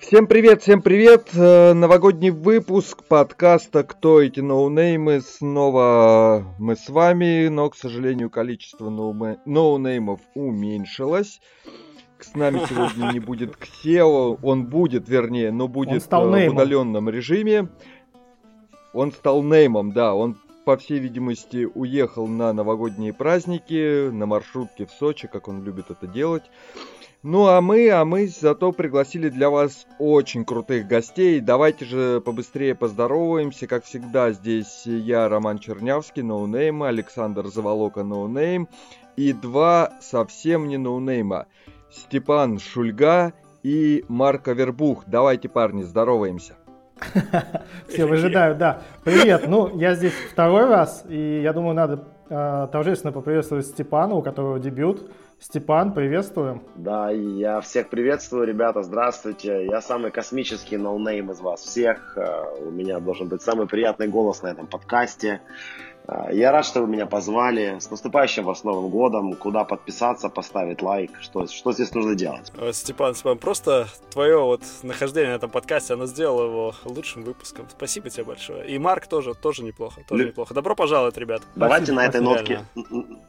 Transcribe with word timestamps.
Всем 0.00 0.26
привет, 0.26 0.62
всем 0.62 0.80
привет! 0.80 1.28
Э, 1.34 1.74
новогодний 1.74 2.30
выпуск 2.30 3.04
подкаста 3.04 3.84
«Кто 3.84 4.22
эти 4.22 4.40
ноунеймы?» 4.40 5.20
Снова 5.20 6.54
мы 6.58 6.74
с 6.74 6.88
вами, 6.88 7.48
но, 7.48 7.68
к 7.68 7.76
сожалению, 7.76 8.30
количество 8.30 8.88
ноунеймов 8.88 10.20
уменьшилось. 10.34 11.42
С 12.18 12.34
нами 12.34 12.62
сегодня 12.66 13.12
не 13.12 13.20
будет 13.20 13.58
Ксео, 13.58 14.38
он 14.42 14.66
будет, 14.66 15.06
вернее, 15.06 15.52
но 15.52 15.68
будет 15.68 16.02
э, 16.10 16.16
в 16.16 16.52
удаленном 16.52 17.10
режиме. 17.10 17.68
Он 18.94 19.12
стал 19.12 19.42
неймом, 19.42 19.92
да, 19.92 20.14
он 20.14 20.38
по 20.64 20.78
всей 20.78 20.98
видимости, 20.98 21.68
уехал 21.74 22.26
на 22.26 22.54
новогодние 22.54 23.12
праздники, 23.12 24.08
на 24.08 24.24
маршрутке 24.24 24.86
в 24.86 24.90
Сочи, 24.92 25.28
как 25.28 25.46
он 25.46 25.62
любит 25.62 25.90
это 25.90 26.06
делать. 26.06 26.44
Ну 27.22 27.48
а 27.48 27.60
мы, 27.60 27.90
а 27.90 28.06
мы 28.06 28.28
зато 28.28 28.72
пригласили 28.72 29.28
для 29.28 29.50
вас 29.50 29.86
очень 29.98 30.42
крутых 30.42 30.86
гостей. 30.86 31.40
Давайте 31.40 31.84
же 31.84 32.22
побыстрее 32.22 32.74
поздороваемся. 32.74 33.66
Как 33.66 33.84
всегда, 33.84 34.32
здесь 34.32 34.86
я, 34.86 35.28
Роман 35.28 35.58
Чернявский, 35.58 36.22
ноунейм, 36.22 36.82
Александр 36.82 37.48
Заволока, 37.48 38.04
ноунейм. 38.04 38.68
И 39.16 39.34
два 39.34 39.92
совсем 40.00 40.66
не 40.66 40.78
ноунейма. 40.78 41.44
Степан 41.90 42.58
Шульга 42.58 43.34
и 43.62 44.02
Марко 44.08 44.52
Вербух. 44.52 45.04
Давайте, 45.06 45.50
парни, 45.50 45.82
здороваемся. 45.82 46.54
Все 47.88 48.06
выжидают, 48.06 48.56
да. 48.56 48.80
Привет, 49.04 49.44
ну 49.46 49.78
я 49.78 49.94
здесь 49.94 50.14
второй 50.32 50.66
раз, 50.68 51.04
и 51.06 51.42
я 51.42 51.52
думаю, 51.52 51.74
надо 51.74 52.04
э, 52.30 52.68
торжественно 52.72 53.12
поприветствовать 53.12 53.66
Степана, 53.66 54.14
у 54.14 54.22
которого 54.22 54.58
дебют. 54.58 55.10
Степан, 55.40 55.94
приветствуем. 55.94 56.62
Да, 56.76 57.10
я 57.10 57.62
всех 57.62 57.88
приветствую, 57.88 58.46
ребята, 58.46 58.82
здравствуйте. 58.82 59.64
Я 59.64 59.80
самый 59.80 60.10
космический 60.10 60.76
ноунейм 60.76 61.30
из 61.30 61.40
вас 61.40 61.62
всех. 61.62 62.18
Э, 62.18 62.62
у 62.66 62.70
меня 62.70 63.00
должен 63.00 63.28
быть 63.28 63.40
самый 63.40 63.66
приятный 63.66 64.06
голос 64.06 64.42
на 64.42 64.48
этом 64.48 64.66
подкасте. 64.66 65.40
Э, 66.08 66.28
я 66.32 66.52
рад, 66.52 66.64
что 66.64 66.82
вы 66.82 66.88
меня 66.88 67.06
позвали. 67.06 67.78
С 67.78 67.90
наступающим 67.90 68.44
вас 68.44 68.64
Новым 68.64 68.90
годом. 68.90 69.34
Куда 69.34 69.64
подписаться, 69.64 70.28
поставить 70.28 70.82
лайк? 70.82 71.10
Что, 71.20 71.46
что 71.46 71.72
здесь 71.72 71.94
нужно 71.94 72.14
делать? 72.14 72.52
Э, 72.56 72.72
Степан, 72.72 73.14
Степан, 73.14 73.38
просто 73.38 73.86
твое 74.10 74.38
вот 74.38 74.62
нахождение 74.82 75.32
на 75.32 75.36
этом 75.36 75.50
подкасте, 75.50 75.94
оно 75.94 76.06
сделало 76.06 76.46
его 76.46 76.74
лучшим 76.84 77.22
выпуском. 77.22 77.66
Спасибо 77.70 78.10
тебе 78.10 78.24
большое. 78.24 78.66
И 78.66 78.78
Марк 78.78 79.06
тоже, 79.06 79.34
тоже 79.34 79.62
неплохо. 79.62 80.02
Тоже 80.08 80.22
Лю... 80.22 80.28
неплохо. 80.28 80.54
Добро 80.54 80.74
пожаловать, 80.74 81.16
ребят. 81.16 81.42
Давайте 81.54 81.92
Спасибо, 81.92 82.02
на 82.02 82.06
этой 82.06 82.20
нотке, 82.20 82.60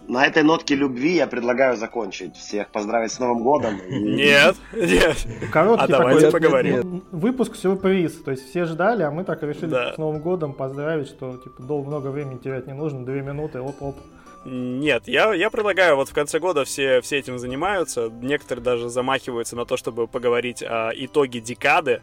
на 0.08 0.25
этой 0.25 0.44
нотке 0.44 0.75
любви 0.75 1.16
я 1.16 1.27
предлагаю 1.27 1.77
закончить. 1.77 2.36
Всех 2.36 2.69
поздравить 2.69 3.11
с 3.11 3.19
Новым 3.19 3.44
годом. 3.44 3.80
Нет, 3.89 4.55
нет. 4.73 5.17
Короткий 5.52 5.86
а 5.94 5.97
давайте 5.97 6.31
поговорим. 6.31 7.03
Выпуск 7.11 7.55
сюрприз. 7.55 8.22
То 8.23 8.31
есть 8.31 8.49
все 8.49 8.66
ждали, 8.66 9.03
а 9.03 9.11
мы 9.11 9.23
так 9.23 9.44
решили 9.44 9.94
с 9.94 9.97
Новым 9.97 10.22
годом 10.22 10.53
поздравить, 10.53 11.08
что 11.08 11.38
типа 11.38 11.61
долго 11.64 11.88
много 11.88 12.08
времени 12.08 12.38
терять 12.38 12.61
не 12.67 12.73
нужно, 12.73 13.06
две 13.06 13.22
минуты, 13.22 13.62
оп-оп. 13.62 13.98
Нет, 14.44 15.08
я, 15.08 15.34
я 15.34 15.52
предлагаю, 15.52 15.95
вот 15.95 16.09
в 16.09 16.14
конце 16.14 16.40
года 16.40 16.64
все, 16.66 17.02
все 17.02 17.20
этим 17.20 17.38
занимаются, 17.38 18.09
некоторые 18.09 18.64
даже 18.64 18.90
замахиваются 18.90 19.56
на 19.56 19.66
то, 19.66 19.78
чтобы 19.78 20.08
поговорить 20.08 20.64
о 20.64 20.92
итоге 20.95 21.39
декады, 21.39 22.02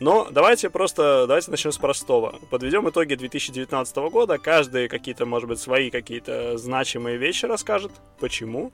но 0.00 0.26
давайте 0.30 0.68
просто, 0.68 1.26
давайте 1.28 1.50
начнем 1.50 1.70
с 1.70 1.78
простого. 1.78 2.34
Подведем 2.50 2.88
итоги 2.88 3.14
2019 3.14 3.96
года, 4.10 4.36
каждый 4.38 4.88
какие-то, 4.88 5.26
может 5.26 5.48
быть, 5.48 5.60
свои 5.60 5.90
какие-то 5.90 6.58
значимые 6.58 7.18
вещи 7.18 7.46
расскажет, 7.46 7.92
почему, 8.18 8.72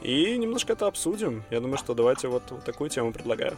и 0.00 0.36
немножко 0.36 0.74
это 0.74 0.86
обсудим. 0.86 1.42
Я 1.50 1.60
думаю, 1.60 1.78
что 1.78 1.94
давайте 1.94 2.28
вот, 2.28 2.44
вот 2.50 2.64
такую 2.64 2.90
тему 2.90 3.12
предлагаю 3.12 3.56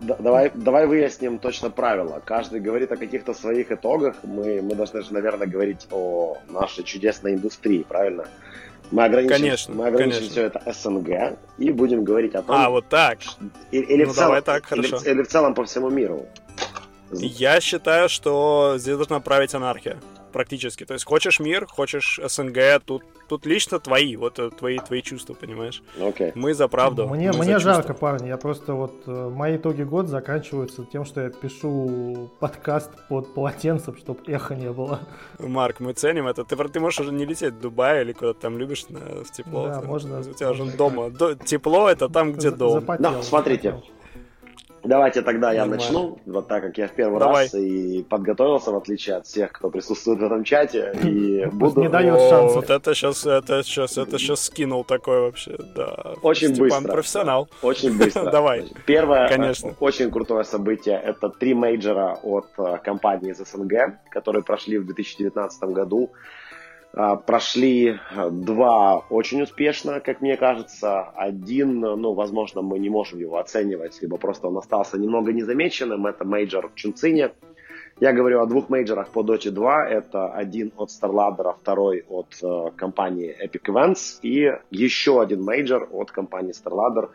давай, 0.00 0.50
давай 0.54 0.86
выясним 0.86 1.38
точно 1.38 1.70
правила. 1.70 2.22
Каждый 2.24 2.60
говорит 2.60 2.92
о 2.92 2.96
каких-то 2.96 3.34
своих 3.34 3.70
итогах. 3.70 4.16
Мы, 4.22 4.62
мы 4.62 4.74
должны 4.74 5.02
же, 5.02 5.12
наверное, 5.12 5.46
говорить 5.46 5.86
о 5.90 6.38
нашей 6.48 6.84
чудесной 6.84 7.34
индустрии, 7.34 7.82
правильно? 7.82 8.26
Мы 8.90 9.04
ограничим, 9.04 9.36
конечно, 9.36 9.74
мы 9.74 9.86
ограничим 9.86 10.18
конечно. 10.18 10.32
все 10.32 10.42
это 10.46 10.72
СНГ 10.72 11.38
и 11.58 11.70
будем 11.70 12.02
говорить 12.02 12.34
о 12.34 12.42
том... 12.42 12.56
А, 12.56 12.68
вот 12.70 12.88
так. 12.88 13.18
Или, 13.70 13.84
или, 13.84 14.04
ну, 14.04 14.10
в, 14.10 14.16
целом, 14.16 14.42
так, 14.42 14.66
хорошо. 14.66 14.96
или, 14.96 15.10
или 15.10 15.22
в 15.22 15.28
целом 15.28 15.54
по 15.54 15.64
всему 15.64 15.90
миру. 15.90 16.26
Я 17.12 17.60
считаю, 17.60 18.08
что 18.08 18.74
здесь 18.78 18.96
должна 18.96 19.20
править 19.20 19.54
анархия 19.54 19.96
практически. 20.30 20.84
То 20.84 20.94
есть 20.94 21.04
хочешь 21.04 21.40
мир, 21.40 21.66
хочешь 21.66 22.20
СНГ, 22.24 22.82
тут, 22.84 23.02
тут 23.28 23.46
лично 23.46 23.78
твои, 23.78 24.16
вот 24.16 24.38
э, 24.38 24.50
твои, 24.50 24.78
твои 24.78 25.02
чувства, 25.02 25.34
понимаешь? 25.34 25.82
Okay. 25.98 26.32
Мы 26.34 26.54
за 26.54 26.68
правду. 26.68 27.08
Мне, 27.08 27.32
мне 27.32 27.58
жарко, 27.58 27.94
парни. 27.94 28.28
Я 28.28 28.36
просто 28.36 28.74
вот 28.74 29.02
э, 29.06 29.28
мои 29.34 29.56
итоги 29.56 29.82
года 29.82 30.08
заканчиваются 30.08 30.84
тем, 30.84 31.04
что 31.04 31.20
я 31.20 31.30
пишу 31.30 32.30
подкаст 32.40 32.90
под 33.08 33.34
полотенцем, 33.34 33.96
чтобы 33.96 34.20
эхо 34.26 34.54
не 34.54 34.70
было. 34.70 35.00
Марк, 35.38 35.80
мы 35.80 35.92
ценим 35.92 36.26
это. 36.26 36.44
Ты, 36.44 36.56
ты 36.56 36.80
можешь 36.80 37.00
уже 37.00 37.12
не 37.12 37.24
лететь 37.24 37.54
в 37.54 37.60
Дубай 37.60 38.02
или 38.02 38.12
куда-то 38.12 38.40
там 38.40 38.58
любишь 38.58 38.88
на, 38.88 39.24
в 39.24 39.30
тепло. 39.30 39.68
Да, 39.68 39.82
можно. 39.82 40.20
У 40.20 40.34
тебя 40.34 40.50
уже 40.50 40.64
дома. 40.64 41.10
До, 41.10 41.34
тепло 41.34 41.88
это 41.88 42.08
там, 42.08 42.32
где 42.32 42.50
дом. 42.50 42.80
Запотел, 42.80 43.12
да, 43.12 43.22
смотрите. 43.22 43.70
Запотел. 43.72 43.99
Давайте 44.82 45.22
тогда 45.22 45.52
я 45.52 45.66
Нормально. 45.66 45.84
начну, 45.84 46.18
вот 46.26 46.48
так 46.48 46.62
как 46.62 46.78
я 46.78 46.88
в 46.88 46.92
первый 46.92 47.18
Давай. 47.18 47.44
раз 47.44 47.54
и 47.54 48.02
подготовился, 48.08 48.70
в 48.70 48.76
отличие 48.76 49.16
от 49.16 49.26
всех, 49.26 49.52
кто 49.52 49.70
присутствует 49.70 50.20
в 50.20 50.24
этом 50.24 50.42
чате, 50.44 50.92
и 51.02 51.44
буду... 51.46 51.82
Не 51.82 51.88
дает 51.88 52.18
шансов. 52.18 52.56
Вот 52.56 52.70
это 52.70 52.94
сейчас, 52.94 53.26
это 53.26 53.62
сейчас, 53.62 53.98
это 53.98 54.18
сейчас 54.18 54.44
скинул 54.44 54.84
такой 54.84 55.20
вообще, 55.20 55.56
да. 55.74 56.14
Очень 56.22 56.54
Степан 56.54 56.82
быстро. 56.82 56.92
профессионал. 56.92 57.48
Очень 57.62 57.98
быстро. 57.98 58.24
Давай. 58.30 58.68
Первое, 58.86 59.28
Конечно. 59.28 59.74
очень 59.80 60.10
крутое 60.10 60.44
событие, 60.44 60.98
это 60.98 61.28
три 61.28 61.54
мейджора 61.54 62.18
от 62.22 62.48
э, 62.58 62.78
компании 62.82 63.32
из 63.32 63.38
СНГ, 63.38 63.98
которые 64.10 64.42
прошли 64.42 64.78
в 64.78 64.86
2019 64.86 65.62
году. 65.64 66.10
А, 66.92 67.16
прошли 67.16 67.88
э, 67.88 68.30
два 68.30 68.98
очень 69.10 69.42
успешно, 69.42 70.00
как 70.00 70.20
мне 70.20 70.36
кажется. 70.36 71.02
Один, 71.14 71.80
ну, 71.80 72.14
возможно, 72.14 72.62
мы 72.62 72.78
не 72.78 72.90
можем 72.90 73.20
его 73.20 73.38
оценивать, 73.38 74.00
либо 74.02 74.16
просто 74.16 74.48
он 74.48 74.58
остался 74.58 74.98
немного 74.98 75.32
незамеченным. 75.32 76.06
Это 76.06 76.24
мейджор 76.24 76.68
в 76.68 76.74
Чунцине. 76.74 77.30
Я 78.00 78.12
говорю 78.12 78.40
о 78.40 78.46
двух 78.46 78.70
мейджорах 78.70 79.10
по 79.10 79.20
Dota 79.20 79.50
2. 79.50 79.88
Это 79.88 80.32
один 80.32 80.72
от 80.76 80.88
StarLadder, 80.88 81.54
второй 81.60 82.04
от 82.08 82.34
э, 82.42 82.70
компании 82.76 83.36
Epic 83.40 83.72
Events. 83.72 84.18
И 84.22 84.50
еще 84.70 85.22
один 85.22 85.44
мейджор 85.44 85.88
от 85.92 86.10
компании 86.10 86.52
StarLadder 86.52 87.10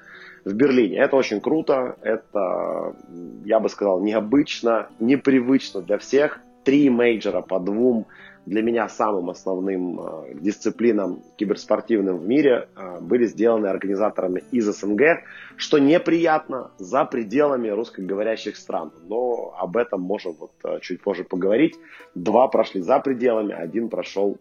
в 0.46 0.54
Берлине. 0.54 1.00
Это 1.00 1.18
очень 1.18 1.42
круто. 1.42 1.98
Это, 2.02 2.96
я 3.44 3.60
бы 3.60 3.68
сказал, 3.68 4.00
необычно, 4.00 4.88
непривычно 5.00 5.82
для 5.82 5.98
всех. 5.98 6.40
Три 6.64 6.90
мейджора 6.90 7.42
по 7.42 7.60
двум 7.60 8.06
для 8.46 8.62
меня 8.62 8.88
самым 8.88 9.30
основным 9.30 10.00
э, 10.00 10.34
дисциплинам 10.36 11.24
киберспортивным 11.36 12.18
в 12.18 12.28
мире 12.28 12.68
э, 12.76 13.00
были 13.02 13.26
сделаны 13.26 13.68
организаторами 13.68 14.44
из 14.52 14.66
СНГ, 14.66 15.24
что 15.58 15.80
неприятно 15.80 16.72
за 16.78 17.06
пределами 17.06 17.70
русскоговорящих 17.70 18.56
стран. 18.56 18.92
Но 19.08 19.56
об 19.58 19.78
этом 19.78 20.02
можем 20.02 20.34
вот 20.34 20.52
э, 20.64 20.80
чуть 20.82 21.02
позже 21.02 21.24
поговорить. 21.24 21.76
Два 22.14 22.48
прошли 22.48 22.82
за 22.82 23.00
пределами, 23.00 23.54
один 23.54 23.90
прошел 23.90 24.38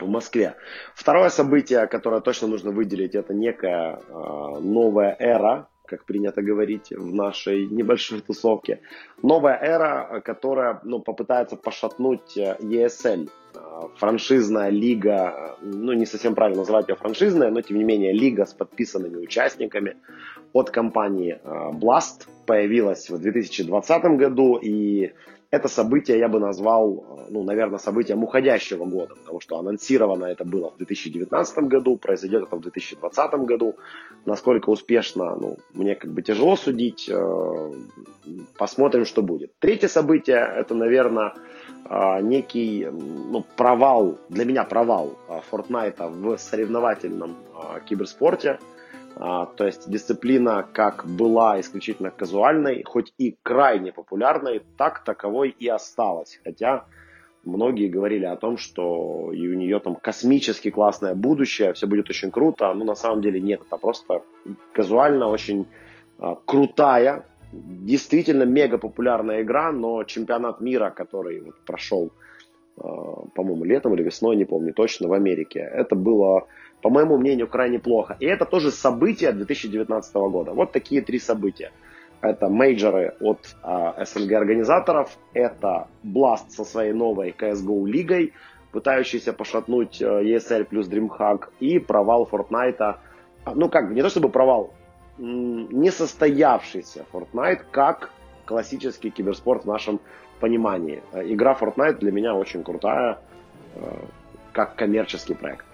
в 0.00 0.08
Москве. 0.08 0.54
Второе 0.94 1.30
событие, 1.30 1.86
которое 1.86 2.20
точно 2.20 2.48
нужно 2.48 2.70
выделить, 2.70 3.14
это 3.14 3.32
некая 3.32 3.98
новая 4.60 5.16
эра 5.18 5.68
как 5.86 6.04
принято 6.04 6.42
говорить 6.42 6.90
в 6.90 7.14
нашей 7.14 7.66
небольшой 7.66 8.20
тусовке. 8.20 8.80
Новая 9.22 9.58
эра, 9.60 10.20
которая 10.24 10.80
ну, 10.84 11.00
попытается 11.00 11.56
пошатнуть 11.56 12.36
э, 12.36 12.56
ESL. 12.60 13.28
Э, 13.56 13.88
франшизная 13.96 14.70
лига, 14.70 15.56
ну 15.62 15.92
не 15.92 16.06
совсем 16.06 16.34
правильно 16.34 16.60
называть 16.60 16.88
ее 16.88 16.96
франшизная, 16.96 17.50
но 17.50 17.60
тем 17.60 17.78
не 17.78 17.84
менее 17.84 18.12
лига 18.12 18.44
с 18.44 18.52
подписанными 18.52 19.16
участниками 19.16 19.96
от 20.52 20.70
компании 20.70 21.38
э, 21.42 21.48
Blast 21.72 22.26
появилась 22.46 23.10
в 23.10 23.18
2020 23.18 24.04
году 24.18 24.56
и 24.56 25.12
это 25.56 25.68
событие 25.68 26.18
я 26.18 26.28
бы 26.28 26.38
назвал, 26.38 27.04
ну, 27.30 27.42
наверное, 27.42 27.78
событием 27.78 28.22
уходящего 28.22 28.84
года, 28.84 29.14
потому 29.14 29.40
что 29.40 29.58
анонсировано 29.58 30.26
это 30.26 30.44
было 30.44 30.70
в 30.70 30.76
2019 30.76 31.58
году, 31.64 31.96
произойдет 31.96 32.44
это 32.44 32.56
в 32.56 32.60
2020 32.60 33.34
году. 33.46 33.74
Насколько 34.24 34.70
успешно, 34.70 35.36
ну, 35.36 35.56
мне 35.74 35.94
как 35.94 36.12
бы 36.12 36.22
тяжело 36.22 36.56
судить. 36.56 37.08
Э, 37.08 37.72
посмотрим, 38.58 39.04
что 39.04 39.22
будет. 39.22 39.52
Третье 39.58 39.88
событие, 39.88 40.36
это, 40.36 40.74
наверное, 40.74 41.32
э, 41.88 42.20
некий 42.22 42.86
ну, 42.90 43.44
провал, 43.56 44.18
для 44.28 44.44
меня 44.44 44.64
провал 44.64 45.18
э, 45.28 45.40
Fortnite 45.50 46.08
в 46.10 46.38
соревновательном 46.38 47.36
киберспорте. 47.88 48.58
А, 49.18 49.46
то 49.46 49.66
есть 49.66 49.90
дисциплина 49.90 50.66
как 50.70 51.06
была 51.06 51.58
исключительно 51.58 52.10
казуальной, 52.10 52.82
хоть 52.82 53.14
и 53.16 53.38
крайне 53.42 53.92
популярной, 53.92 54.62
так 54.76 55.04
таковой 55.04 55.48
и 55.48 55.68
осталась. 55.68 56.38
Хотя 56.44 56.84
многие 57.44 57.88
говорили 57.88 58.26
о 58.26 58.36
том, 58.36 58.58
что 58.58 59.32
и 59.32 59.48
у 59.48 59.54
нее 59.54 59.80
там 59.80 59.96
космически 59.96 60.70
классное 60.70 61.14
будущее, 61.14 61.72
все 61.72 61.86
будет 61.86 62.10
очень 62.10 62.30
круто, 62.30 62.72
но 62.74 62.84
на 62.84 62.94
самом 62.94 63.22
деле 63.22 63.40
нет, 63.40 63.62
это 63.66 63.78
просто 63.78 64.22
казуально 64.72 65.28
очень 65.28 65.66
а, 66.18 66.36
крутая 66.44 67.24
действительно 67.52 68.42
мега 68.42 68.76
популярная 68.76 69.42
игра, 69.42 69.72
но 69.72 70.04
чемпионат 70.04 70.60
мира, 70.60 70.90
который 70.90 71.40
вот 71.40 71.54
прошел, 71.64 72.12
по-моему, 72.76 73.64
летом 73.64 73.94
или 73.94 74.02
весной, 74.02 74.36
не 74.36 74.44
помню 74.44 74.74
точно, 74.74 75.08
в 75.08 75.14
Америке, 75.14 75.60
это 75.60 75.94
было, 75.94 76.48
по 76.82 76.90
моему 76.90 77.16
мнению, 77.18 77.48
крайне 77.48 77.78
плохо. 77.78 78.16
И 78.20 78.26
это 78.26 78.44
тоже 78.44 78.70
события 78.70 79.32
2019 79.32 80.14
года. 80.14 80.52
Вот 80.52 80.72
такие 80.72 81.02
три 81.02 81.18
события. 81.18 81.72
Это 82.20 82.48
мейджоры 82.48 83.14
от 83.20 83.56
э, 83.62 84.04
СНГ-организаторов, 84.04 85.18
это 85.34 85.88
Blast 86.02 86.50
со 86.50 86.64
своей 86.64 86.92
новой 86.92 87.34
CSGO 87.38 87.86
лигой, 87.86 88.32
пытающийся 88.72 89.32
пошатнуть 89.32 90.00
э, 90.00 90.04
ESL 90.04 90.64
плюс 90.64 90.88
DreamHack, 90.88 91.50
и 91.60 91.78
провал 91.78 92.28
Fortnite. 92.30 92.96
Ну 93.54 93.68
как, 93.68 93.90
не 93.90 94.02
то 94.02 94.08
чтобы 94.08 94.28
провал, 94.28 94.72
несостоявшийся 95.18 97.04
Fortnite 97.12 97.64
как 97.70 98.10
классический 98.44 99.10
киберспорт 99.10 99.64
в 99.64 99.66
нашем 99.66 100.00
понимании. 100.40 101.02
Э, 101.12 101.22
игра 101.24 101.54
Fortnite 101.54 101.98
для 101.98 102.12
меня 102.12 102.34
очень 102.34 102.62
крутая, 102.62 103.18
э, 103.74 103.80
как 104.52 104.76
коммерческий 104.76 105.34
проект. 105.34 105.66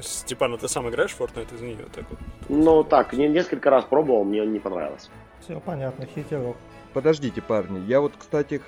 Степан, 0.00 0.54
а 0.54 0.58
ты 0.58 0.68
сам 0.68 0.88
играешь 0.88 1.12
в 1.12 1.20
Fortnite? 1.20 1.54
Извини, 1.54 1.76
вот 1.82 1.92
так 1.92 2.04
вот. 2.10 2.18
Ну 2.48 2.84
так, 2.84 3.12
несколько 3.12 3.70
раз 3.70 3.84
пробовал, 3.84 4.24
мне 4.24 4.44
не 4.46 4.58
понравилось. 4.58 5.10
Все 5.40 5.60
понятно, 5.60 6.06
хитерок. 6.06 6.56
Подождите, 6.96 7.42
парни, 7.42 7.86
я 7.86 8.00
вот, 8.00 8.14
кстати, 8.16 8.58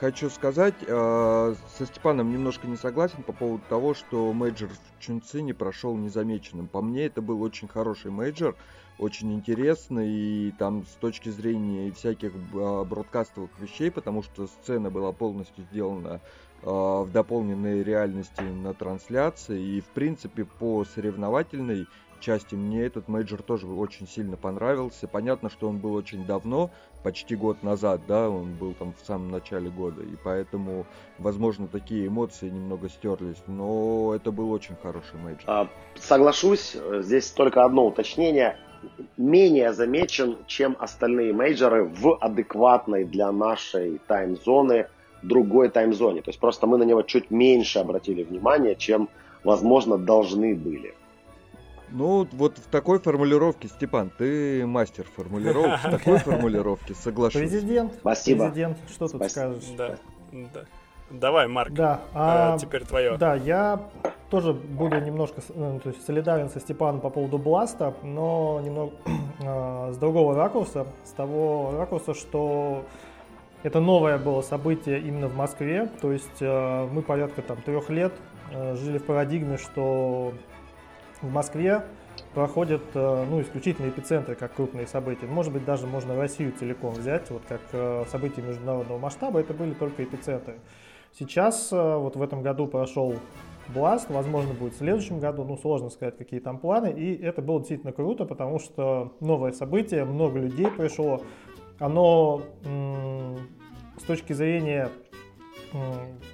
хочу 0.00 0.28
сказать, 0.28 0.74
э, 0.84 1.54
со 1.78 1.86
Степаном 1.86 2.32
немножко 2.32 2.66
не 2.66 2.76
согласен 2.76 3.22
по 3.22 3.32
поводу 3.32 3.62
того, 3.68 3.94
что 3.94 4.32
мейджор 4.32 4.70
в 4.70 5.00
Чунцине 5.00 5.54
прошел 5.54 5.96
незамеченным. 5.96 6.66
По 6.66 6.82
мне, 6.82 7.06
это 7.06 7.22
был 7.22 7.40
очень 7.42 7.68
хороший 7.68 8.10
мейджор, 8.10 8.56
очень 8.98 9.32
интересный, 9.32 10.08
и 10.10 10.52
там 10.58 10.84
с 10.84 10.96
точки 10.96 11.28
зрения 11.28 11.92
всяких 11.92 12.32
э, 12.34 12.84
бродкастовых 12.84 13.50
вещей, 13.60 13.92
потому 13.92 14.24
что 14.24 14.48
сцена 14.48 14.90
была 14.90 15.12
полностью 15.12 15.64
сделана 15.70 16.20
в 16.62 17.08
дополненной 17.12 17.82
реальности 17.82 18.42
на 18.42 18.74
трансляции, 18.74 19.60
и, 19.60 19.80
в 19.80 19.86
принципе, 19.86 20.44
по 20.44 20.84
соревновательной 20.84 21.86
части 22.20 22.54
мне 22.54 22.82
этот 22.82 23.08
мейджор 23.08 23.42
тоже 23.42 23.66
очень 23.66 24.06
сильно 24.06 24.36
понравился. 24.36 25.08
Понятно, 25.08 25.50
что 25.50 25.68
он 25.68 25.78
был 25.78 25.94
очень 25.94 26.24
давно, 26.24 26.70
почти 27.02 27.34
год 27.34 27.62
назад, 27.62 28.02
да, 28.06 28.28
он 28.28 28.54
был 28.54 28.74
там 28.74 28.92
в 28.92 29.04
самом 29.06 29.30
начале 29.30 29.70
года, 29.70 30.02
и 30.02 30.16
поэтому, 30.22 30.86
возможно, 31.18 31.66
такие 31.66 32.06
эмоции 32.06 32.48
немного 32.48 32.88
стерлись, 32.88 33.42
но 33.46 34.12
это 34.14 34.30
был 34.30 34.52
очень 34.52 34.76
хороший 34.82 35.16
мейджор. 35.16 35.44
А, 35.46 35.68
соглашусь, 35.96 36.76
здесь 36.98 37.30
только 37.30 37.64
одно 37.64 37.86
уточнение. 37.86 38.58
Менее 39.18 39.74
замечен, 39.74 40.38
чем 40.46 40.74
остальные 40.78 41.34
мейджоры 41.34 41.84
в 41.84 42.16
адекватной 42.16 43.04
для 43.04 43.30
нашей 43.30 43.98
тайм-зоны 44.06 44.86
другой 45.22 45.68
тайм-зоне. 45.68 46.22
То 46.22 46.30
есть 46.30 46.40
просто 46.40 46.66
мы 46.66 46.78
на 46.78 46.84
него 46.84 47.02
чуть 47.02 47.30
меньше 47.30 47.78
обратили 47.78 48.22
внимание, 48.22 48.74
чем, 48.74 49.08
возможно, 49.44 49.98
должны 49.98 50.54
были. 50.54 50.94
Ну, 51.92 52.26
вот 52.32 52.58
в 52.58 52.66
такой 52.70 53.00
формулировке, 53.00 53.68
Степан, 53.68 54.10
ты 54.16 54.64
мастер 54.64 55.06
формулировок, 55.16 55.80
в 55.80 55.90
такой 55.90 56.18
формулировке 56.18 56.94
соглашусь. 56.94 57.40
Президент, 57.40 57.94
Спасибо. 57.94 58.44
президент, 58.44 58.78
что 58.88 59.08
тут 59.08 59.28
скажешь? 59.30 59.64
Да, 59.76 59.96
да. 60.32 60.64
Давай, 61.10 61.48
Марк, 61.48 61.72
да, 61.72 62.02
а, 62.14 62.56
теперь 62.56 62.84
твое. 62.84 63.16
Да, 63.16 63.34
я 63.34 63.80
тоже 64.30 64.52
буду 64.52 65.00
немножко 65.00 65.42
ну, 65.54 65.80
то 65.80 65.88
есть 65.88 66.06
солидарен 66.06 66.48
со 66.48 66.60
Степаном 66.60 67.00
по 67.00 67.10
поводу 67.10 67.36
Бласта, 67.36 67.94
но 68.04 68.60
немного 68.64 68.92
э, 69.40 69.92
с 69.92 69.96
другого 69.96 70.36
ракурса, 70.36 70.86
с 71.04 71.10
того 71.10 71.72
ракурса, 71.76 72.14
что 72.14 72.84
это 73.62 73.80
новое 73.80 74.18
было 74.18 74.40
событие 74.40 75.00
именно 75.00 75.28
в 75.28 75.36
Москве, 75.36 75.90
то 76.00 76.12
есть 76.12 76.40
э, 76.40 76.88
мы 76.90 77.02
порядка 77.02 77.42
там 77.42 77.60
трех 77.60 77.90
лет 77.90 78.12
э, 78.52 78.74
жили 78.76 78.98
в 78.98 79.04
парадигме, 79.04 79.58
что 79.58 80.32
в 81.20 81.30
Москве 81.30 81.82
проходят 82.34 82.82
э, 82.94 83.26
ну, 83.28 83.40
исключительно 83.42 83.88
эпицентры, 83.88 84.34
как 84.34 84.54
крупные 84.54 84.86
события. 84.86 85.26
Может 85.26 85.52
быть, 85.52 85.64
даже 85.64 85.86
можно 85.86 86.16
Россию 86.16 86.52
целиком 86.58 86.94
взять, 86.94 87.30
вот 87.30 87.42
как 87.48 88.08
события 88.08 88.40
международного 88.40 88.98
масштаба, 88.98 89.40
это 89.40 89.52
были 89.52 89.74
только 89.74 90.04
эпицентры. 90.04 90.58
Сейчас, 91.18 91.72
вот 91.72 92.14
в 92.14 92.22
этом 92.22 92.40
году 92.40 92.68
прошел 92.68 93.16
Blast, 93.74 94.06
возможно, 94.12 94.54
будет 94.54 94.74
в 94.74 94.78
следующем 94.78 95.20
году, 95.20 95.44
ну, 95.44 95.56
сложно 95.56 95.90
сказать, 95.90 96.16
какие 96.16 96.40
там 96.40 96.58
планы, 96.58 96.92
и 96.92 97.20
это 97.20 97.42
было 97.42 97.58
действительно 97.58 97.92
круто, 97.92 98.24
потому 98.24 98.58
что 98.58 99.12
новое 99.20 99.52
событие, 99.52 100.04
много 100.04 100.38
людей 100.38 100.68
пришло, 100.68 101.22
оно 101.80 102.42
с 102.64 104.02
точки 104.04 104.32
зрения 104.32 104.90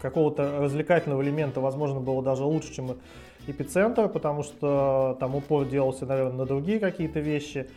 какого-то 0.03 0.61
развлекательного 0.61 1.23
элемента, 1.23 1.61
возможно, 1.61 2.01
было 2.01 2.23
даже 2.23 2.45
лучше, 2.45 2.75
чем 2.75 2.97
эпицентр, 3.47 4.09
потому 4.09 4.43
что 4.43 5.17
там 5.21 5.35
упор 5.35 5.67
делался, 5.67 6.07
наверное, 6.07 6.39
на 6.39 6.47
другие 6.47 6.79
какие-то 6.79 7.21
вещи. 7.21 7.69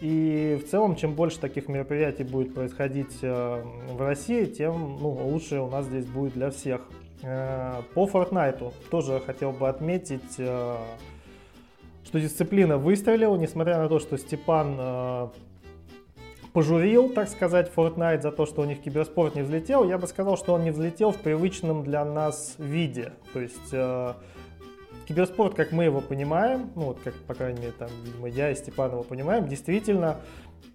И 0.00 0.60
в 0.60 0.68
целом, 0.68 0.96
чем 0.96 1.14
больше 1.14 1.38
таких 1.38 1.68
мероприятий 1.68 2.24
будет 2.24 2.54
происходить 2.54 3.18
э, 3.22 3.62
в 3.88 4.00
России, 4.00 4.46
тем 4.46 4.98
ну, 5.00 5.10
лучше 5.10 5.60
у 5.60 5.68
нас 5.68 5.86
здесь 5.86 6.06
будет 6.06 6.32
для 6.32 6.50
всех. 6.50 6.80
Э, 7.22 7.82
по 7.94 8.06
Fortnite 8.06 8.72
тоже 8.90 9.22
хотел 9.24 9.52
бы 9.52 9.68
отметить, 9.68 10.34
э, 10.38 10.76
что 12.04 12.18
дисциплина 12.18 12.78
выстрелила, 12.78 13.36
несмотря 13.36 13.78
на 13.78 13.88
то, 13.88 14.00
что 14.00 14.18
Степан 14.18 15.30
пожурил, 16.52 17.08
так 17.08 17.28
сказать, 17.28 17.70
Fortnite 17.74 18.22
за 18.22 18.30
то, 18.30 18.46
что 18.46 18.62
у 18.62 18.64
них 18.64 18.82
киберспорт 18.82 19.34
не 19.34 19.42
взлетел, 19.42 19.84
я 19.84 19.98
бы 19.98 20.06
сказал, 20.06 20.36
что 20.36 20.54
он 20.54 20.64
не 20.64 20.70
взлетел 20.70 21.12
в 21.12 21.18
привычном 21.18 21.82
для 21.82 22.04
нас 22.04 22.54
виде. 22.58 23.12
То 23.32 23.40
есть 23.40 23.74
киберспорт, 25.06 25.54
как 25.54 25.72
мы 25.72 25.84
его 25.84 26.00
понимаем, 26.00 26.70
ну 26.74 26.82
вот 26.82 27.00
как, 27.02 27.14
по 27.14 27.34
крайней 27.34 27.60
мере, 27.60 27.72
там, 27.72 27.88
видимо, 28.04 28.28
я 28.28 28.50
и 28.50 28.54
Степан 28.54 28.92
его 28.92 29.02
понимаем, 29.02 29.48
действительно 29.48 30.18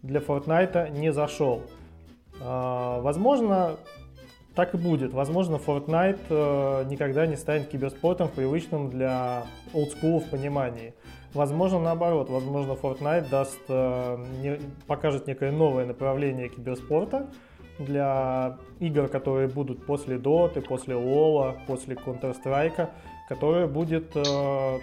для 0.02 0.20
Fortnite 0.20 0.92
не 0.92 1.12
зашел. 1.12 1.64
А, 2.42 3.00
возможно, 3.02 3.78
так 4.56 4.74
и 4.74 4.78
будет. 4.78 5.14
Возможно, 5.14 5.56
Fortnite 5.56 6.20
э, 6.30 6.86
никогда 6.90 7.28
не 7.28 7.36
станет 7.36 7.70
киберспортом 7.70 8.28
в 8.28 8.32
привычном 8.32 8.90
для 8.90 9.46
олдскулов 9.74 10.30
понимании. 10.30 10.94
Возможно, 11.34 11.80
наоборот. 11.80 12.30
Возможно, 12.30 12.74
Fortnite 12.74 13.30
даст, 13.30 13.60
э, 13.68 14.18
не, 14.42 14.60
покажет 14.88 15.28
некое 15.28 15.52
новое 15.52 15.86
направление 15.86 16.50
киберспорта 16.50 17.28
для 17.80 18.58
игр, 18.80 19.08
которые 19.08 19.48
будут 19.48 19.86
после 19.86 20.18
Dota, 20.18 20.62
после 20.62 20.96
LoL, 20.96 21.58
после 21.68 21.96
Counter-Strike, 21.96 22.90
которое 23.30 23.68
будет 23.68 24.16
э, 24.16 24.80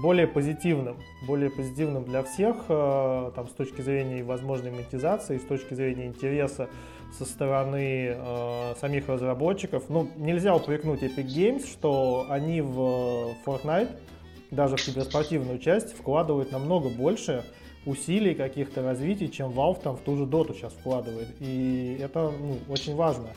более 0.00 0.26
позитивным, 0.26 0.96
более 1.26 1.50
позитивным 1.50 2.04
для 2.04 2.22
всех, 2.22 2.56
э, 2.68 3.30
там, 3.34 3.48
с 3.48 3.52
точки 3.52 3.82
зрения 3.82 4.24
возможной 4.24 4.70
монетизации, 4.70 5.38
с 5.38 5.44
точки 5.44 5.74
зрения 5.74 6.06
интереса 6.06 6.68
со 7.16 7.24
стороны 7.26 8.14
э, 8.16 8.74
самих 8.80 9.08
разработчиков. 9.08 9.84
Ну, 9.88 10.08
нельзя 10.16 10.54
упрекнуть 10.54 11.02
Epic 11.02 11.26
Games, 11.26 11.66
что 11.66 12.26
они 12.30 12.62
в 12.62 13.34
Fortnite, 13.44 13.90
даже 14.52 14.76
в 14.76 14.84
киберспортивную 14.84 15.58
часть, 15.58 15.96
вкладывают 15.96 16.52
намного 16.52 16.88
больше 16.90 17.44
усилий 17.84 18.34
каких-то 18.34 18.82
развитий, 18.82 19.28
чем 19.28 19.50
Valve 19.50 19.82
там 19.82 19.96
в 19.96 20.00
ту 20.00 20.16
же 20.16 20.26
доту 20.26 20.54
сейчас 20.54 20.72
вкладывает. 20.74 21.28
И 21.40 21.98
это 22.00 22.30
ну, 22.30 22.58
очень 22.68 22.94
важно. 22.94 23.28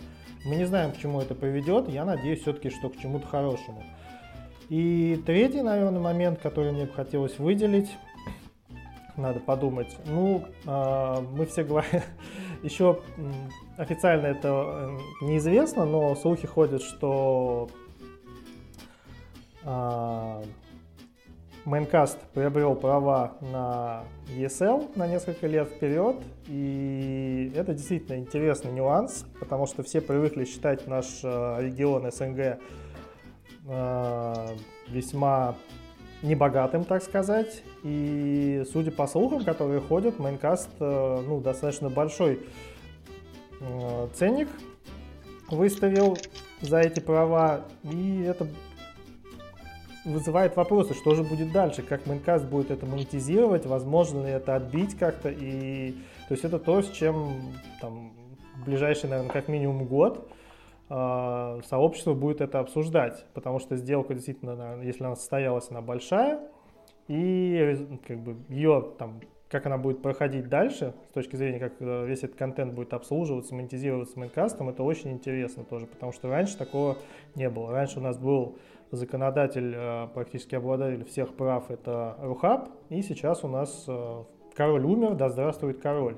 Мы 0.45 0.57
не 0.57 0.65
знаем, 0.65 0.91
к 0.91 0.97
чему 0.97 1.21
это 1.21 1.33
приведет. 1.33 1.89
Я 1.89 2.05
надеюсь 2.05 2.41
все-таки, 2.41 2.69
что 2.69 2.89
к 2.89 2.97
чему-то 2.97 3.25
хорошему. 3.25 3.81
И 4.69 5.21
третий, 5.25 5.61
наверное, 5.61 6.01
момент, 6.01 6.39
который 6.39 6.71
мне 6.71 6.85
бы 6.85 6.93
хотелось 6.93 7.39
выделить, 7.39 7.89
надо 9.15 9.39
подумать. 9.39 9.95
Ну, 10.05 10.43
э, 10.65 11.21
мы 11.31 11.45
все 11.45 11.63
говорим, 11.63 12.01
еще 12.63 12.99
официально 13.77 14.27
это 14.27 14.91
неизвестно, 15.21 15.85
но 15.85 16.13
слухи 16.15 16.45
ходят, 16.45 16.81
что 16.81 17.69
э, 19.63 20.43
Майнкаст 21.65 22.19
приобрел 22.33 22.75
права 22.75 23.33
на 23.41 24.03
ESL 24.29 24.91
на 24.95 25.07
несколько 25.07 25.47
лет 25.47 25.67
вперед, 25.67 26.17
и 26.47 27.51
это 27.55 27.73
действительно 27.73 28.17
интересный 28.17 28.71
нюанс, 28.71 29.25
потому 29.39 29.65
что 29.65 29.83
все 29.83 29.99
привыкли 29.99 30.45
считать 30.45 30.87
наш 30.87 31.21
э, 31.23 31.57
регион 31.61 32.11
СНГ 32.11 32.59
Э, 33.67 34.55
весьма 34.87 35.55
небогатым, 36.21 36.83
так 36.83 37.01
сказать. 37.01 37.63
И 37.83 38.63
судя 38.71 38.91
по 38.91 39.07
слухам, 39.07 39.43
которые 39.43 39.81
ходят, 39.81 40.19
Майнкаст 40.19 40.69
э, 40.79 41.23
ну, 41.27 41.41
достаточно 41.41 41.89
большой 41.89 42.41
ценник 44.13 44.49
выставил 45.49 46.17
за 46.61 46.81
эти 46.81 46.99
права. 46.99 47.61
И 47.83 48.21
это 48.21 48.47
вызывает 50.05 50.55
вопросы, 50.55 50.93
что 50.93 51.15
же 51.15 51.23
будет 51.23 51.51
дальше, 51.51 51.81
как 51.81 52.05
Майнкаст 52.05 52.45
будет 52.45 52.71
это 52.71 52.85
монетизировать, 52.85 53.65
возможно 53.65 54.25
ли 54.25 54.31
это 54.31 54.55
отбить 54.55 54.97
как-то, 54.97 55.29
и 55.29 55.91
то 56.27 56.33
есть 56.33 56.43
это 56.43 56.59
то, 56.59 56.81
с 56.81 56.89
чем 56.91 57.53
там 57.81 58.13
в 58.55 58.65
ближайший, 58.65 59.09
наверное, 59.09 59.31
как 59.31 59.47
минимум 59.47 59.85
год 59.85 60.29
э, 60.89 61.61
сообщество 61.67 62.13
будет 62.13 62.41
это 62.41 62.59
обсуждать, 62.59 63.25
потому 63.33 63.59
что 63.59 63.75
сделка 63.75 64.13
действительно, 64.13 64.55
наверное, 64.55 64.85
если 64.85 65.03
она 65.03 65.15
состоялась, 65.15 65.69
она 65.69 65.81
большая, 65.81 66.39
и 67.07 67.97
как 68.07 68.19
бы 68.19 68.37
ее 68.49 68.93
там 68.97 69.19
как 69.55 69.67
она 69.67 69.77
будет 69.77 70.01
проходить 70.01 70.49
дальше, 70.49 70.93
с 71.11 71.13
точки 71.13 71.37
зрения, 71.37 71.59
как 71.59 71.75
э, 71.79 72.05
весь 72.05 72.23
этот 72.23 72.35
контент 72.35 72.73
будет 72.73 72.93
обслуживаться, 72.93 73.55
монетизироваться 73.55 74.19
майнкастом, 74.19 74.67
это 74.67 74.83
очень 74.83 75.11
интересно 75.11 75.63
тоже, 75.63 75.85
потому 75.85 76.11
что 76.11 76.29
раньше 76.29 76.57
такого 76.57 76.97
не 77.35 77.49
было. 77.49 77.71
Раньше 77.71 77.99
у 77.99 78.01
нас 78.01 78.17
был 78.17 78.57
законодатель, 78.91 79.73
э, 79.73 80.07
практически 80.13 80.55
обладатель 80.55 81.05
всех 81.05 81.33
прав, 81.35 81.71
это 81.71 82.17
Рухаб, 82.19 82.67
и 82.89 83.01
сейчас 83.01 83.45
у 83.45 83.47
нас 83.47 83.85
э, 83.87 84.23
король 84.55 84.83
умер, 84.83 85.13
да 85.13 85.29
здравствует 85.29 85.79
король. 85.79 86.17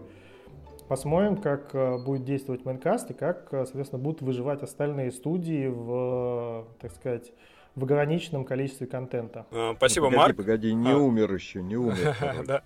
Посмотрим, 0.88 1.38
как 1.38 1.74
будет 2.06 2.24
действовать 2.24 2.66
Майнкаст 2.66 3.12
и 3.12 3.14
как, 3.14 3.50
соответственно, 3.52 4.02
будут 4.02 4.22
выживать 4.22 4.64
остальные 4.64 5.12
студии 5.12 5.68
в, 5.68 6.66
так 6.80 6.92
сказать, 6.94 7.34
в 7.76 7.84
ограниченном 7.84 8.46
количестве 8.46 8.88
контента. 8.88 9.46
Спасибо, 9.76 10.06
погоди, 10.06 10.18
Марк. 10.18 10.38
Погоди, 10.38 10.74
не 10.74 10.92
а. 10.92 10.98
умер 10.98 11.34
еще, 11.34 11.62
не 11.62 11.76
умер. 11.76 12.16
да. 12.48 12.64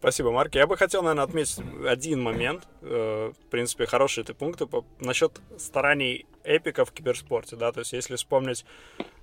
Спасибо, 0.00 0.30
Марк. 0.30 0.54
Я 0.54 0.66
бы 0.66 0.78
хотел, 0.78 1.02
наверное, 1.02 1.24
отметить 1.24 1.58
один 1.86 2.22
момент. 2.22 2.66
Э, 2.80 3.32
в 3.38 3.50
принципе, 3.50 3.84
хорошие 3.84 4.24
ты 4.24 4.32
пункты 4.32 4.66
насчет 4.98 5.38
стараний 5.58 6.24
эпиков 6.42 6.88
в 6.88 6.92
киберспорте, 6.92 7.56
да, 7.56 7.70
то 7.70 7.80
есть 7.80 7.92
если 7.92 8.16
вспомнить, 8.16 8.64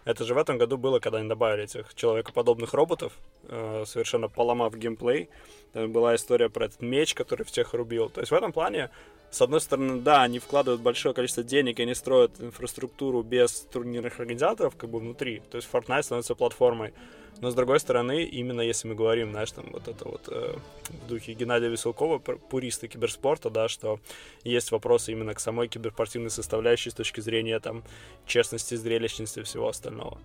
это 0.06 0.24
же 0.24 0.36
в 0.36 0.38
этом 0.38 0.60
году 0.60 0.78
было, 0.78 1.00
когда 1.00 1.18
они 1.18 1.28
добавили 1.28 1.64
этих 1.64 1.96
человекоподобных 1.96 2.76
роботов, 2.76 3.14
э, 3.50 3.86
совершенно 3.88 4.30
поломав 4.30 4.76
геймплей, 4.76 5.30
там 5.74 5.92
была 5.92 6.14
история 6.14 6.48
про 6.48 6.66
этот 6.66 6.80
меч, 6.84 7.16
который 7.16 7.44
всех 7.44 7.74
рубил, 7.74 8.10
то 8.10 8.20
есть 8.20 8.32
в 8.32 8.36
этом 8.36 8.54
плане 8.54 8.92
с 9.30 9.42
одной 9.42 9.60
стороны, 9.60 10.00
да, 10.02 10.22
они 10.22 10.40
вкладывают 10.40 10.82
большое 10.82 11.14
количество 11.14 11.44
денег, 11.44 11.80
и 11.80 11.84
они 11.84 11.96
строят 11.96 12.40
инфраструктуру 12.40 13.24
без 13.24 13.62
турнирных 13.62 14.20
организаторов, 14.20 14.76
как 14.78 14.90
бы 14.90 15.00
внутри. 15.00 15.42
То 15.52 15.58
есть 15.58 15.68
Fortnite 15.70 16.04
становится 16.04 16.34
платформой. 16.34 16.94
Но 17.42 17.52
с 17.52 17.56
другой 17.56 17.80
стороны, 17.80 18.24
именно 18.24 18.62
если 18.62 18.88
мы 18.88 18.96
говорим, 18.96 19.32
знаешь, 19.32 19.52
там 19.52 19.66
вот 19.72 19.88
это 19.88 20.08
вот 20.08 20.22
э, 20.30 20.56
в 20.90 21.08
духе 21.08 21.34
Геннадия 21.34 21.70
Веселкова, 21.70 22.18
пуристы 22.20 22.88
киберспорта, 22.88 23.50
да, 23.50 23.68
что 23.68 24.00
есть 24.44 24.72
вопросы 24.72 25.12
именно 25.12 25.34
к 25.34 25.40
самой 25.40 25.68
киберспортивной 25.68 26.32
составляющей 26.32 26.90
с 26.90 26.94
точки 26.94 27.22
зрения 27.22 27.60
там 27.60 27.84
честности, 28.26 28.76
зрелищности 28.76 29.40
и 29.40 29.44
всего 29.44 29.68
остального. 29.68 30.18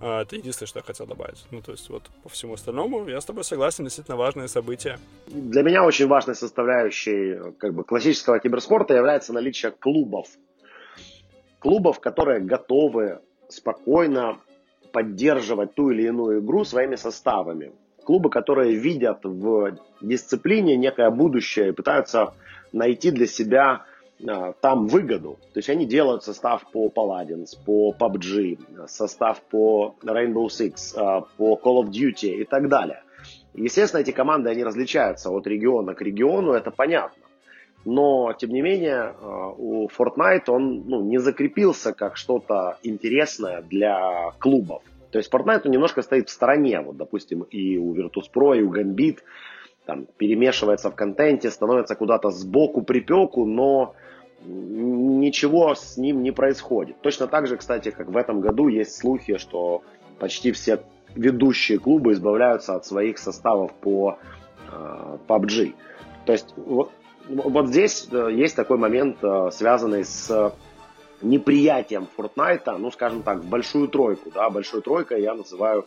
А, 0.00 0.22
это 0.22 0.36
единственное, 0.36 0.68
что 0.68 0.78
я 0.78 0.82
хотел 0.82 1.06
добавить. 1.06 1.44
Ну, 1.50 1.60
то 1.60 1.72
есть 1.72 1.88
вот 1.90 2.02
по 2.22 2.28
всему 2.28 2.54
остальному 2.54 3.06
я 3.08 3.20
с 3.20 3.24
тобой 3.24 3.44
согласен, 3.44 3.84
действительно 3.84 4.16
важное 4.16 4.48
событие. 4.48 4.98
Для 5.26 5.62
меня 5.62 5.84
очень 5.84 6.06
важной 6.06 6.34
составляющей 6.34 7.52
как 7.58 7.74
бы, 7.74 7.84
классического 7.84 8.38
киберспорта 8.38 8.94
является 8.94 9.32
наличие 9.32 9.72
клубов. 9.72 10.26
Клубов, 11.58 12.00
которые 12.00 12.40
готовы 12.40 13.20
спокойно 13.48 14.38
поддерживать 14.92 15.74
ту 15.74 15.90
или 15.90 16.06
иную 16.06 16.40
игру 16.40 16.64
своими 16.64 16.96
составами. 16.96 17.72
Клубы, 18.04 18.30
которые 18.30 18.74
видят 18.74 19.20
в 19.24 19.76
дисциплине 20.00 20.76
некое 20.76 21.10
будущее 21.10 21.68
и 21.68 21.72
пытаются 21.72 22.34
найти 22.72 23.10
для 23.10 23.26
себя 23.26 23.84
а, 24.26 24.52
там 24.60 24.86
выгоду. 24.86 25.38
То 25.52 25.58
есть 25.58 25.70
они 25.70 25.86
делают 25.86 26.24
состав 26.24 26.64
по 26.72 26.88
Paladins, 26.88 27.56
по 27.64 27.94
PUBG, 27.98 28.86
состав 28.88 29.40
по 29.42 29.94
Rainbow 30.02 30.46
Six, 30.46 30.94
а, 30.96 31.22
по 31.36 31.60
Call 31.62 31.84
of 31.84 31.90
Duty 31.90 32.40
и 32.40 32.44
так 32.44 32.68
далее. 32.68 33.02
Естественно, 33.54 34.00
эти 34.00 34.12
команды, 34.12 34.50
они 34.50 34.64
различаются 34.64 35.30
от 35.30 35.46
региона 35.46 35.94
к 35.94 36.02
региону, 36.02 36.52
это 36.52 36.70
понятно. 36.70 37.24
Но, 37.84 38.32
тем 38.34 38.50
не 38.50 38.60
менее, 38.60 39.14
а, 39.20 39.54
у 39.56 39.88
Fortnite 39.88 40.48
он 40.48 40.84
ну, 40.86 41.02
не 41.02 41.18
закрепился 41.18 41.92
как 41.92 42.16
что-то 42.16 42.78
интересное 42.82 43.62
для 43.62 44.32
клубов. 44.38 44.82
То 45.10 45.18
есть 45.18 45.32
Fortnite 45.32 45.62
он 45.64 45.72
немножко 45.72 46.02
стоит 46.02 46.28
в 46.28 46.32
стороне. 46.32 46.80
Вот, 46.80 46.96
допустим, 46.96 47.42
и 47.42 47.78
у 47.78 47.94
Virtus.pro, 47.94 48.58
и 48.58 48.62
у 48.62 48.72
Gambit 48.72 49.18
там, 49.86 50.06
перемешивается 50.18 50.90
в 50.90 50.94
контенте, 50.94 51.50
становится 51.50 51.94
куда-то 51.94 52.30
сбоку 52.30 52.82
припеку, 52.82 53.46
но 53.46 53.94
ничего 54.44 55.74
с 55.74 55.96
ним 55.96 56.22
не 56.22 56.30
происходит. 56.30 57.00
Точно 57.00 57.26
так 57.26 57.46
же, 57.46 57.56
кстати, 57.56 57.90
как 57.90 58.08
в 58.08 58.16
этом 58.16 58.40
году 58.40 58.68
есть 58.68 58.96
слухи, 58.96 59.36
что 59.36 59.82
почти 60.18 60.52
все 60.52 60.80
ведущие 61.14 61.78
клубы 61.78 62.12
избавляются 62.12 62.74
от 62.74 62.86
своих 62.86 63.18
составов 63.18 63.72
по 63.74 64.18
э, 64.70 65.18
PUBG. 65.26 65.74
То 66.24 66.32
есть 66.32 66.54
вот, 66.56 66.92
вот 67.30 67.68
здесь 67.68 68.08
э, 68.10 68.28
есть 68.32 68.56
такой 68.56 68.76
момент, 68.76 69.18
э, 69.22 69.50
связанный 69.52 70.04
с 70.04 70.54
неприятием 71.22 72.08
Fortnite, 72.16 72.76
ну, 72.78 72.90
скажем 72.90 73.22
так, 73.22 73.38
в 73.38 73.48
большую 73.48 73.88
тройку, 73.88 74.30
да, 74.30 74.48
большой 74.50 74.80
тройкой 74.80 75.22
я 75.22 75.34
называю 75.34 75.86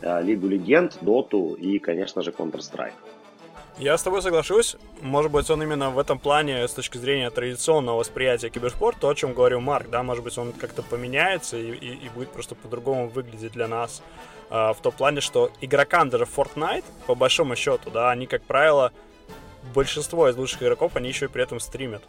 э, 0.00 0.22
Лигу 0.22 0.48
Легенд, 0.48 0.98
Доту 1.00 1.54
и, 1.54 1.78
конечно 1.78 2.22
же, 2.22 2.30
Counter-Strike. 2.30 2.92
Я 3.78 3.96
с 3.96 4.02
тобой 4.02 4.20
соглашусь. 4.20 4.76
Может 5.00 5.32
быть, 5.32 5.48
он 5.48 5.62
именно 5.62 5.90
в 5.90 5.98
этом 5.98 6.18
плане, 6.18 6.68
с 6.68 6.72
точки 6.72 6.98
зрения 6.98 7.30
традиционного 7.30 7.98
восприятия 7.98 8.50
киберспорта, 8.50 9.00
то, 9.00 9.08
о 9.08 9.14
чем 9.14 9.32
говорил 9.32 9.60
Марк, 9.60 9.88
да, 9.88 10.02
может 10.02 10.22
быть, 10.22 10.36
он 10.36 10.52
как-то 10.52 10.82
поменяется 10.82 11.56
и, 11.56 11.70
и, 11.70 11.94
и 11.94 12.08
будет 12.14 12.28
просто 12.28 12.54
по-другому 12.54 13.08
выглядеть 13.08 13.52
для 13.52 13.68
нас. 13.68 14.02
А, 14.50 14.74
в 14.74 14.80
том 14.80 14.92
плане, 14.92 15.22
что 15.22 15.50
игрокам 15.62 16.10
даже 16.10 16.24
Fortnite, 16.24 16.84
по 17.06 17.14
большому 17.14 17.56
счету, 17.56 17.90
да, 17.90 18.10
они, 18.10 18.26
как 18.26 18.42
правило, 18.42 18.92
большинство 19.74 20.28
из 20.28 20.36
лучших 20.36 20.62
игроков, 20.62 20.96
они 20.96 21.08
еще 21.08 21.26
и 21.26 21.28
при 21.28 21.42
этом 21.42 21.60
стримят. 21.60 22.02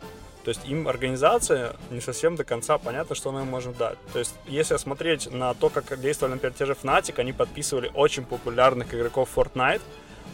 То 0.44 0.50
есть 0.50 0.68
им 0.68 0.88
организация 0.88 1.76
не 1.90 2.02
совсем 2.02 2.36
до 2.36 2.44
конца 2.44 2.78
понятно, 2.78 3.16
что 3.16 3.30
она 3.30 3.42
им 3.42 3.48
может 3.48 3.78
дать. 3.78 3.98
То 4.12 4.20
есть 4.20 4.36
если 4.48 4.78
смотреть 4.78 5.32
на 5.32 5.54
то, 5.54 5.70
как 5.70 6.00
действовали, 6.00 6.34
например, 6.34 6.54
те 6.54 6.66
же 6.66 6.74
Fnatic, 6.74 7.20
они 7.20 7.32
подписывали 7.32 7.92
очень 7.94 8.26
популярных 8.26 8.94
игроков 8.94 9.30
Fortnite, 9.36 9.82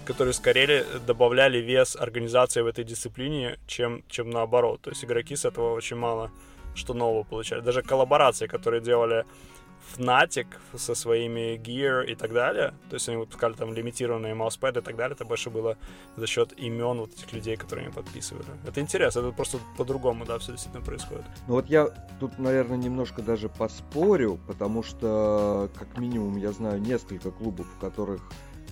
которые 0.05 0.33
скорее 0.33 0.85
добавляли 1.05 1.59
вес 1.59 1.95
организации 1.95 2.61
в 2.61 2.67
этой 2.67 2.83
дисциплине, 2.83 3.59
чем, 3.67 4.03
чем 4.09 4.31
наоборот. 4.31 4.81
То 4.81 4.89
есть 4.89 5.03
игроки 5.03 5.35
с 5.35 5.45
этого 5.45 5.73
очень 5.75 5.97
мало 5.97 6.31
что 6.75 6.93
нового 6.93 7.23
получали. 7.23 7.61
Даже 7.61 7.81
коллаборации, 7.81 8.47
которые 8.47 8.81
делали 8.81 9.25
Fnatic 9.95 10.47
со 10.75 10.95
своими 10.95 11.57
Gear 11.57 12.05
и 12.05 12.15
так 12.15 12.33
далее, 12.33 12.73
то 12.89 12.95
есть 12.95 13.09
они 13.09 13.17
выпускали 13.17 13.53
там 13.53 13.73
лимитированные 13.73 14.33
мауспады 14.33 14.79
и 14.79 14.83
так 14.83 14.95
далее, 14.95 15.15
это 15.15 15.25
больше 15.25 15.49
было 15.49 15.77
за 16.15 16.27
счет 16.27 16.53
имен 16.57 16.99
вот 16.99 17.13
этих 17.13 17.33
людей, 17.33 17.55
которые 17.57 17.87
они 17.87 17.93
подписывали. 17.93 18.45
Это 18.67 18.79
интересно, 18.81 19.19
это 19.19 19.31
просто 19.31 19.57
по-другому, 19.77 20.25
да, 20.25 20.37
все 20.37 20.51
действительно 20.51 20.83
происходит. 20.83 21.25
Ну 21.47 21.55
вот 21.55 21.69
я 21.69 21.87
тут, 22.19 22.37
наверное, 22.39 22.77
немножко 22.77 23.21
даже 23.21 23.49
поспорю, 23.49 24.39
потому 24.47 24.83
что, 24.83 25.69
как 25.77 25.97
минимум, 25.97 26.37
я 26.37 26.51
знаю 26.51 26.79
несколько 26.81 27.31
клубов, 27.31 27.67
в 27.67 27.79
которых 27.79 28.21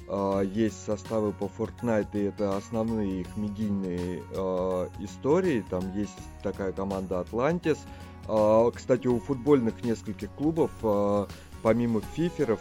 Uh, 0.07 0.45
есть 0.45 0.85
составы 0.85 1.33
по 1.33 1.51
Fortnite, 1.57 2.07
и 2.13 2.23
это 2.27 2.55
основные 2.55 3.19
их 3.19 3.35
медийные 3.35 4.23
uh, 4.31 4.89
истории. 5.03 5.65
Там 5.69 5.93
есть 5.97 6.17
такая 6.41 6.71
команда 6.71 7.19
Atlantis. 7.19 7.77
Uh, 8.27 8.71
кстати, 8.75 9.07
у 9.07 9.19
футбольных 9.19 9.83
нескольких 9.83 10.29
клубов, 10.31 10.71
помимо 11.63 12.01
фиферов, 12.01 12.59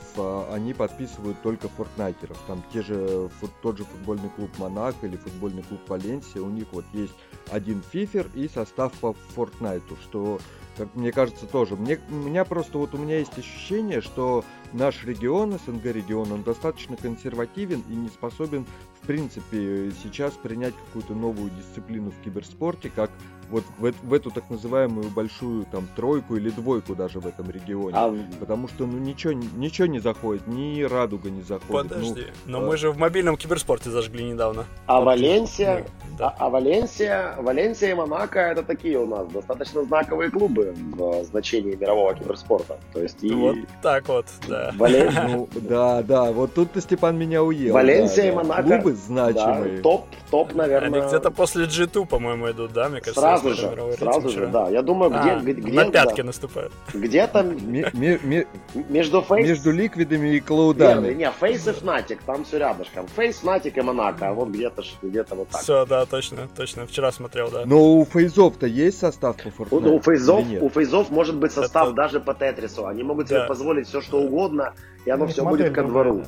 они 0.52 0.72
подписывают 0.74 1.40
только 1.42 1.68
фортнайтеров. 1.68 2.38
Там 2.46 2.62
те 2.72 2.82
же, 2.82 3.28
тот 3.62 3.78
же 3.78 3.84
футбольный 3.84 4.30
клуб 4.30 4.50
Монак 4.58 4.94
или 5.02 5.16
футбольный 5.16 5.62
клуб 5.64 5.80
Валенсия, 5.88 6.40
у 6.40 6.50
них 6.50 6.66
вот 6.72 6.84
есть 6.92 7.14
один 7.50 7.82
фифер 7.82 8.26
и 8.34 8.48
состав 8.48 8.92
по 8.94 9.12
Фортнайту, 9.34 9.96
что 10.02 10.38
как 10.76 10.94
мне 10.94 11.10
кажется, 11.10 11.46
тоже. 11.46 11.74
Мне, 11.74 11.98
у 12.10 12.14
меня 12.14 12.44
просто 12.44 12.78
вот 12.78 12.94
у 12.94 12.98
меня 12.98 13.18
есть 13.18 13.38
ощущение, 13.38 14.00
что 14.00 14.44
наш 14.72 15.04
регион, 15.04 15.58
СНГ 15.64 15.86
регион, 15.86 16.32
он 16.32 16.42
достаточно 16.42 16.96
консервативен 16.96 17.82
и 17.88 17.94
не 17.94 18.08
способен, 18.08 18.66
в 19.00 19.06
принципе, 19.06 19.90
сейчас 20.02 20.34
принять 20.34 20.74
какую-то 20.86 21.14
новую 21.14 21.50
дисциплину 21.50 22.10
в 22.10 22.22
киберспорте, 22.22 22.90
как 22.94 23.10
вот 23.50 23.64
в, 23.78 23.92
в 24.02 24.12
эту 24.12 24.30
так 24.30 24.48
называемую 24.50 25.08
большую 25.10 25.66
там 25.66 25.88
тройку 25.96 26.36
или 26.36 26.50
двойку 26.50 26.94
даже 26.94 27.20
в 27.20 27.26
этом 27.26 27.50
регионе. 27.50 27.96
А... 27.96 28.14
Потому 28.40 28.68
что 28.68 28.86
ну 28.86 28.98
ничего, 28.98 29.32
ничего 29.32 29.86
не 29.86 30.00
заходит, 30.00 30.46
ни 30.46 30.82
радуга 30.82 31.30
не 31.30 31.42
заходит. 31.42 31.90
Ну, 31.90 31.96
Подожди, 31.96 32.26
ну, 32.46 32.58
но 32.58 32.64
э... 32.64 32.68
мы 32.68 32.76
же 32.76 32.90
в 32.90 32.98
мобильном 32.98 33.36
киберспорте 33.36 33.90
зажгли 33.90 34.24
недавно. 34.24 34.66
А. 34.86 35.00
Валенсия, 35.00 35.86
да. 36.18 36.30
а, 36.30 36.46
а 36.46 36.50
Валенсия, 36.50 37.36
Валенсия 37.38 37.90
и 37.90 37.94
Монако 37.94 38.40
это 38.40 38.62
такие 38.62 38.98
у 38.98 39.06
нас 39.06 39.28
достаточно 39.28 39.84
знаковые 39.84 40.30
клубы 40.30 40.74
в 40.76 41.24
значении 41.24 41.74
мирового 41.74 42.14
киберспорта. 42.14 42.78
То 42.92 43.02
есть 43.02 43.22
и... 43.22 43.32
Вот 43.32 43.56
так 43.82 44.08
вот, 44.08 44.26
да. 44.48 44.72
Вален... 44.76 45.12
Ну, 45.28 45.48
да, 45.54 46.02
да, 46.02 46.32
вот 46.32 46.54
тут 46.54 46.72
ты, 46.72 46.80
Степан, 46.80 47.16
меня 47.16 47.42
уел. 47.42 47.74
Валенсия 47.74 48.24
да, 48.24 48.28
и 48.28 48.32
Монако. 48.32 48.62
Клубы 48.62 48.92
значимые. 48.94 49.76
Да, 49.76 49.82
топ, 49.82 50.06
топ, 50.30 50.54
наверное. 50.54 51.00
Они 51.00 51.08
где-то 51.08 51.30
после 51.30 51.64
G2, 51.66 52.06
по-моему, 52.06 52.50
идут, 52.50 52.72
да, 52.72 52.88
мне 52.88 53.00
кажется. 53.00 53.20
Сразу 53.38 53.54
же, 53.54 53.96
сразу 53.98 54.28
же, 54.28 54.46
да. 54.46 54.68
Я 54.68 54.82
думаю, 54.82 55.10
где, 55.10 55.30
а, 55.30 55.40
где, 55.40 55.72
на 55.72 55.90
пятки 55.90 56.20
да. 56.20 56.26
наступают. 56.26 56.72
Где-то 56.92 57.42
между 58.88 59.22
фейс... 59.22 59.48
Между 59.48 59.70
Liquid 59.72 60.15
ами 60.15 60.36
и 60.36 60.40
Cloud 60.40 60.81
ами. 60.81 61.14
Не, 61.14 61.30
FaZe 61.30 61.66
и 61.66 61.70
Fnatic, 61.70 62.18
там 62.26 62.44
все 62.44 62.58
рядышком. 62.58 63.06
FaZe, 63.08 63.42
Fnatic 63.42 63.72
и 63.76 63.80
Монако, 63.80 64.28
а 64.28 64.32
вот 64.32 64.48
где-то 64.48 64.82
где-то 65.02 65.34
вот 65.34 65.48
так. 65.48 65.60
Все, 65.60 65.86
да, 65.86 66.06
точно, 66.06 66.48
точно. 66.56 66.86
Вчера 66.86 67.12
смотрел, 67.12 67.50
да. 67.50 67.64
Но 67.66 67.98
у 67.98 68.04
FaZe 68.04 68.32
ов-то 68.32 68.66
есть 68.66 68.98
состав 68.98 69.36
по 69.36 69.48
Fortnite? 69.48 69.88
У, 69.88 69.96
у 69.96 70.00
фейзов, 70.00 70.44
у 70.60 70.68
фейзов 70.68 71.10
может 71.10 71.36
быть 71.36 71.52
состав 71.52 71.88
Это... 71.88 71.96
даже 71.96 72.20
по 72.20 72.34
Тетрису. 72.34 72.86
Они 72.86 73.02
могут 73.02 73.28
себе 73.28 73.44
позволить 73.44 73.88
все, 73.88 74.00
что 74.00 74.20
угодно, 74.20 74.74
и 75.04 75.10
оно 75.10 75.26
все 75.26 75.44
будет 75.44 75.74
ко 75.74 75.82
двору. 75.82 76.24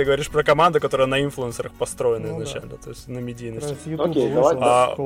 Ты 0.00 0.06
говоришь 0.06 0.30
про 0.30 0.42
команду, 0.42 0.80
которая 0.80 1.06
на 1.06 1.22
инфлюенсерах 1.22 1.72
построена 1.72 2.28
ну, 2.28 2.36
изначально, 2.36 2.70
да. 2.70 2.76
то 2.78 2.88
есть 2.88 3.06
на 3.06 3.18
медийности. 3.18 3.76
Окей, 4.00 4.32
давай, 4.32 4.56
а, 4.58 4.96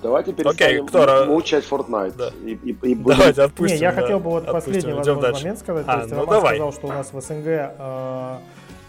Давайте 0.00 0.32
перестанем 0.32 0.86
Окей, 0.86 0.88
кто... 0.88 1.26
мучать 1.26 1.66
Fortnite. 1.68 2.14
Да. 2.16 2.30
И, 2.42 2.52
и, 2.52 2.70
и 2.70 2.94
будем... 2.94 3.18
Давайте 3.18 3.42
отпустим. 3.42 3.76
Не, 3.76 3.82
я 3.82 3.92
да, 3.92 4.00
хотел 4.00 4.18
бы 4.18 4.30
вот 4.30 4.48
отпустим, 4.48 4.72
последний 4.72 4.92
возможный 4.94 5.32
момент 5.32 5.58
сказать. 5.58 5.84
А, 5.86 5.92
то 5.92 5.98
есть 5.98 6.10
ну 6.10 6.20
Роман 6.20 6.34
давай. 6.36 6.54
сказал, 6.54 6.72
что 6.72 6.86
у 6.86 6.88
нас 6.88 7.12
в 7.12 7.20
СНГ 7.20 7.46
э, 7.46 8.38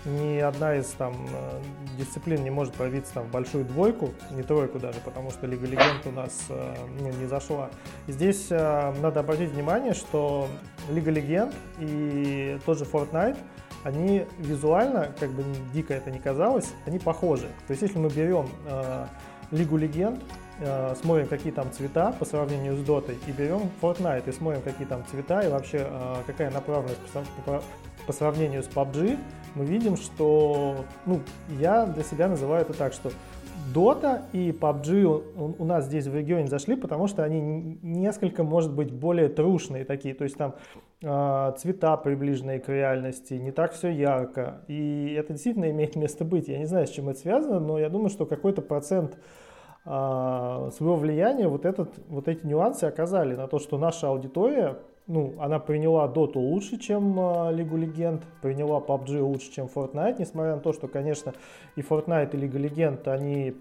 ни 0.06 0.38
одна 0.38 0.76
из 0.76 0.86
там 0.86 1.28
э, 1.34 1.98
дисциплин 1.98 2.42
не 2.42 2.50
может 2.50 2.74
пробиться 2.76 3.16
там 3.16 3.26
в 3.26 3.32
большую 3.32 3.66
двойку, 3.66 4.14
не 4.32 4.44
тройку 4.44 4.80
даже, 4.80 5.00
потому 5.04 5.32
что 5.32 5.48
Лига 5.48 5.68
Легенд 5.68 6.06
у 6.06 6.12
нас 6.12 6.46
э, 6.48 6.76
не, 7.02 7.12
не 7.12 7.26
зашла. 7.26 7.70
И 8.08 8.14
здесь 8.14 8.48
э, 8.52 8.94
надо 9.02 9.20
обратить 9.20 9.50
внимание, 9.50 9.94
что 9.94 10.48
Лига 10.90 11.12
Легенд 11.12 11.54
и 11.82 12.58
тот 12.66 12.78
же 12.78 12.86
Fortnite– 12.86 13.36
они 13.84 14.26
визуально, 14.38 15.12
как 15.20 15.30
бы 15.32 15.44
дико 15.74 15.94
это 15.94 16.12
не 16.12 16.20
казалось, 16.20 16.74
они 16.86 17.00
похожи. 17.00 17.48
То 17.68 17.72
есть 17.72 17.82
если 17.82 17.98
мы 17.98 18.10
берем 18.10 18.50
э, 18.68 19.06
Лигу 19.52 19.78
Легенд, 19.78 20.22
э, 20.60 20.96
смотрим, 21.02 21.28
какие 21.28 21.52
там 21.52 21.72
цвета 21.72 22.14
по 22.18 22.26
сравнению 22.26 22.76
с 22.76 22.84
Дотой, 22.84 23.18
и 23.28 23.32
берем 23.32 23.70
Fortnite 23.82 24.30
и 24.30 24.32
смотрим, 24.32 24.62
какие 24.62 24.88
там 24.88 25.04
цвета 25.10 25.42
и 25.42 25.50
вообще 25.50 25.88
э, 25.90 26.16
какая 26.28 26.52
направленность 26.52 27.00
по, 27.14 27.24
по, 27.46 27.64
по 28.06 28.14
сравнению 28.14 28.64
с 28.64 28.68
PUBG, 28.68 29.18
мы 29.56 29.66
видим, 29.66 29.98
что, 29.98 30.86
ну, 31.06 31.20
я 31.60 31.86
для 31.86 32.04
себя 32.04 32.28
называю 32.28 32.62
это 32.62 32.74
так, 32.74 32.94
что 32.94 33.12
Dota 33.74 34.22
и 34.34 34.52
PUBG 34.52 35.56
у, 35.60 35.66
нас 35.66 35.86
здесь 35.86 36.08
в 36.08 36.16
регионе 36.16 36.48
зашли, 36.48 36.76
потому 36.76 37.08
что 37.08 37.24
они 37.24 37.78
несколько, 37.82 38.44
может 38.44 38.74
быть, 38.74 38.92
более 38.92 39.30
трушные 39.30 39.86
такие. 39.86 40.16
То 40.16 40.24
есть 40.24 40.38
там 40.38 40.56
э, 41.02 41.54
цвета 41.58 41.98
приближенные 41.98 42.60
к 42.60 42.70
реальности, 42.70 43.36
не 43.36 43.52
так 43.52 43.74
все 43.74 43.90
ярко. 43.90 44.62
И 44.68 45.14
это 45.18 45.34
действительно 45.34 45.70
имеет 45.70 45.96
место 45.96 46.26
быть. 46.26 46.48
Я 46.48 46.58
не 46.58 46.66
знаю, 46.66 46.88
с 46.88 46.90
чем 46.90 47.10
это 47.10 47.20
связано, 47.20 47.60
но 47.60 47.78
я 47.78 47.90
думаю, 47.90 48.10
что 48.10 48.26
какой-то 48.26 48.62
процент 48.62 49.18
э, 49.86 49.90
своего 49.90 50.96
влияния 50.96 51.48
вот, 51.48 51.66
этот, 51.66 51.92
вот 52.08 52.28
эти 52.28 52.46
нюансы 52.46 52.86
оказали 52.86 53.36
на 53.36 53.48
то, 53.48 53.60
что 53.60 53.78
наша 53.78 54.08
аудитория 54.08 54.80
ну, 55.10 55.34
она 55.40 55.58
приняла 55.60 56.08
Доту 56.08 56.40
лучше, 56.40 56.78
чем 56.78 57.20
э, 57.20 57.52
Лигу 57.54 57.76
Легенд, 57.76 58.22
приняла 58.44 58.80
PUBG 58.80 59.20
лучше, 59.20 59.52
чем 59.52 59.66
Fortnite, 59.66 60.18
несмотря 60.20 60.54
на 60.56 60.62
то, 60.62 60.72
что, 60.72 60.88
конечно, 60.88 61.34
и 61.76 61.82
Fortnite, 61.82 62.36
и 62.36 62.38
Лига 62.38 62.60
Легенд, 62.60 63.08
они 63.08 63.50
э, 63.50 63.54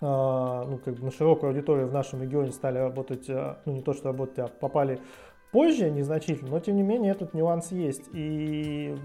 ну, 0.00 0.80
как 0.82 0.94
бы 0.94 1.04
на 1.04 1.12
широкую 1.12 1.50
аудиторию 1.50 1.88
в 1.88 1.92
нашем 1.92 2.22
регионе 2.22 2.52
стали 2.52 2.78
работать, 2.78 3.28
э, 3.28 3.56
ну, 3.66 3.74
не 3.74 3.82
то, 3.82 3.92
что 3.92 4.08
работать, 4.08 4.38
а 4.38 4.48
попали 4.48 4.98
позже 5.52 5.90
незначительно, 5.90 6.52
но, 6.52 6.60
тем 6.60 6.76
не 6.76 6.82
менее, 6.82 7.12
этот 7.12 7.34
нюанс 7.34 7.70
есть. 7.70 8.08
И 8.14 8.96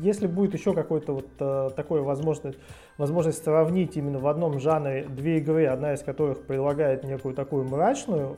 если 0.00 0.28
будет 0.28 0.54
еще 0.54 0.74
какой-то 0.74 1.12
вот 1.12 1.28
э, 1.40 1.70
такой 1.74 2.02
возможность, 2.02 2.58
возможность 2.98 3.42
сравнить 3.42 3.96
именно 3.96 4.20
в 4.20 4.28
одном 4.28 4.60
жанре 4.60 5.08
две 5.08 5.38
игры, 5.38 5.66
одна 5.66 5.94
из 5.94 6.04
которых 6.04 6.46
предлагает 6.46 7.02
некую 7.02 7.34
такую 7.34 7.64
мрачную 7.64 8.36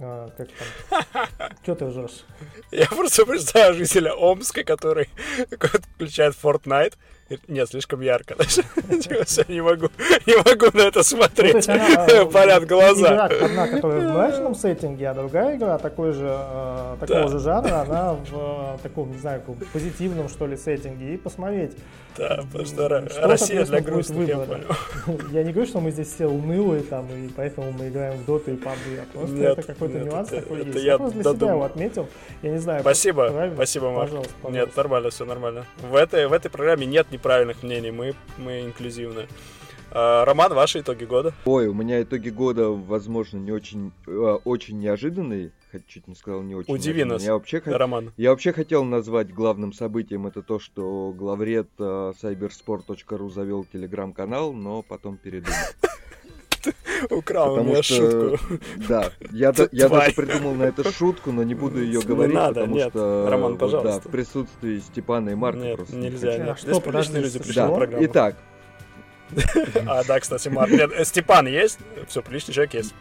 а, 0.00 0.30
как 0.36 0.48
там? 0.52 1.28
Что 1.62 1.74
ты 1.74 1.86
ржешь? 1.86 2.24
Я 2.70 2.86
просто 2.86 3.24
представляю 3.24 3.74
жителя 3.74 4.12
Омска, 4.14 4.64
который 4.64 5.08
включает 5.94 6.34
Fortnite. 6.34 6.94
Нет, 7.48 7.68
слишком 7.68 8.00
ярко. 8.00 8.34
не 9.48 9.60
могу, 9.60 9.88
не 10.26 10.36
могу 10.36 10.76
на 10.76 10.82
это 10.82 11.02
смотреть. 11.02 11.66
Ну, 11.66 12.30
Парят 12.30 12.66
глаза. 12.66 13.26
Одна, 13.26 13.68
которая 13.68 14.08
в 14.08 14.12
мрачном 14.12 14.54
сеттинге, 14.54 15.08
а 15.08 15.14
другая 15.14 15.56
игра 15.56 15.78
такой 15.78 16.12
же, 16.12 16.26
э, 16.28 16.96
такого 17.00 17.28
же 17.28 17.38
жанра, 17.38 17.80
она 17.80 18.14
в 18.14 18.76
э, 18.76 18.78
таком, 18.82 19.12
не 19.12 19.18
знаю, 19.18 19.42
позитивном, 19.72 20.28
что 20.28 20.46
ли, 20.46 20.56
сеттинге. 20.56 21.14
И 21.14 21.16
посмотреть, 21.16 21.72
да, 22.16 22.44
потому 22.52 22.64
что 22.66 22.88
Россия 23.22 23.64
для 23.64 23.80
грустных, 23.80 24.28
я 24.28 24.38
понял. 24.38 24.68
Я 25.32 25.42
не 25.42 25.52
говорю, 25.52 25.68
что 25.68 25.80
мы 25.80 25.90
здесь 25.90 26.08
все 26.08 26.26
унылые, 26.26 26.82
там, 26.82 27.08
и 27.10 27.28
поэтому 27.28 27.72
мы 27.72 27.88
играем 27.88 28.18
в 28.18 28.24
доту 28.24 28.52
и 28.52 28.54
PUBG, 28.54 29.00
а 29.02 29.06
просто 29.12 29.36
это 29.36 29.62
какой-то 29.62 29.98
нюанс 29.98 30.28
такой 30.28 30.64
есть. 30.64 30.76
Я, 30.76 30.92
я 30.92 30.98
просто 30.98 31.20
для 31.20 31.32
себя 31.32 31.50
его 31.50 31.64
отметил. 31.64 32.08
Я 32.42 32.50
не 32.50 32.58
знаю. 32.58 32.82
Спасибо, 32.82 33.50
спасибо, 33.54 33.90
Марк. 33.90 34.12
Нет, 34.48 34.76
нормально, 34.76 35.10
все 35.10 35.24
нормально. 35.24 35.64
В 35.78 35.96
этой 35.96 36.50
программе 36.50 36.86
нет 36.86 37.06
неправильных 37.14 37.62
мнений, 37.62 37.90
мы, 37.90 38.14
мы 38.38 38.62
инклюзивны. 38.62 39.26
А, 39.90 40.24
Роман, 40.24 40.52
ваши 40.52 40.80
итоги 40.80 41.04
года? 41.04 41.32
Ой, 41.44 41.68
у 41.68 41.74
меня 41.74 42.02
итоги 42.02 42.28
года, 42.30 42.68
возможно, 42.68 43.38
не 43.38 43.52
очень, 43.52 43.92
э, 44.06 44.38
очень 44.44 44.78
неожиданные. 44.78 45.52
Чуть 45.88 46.06
не 46.06 46.14
сказал 46.14 46.42
не 46.42 46.54
очень. 46.54 46.72
Удиви 46.72 47.04
нас, 47.04 47.24
я 47.24 47.34
вообще, 47.34 47.60
Роман. 47.64 48.12
Я 48.16 48.30
вообще 48.30 48.52
хотел 48.52 48.84
назвать 48.84 49.32
главным 49.32 49.72
событием 49.72 50.26
это 50.26 50.42
то, 50.42 50.58
что 50.58 51.12
главред 51.16 51.68
э, 51.78 52.12
cybersport.ru 52.22 53.30
завел 53.30 53.64
телеграм-канал, 53.64 54.52
но 54.52 54.82
потом 54.82 55.16
передумал. 55.16 55.56
Украл 57.10 57.54
у 57.54 57.64
меня 57.64 57.82
шутку. 57.82 58.38
Да, 58.88 59.10
я, 59.30 59.52
я 59.72 59.88
даже 59.88 60.12
придумал 60.12 60.54
на 60.54 60.64
это 60.64 60.90
шутку, 60.90 61.32
но 61.32 61.42
не 61.42 61.54
буду 61.54 61.82
ее 61.82 62.00
говорить, 62.00 62.34
надо, 62.34 62.60
потому 62.60 62.74
нет. 62.74 62.90
что 62.90 63.28
Роман, 63.28 63.56
пожалуйста. 63.58 64.00
да, 64.02 64.08
в 64.08 64.10
присутствии 64.10 64.78
Степана 64.78 65.30
и 65.30 65.34
Марка 65.34 65.60
нет, 65.60 65.76
просто 65.76 65.96
нельзя. 65.96 66.38
Не 66.38 66.50
а 66.50 66.56
что, 66.56 66.80
подожди, 66.80 67.18
люди 67.18 67.38
пришли 67.38 67.54
да. 67.54 67.68
на 67.68 67.74
программу. 67.74 68.04
Итак, 68.06 68.36
а, 69.86 70.04
да, 70.04 70.20
кстати, 70.20 70.48
Марк. 70.48 70.70
Нет, 70.70 70.90
э, 70.92 71.04
Степан 71.04 71.46
есть? 71.46 71.78
Все, 72.08 72.22
приличный 72.22 72.54
человек 72.54 72.74
есть. 72.74 72.94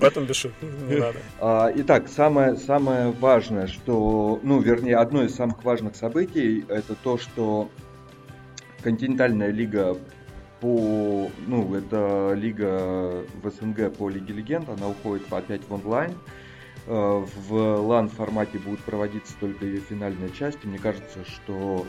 Поэтому 0.00 0.26
без 0.26 0.44
не 0.88 0.96
надо. 0.96 1.18
А, 1.40 1.72
итак, 1.74 2.08
самое, 2.08 2.56
самое 2.56 3.10
важное, 3.10 3.66
что, 3.66 4.38
ну, 4.42 4.60
вернее, 4.60 4.96
одно 4.96 5.24
из 5.24 5.34
самых 5.34 5.64
важных 5.64 5.96
событий, 5.96 6.64
это 6.68 6.94
то, 6.94 7.18
что 7.18 7.70
континентальная 8.82 9.50
лига 9.50 9.96
по, 10.64 11.30
ну, 11.46 11.74
это 11.74 12.32
лига 12.34 13.22
в 13.42 13.50
СНГ 13.50 13.94
по 13.94 14.08
Лиге 14.08 14.32
Легенд, 14.32 14.66
она 14.70 14.88
уходит 14.88 15.30
опять 15.30 15.60
в 15.68 15.74
онлайн. 15.74 16.14
Э, 16.86 17.22
в 17.36 17.52
LAN 17.52 18.08
формате 18.08 18.58
будут 18.58 18.80
проводиться 18.80 19.34
только 19.38 19.66
ее 19.66 19.80
финальные 19.80 20.30
части. 20.30 20.66
Мне 20.66 20.78
кажется, 20.78 21.22
что 21.26 21.86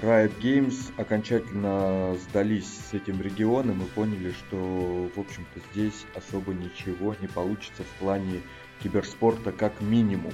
Riot 0.00 0.32
Games 0.40 0.92
окончательно 0.96 2.14
сдались 2.14 2.86
с 2.90 2.94
этим 2.94 3.20
регионом 3.20 3.82
и 3.82 3.84
поняли, 3.84 4.30
что, 4.30 5.10
в 5.14 5.20
общем-то, 5.20 5.60
здесь 5.74 6.06
особо 6.14 6.54
ничего 6.54 7.14
не 7.20 7.28
получится 7.28 7.82
в 7.82 8.00
плане 8.00 8.40
киберспорта 8.82 9.52
как 9.52 9.78
минимум. 9.82 10.32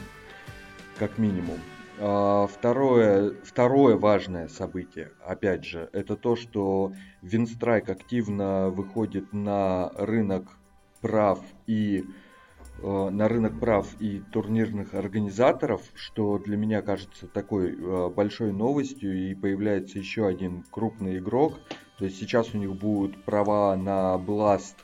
Как 1.01 1.18
минимум. 1.18 1.59
А, 2.05 2.47
второе, 2.49 3.35
второе 3.45 3.97
важное 3.97 4.49
событие, 4.49 5.12
опять 5.25 5.65
же, 5.65 5.88
это 5.93 6.17
то, 6.17 6.35
что 6.35 6.93
Винстрайк 7.23 7.88
активно 7.88 8.71
выходит 8.71 9.33
на 9.33 9.91
рынок 9.97 10.59
прав 11.01 11.41
и 11.67 12.05
Э, 12.83 13.11
на 13.11 13.29
рынок 13.29 13.61
прав 13.61 13.87
и 14.01 14.21
турнирных 14.33 14.95
организаторов, 14.95 15.83
что 15.95 16.38
для 16.38 16.57
меня 16.57 16.83
кажется 16.83 17.29
такой 17.29 17.77
э, 17.77 18.09
большой 18.09 18.53
новостью, 18.53 19.31
и 19.31 19.35
появляется 19.35 19.99
еще 19.99 20.27
один 20.27 20.65
крупный 20.71 21.19
игрок. 21.19 21.61
То 21.99 22.07
есть 22.07 22.19
сейчас 22.19 22.55
у 22.55 22.59
них 22.59 22.75
будут 22.75 23.25
права 23.25 23.77
на 23.77 24.17
Blast 24.17 24.75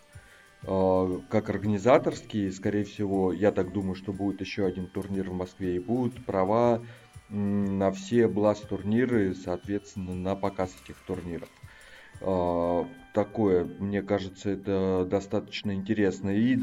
как 0.64 1.50
организаторские, 1.50 2.50
скорее 2.50 2.82
всего, 2.82 3.32
я 3.32 3.52
так 3.52 3.72
думаю, 3.72 3.94
что 3.94 4.12
будет 4.12 4.40
еще 4.40 4.66
один 4.66 4.88
турнир 4.88 5.30
в 5.30 5.32
Москве, 5.32 5.76
и 5.76 5.78
будут 5.78 6.26
права 6.26 6.82
на 7.30 7.90
все 7.92 8.26
Blast 8.26 8.66
турниры, 8.68 9.34
соответственно, 9.34 10.14
на 10.14 10.34
показ 10.34 10.74
этих 10.84 10.96
турниров 11.06 11.48
такое, 13.18 13.64
мне 13.64 14.02
кажется, 14.02 14.50
это 14.50 15.04
достаточно 15.10 15.74
интересно. 15.74 16.30
И 16.30 16.60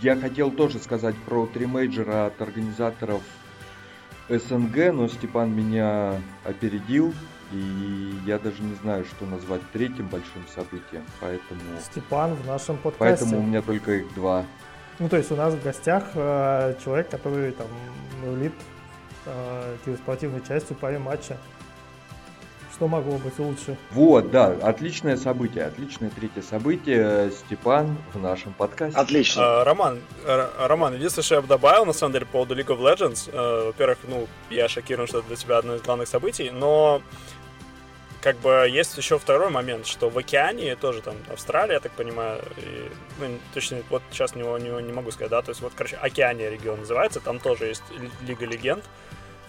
я 0.00 0.14
хотел 0.14 0.50
тоже 0.50 0.78
сказать 0.78 1.16
про 1.26 1.46
три 1.46 1.66
мейджора 1.66 2.26
от 2.26 2.40
организаторов 2.40 3.22
СНГ, 4.28 4.92
но 4.92 5.08
Степан 5.08 5.52
меня 5.52 6.20
опередил, 6.44 7.12
и 7.52 8.14
я 8.26 8.38
даже 8.38 8.62
не 8.62 8.74
знаю, 8.76 9.04
что 9.04 9.26
назвать 9.26 9.62
третьим 9.72 10.08
большим 10.08 10.46
событием, 10.54 11.04
поэтому... 11.20 11.60
Степан 11.80 12.34
в 12.34 12.46
нашем 12.46 12.76
подкасте. 12.76 13.24
Поэтому 13.24 13.42
у 13.42 13.46
меня 13.46 13.62
только 13.62 13.92
их 13.92 14.14
два. 14.14 14.44
Ну, 14.98 15.08
то 15.08 15.16
есть 15.16 15.30
у 15.30 15.36
нас 15.36 15.54
в 15.54 15.62
гостях 15.62 16.04
э, 16.14 16.74
человек, 16.82 17.08
который 17.08 17.52
там 17.52 17.66
рулит 18.24 18.54
э, 19.26 19.96
спортивной 20.02 20.42
частью 20.46 20.76
паре 20.76 20.98
матча. 20.98 21.36
что 22.74 22.88
могло 22.88 23.18
быть 23.18 23.38
лучше? 23.38 23.76
Вот, 23.90 24.30
да, 24.30 24.56
отличное 24.62 25.16
событие, 25.16 25.64
отличное 25.64 26.10
третье 26.10 26.42
событие. 26.42 27.30
Степан 27.30 27.96
в 28.12 28.18
нашем 28.18 28.52
подкасте. 28.52 28.98
Отлично. 28.98 29.60
А, 29.60 29.64
Роман, 29.64 30.00
Роман, 30.24 30.94
единственное, 30.94 31.24
что 31.24 31.34
я 31.36 31.42
бы 31.42 31.48
добавил, 31.48 31.86
на 31.86 31.92
самом 31.92 32.12
деле, 32.12 32.26
по 32.26 32.32
поводу 32.32 32.54
League 32.54 32.66
of 32.66 32.78
Legends. 32.78 33.30
А, 33.32 33.66
во-первых, 33.66 33.98
ну, 34.08 34.28
я 34.50 34.68
шокирован, 34.68 35.06
что 35.06 35.18
это 35.18 35.28
для 35.28 35.36
тебя 35.36 35.58
одно 35.58 35.74
из 35.74 35.82
главных 35.82 36.08
событий, 36.08 36.50
но 36.50 37.02
как 38.26 38.38
бы 38.38 38.66
есть 38.68 38.98
еще 38.98 39.20
второй 39.20 39.50
момент, 39.50 39.86
что 39.86 40.08
в 40.08 40.18
океане 40.18 40.74
тоже 40.74 41.00
там 41.00 41.14
Австралия, 41.32 41.74
я 41.74 41.80
так 41.80 41.92
понимаю, 41.92 42.42
и, 42.56 42.90
ну, 43.20 43.38
точно 43.54 43.78
вот 43.88 44.02
сейчас 44.10 44.34
не, 44.34 44.42
не, 44.42 44.82
не 44.82 44.92
могу 44.92 45.12
сказать, 45.12 45.30
да, 45.30 45.42
то 45.42 45.50
есть 45.50 45.60
вот, 45.60 45.74
короче, 45.76 45.94
Океания 45.94 46.50
регион 46.50 46.80
называется, 46.80 47.20
там 47.20 47.38
тоже 47.38 47.66
есть 47.66 47.84
Лига 48.26 48.44
Легенд, 48.44 48.82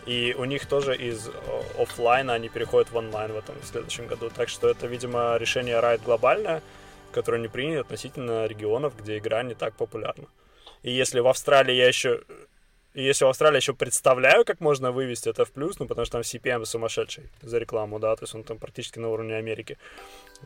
и 0.07 0.33
у 0.37 0.45
них 0.45 0.65
тоже 0.65 0.95
из 0.95 1.29
офлайна 1.77 2.33
они 2.33 2.47
переходят 2.47 2.91
в 2.91 2.95
онлайн 2.95 3.33
в 3.33 3.37
этом 3.37 3.55
в 3.61 3.65
следующем 3.65 4.07
году. 4.07 4.29
Так 4.29 4.47
что 4.47 4.69
это, 4.69 4.87
видимо, 4.87 5.35
решение 5.37 5.75
Riot 5.75 6.01
глобальное, 6.03 6.63
которое 7.11 7.41
не 7.41 7.49
принято 7.49 7.81
относительно 7.81 8.45
регионов, 8.45 8.93
где 8.97 9.17
игра 9.17 9.43
не 9.43 9.53
так 9.53 9.73
популярна. 9.73 10.27
И 10.81 10.91
если 10.91 11.19
в 11.19 11.27
Австралии 11.27 11.75
я 11.75 11.87
еще 11.87 12.21
и 12.97 13.03
если 13.03 13.25
в 13.25 13.27
Австралии 13.27 13.57
еще 13.57 13.75
представляю, 13.75 14.43
как 14.43 14.59
можно 14.59 14.91
вывести 14.91 15.29
это 15.29 15.45
в 15.45 15.51
плюс, 15.51 15.77
ну, 15.77 15.85
потому 15.85 16.05
что 16.05 16.13
там 16.13 16.21
CPM 16.21 16.65
сумасшедший 16.65 17.25
за 17.43 17.59
рекламу, 17.59 17.99
да, 17.99 18.15
то 18.15 18.23
есть 18.23 18.33
он 18.33 18.43
там 18.43 18.57
практически 18.57 18.97
на 18.97 19.09
уровне 19.09 19.35
Америки, 19.35 19.77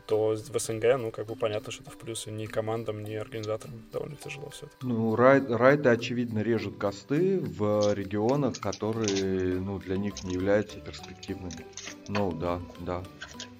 то 0.05 0.35
в 0.35 0.59
СНГ, 0.59 0.97
ну, 0.99 1.11
как 1.11 1.27
бы 1.27 1.37
понятно, 1.37 1.71
что 1.71 1.83
это 1.83 1.91
в 1.91 1.97
плюс, 1.97 2.27
и 2.27 2.31
ни 2.31 2.47
командам, 2.47 3.05
ни 3.05 3.13
организаторам 3.13 3.81
довольно 3.93 4.17
тяжело 4.17 4.49
все 4.49 4.65
это. 4.65 4.75
Ну, 4.81 5.15
рай, 5.15 5.41
райды, 5.47 5.87
очевидно, 5.87 6.39
режут 6.39 6.77
косты 6.77 7.39
в 7.39 7.93
регионах, 7.93 8.59
которые, 8.59 9.61
ну, 9.61 9.79
для 9.79 9.95
них 9.95 10.21
не 10.25 10.33
являются 10.33 10.77
перспективными. 10.81 11.65
Ну, 12.09 12.33
да, 12.33 12.59
да. 12.79 13.01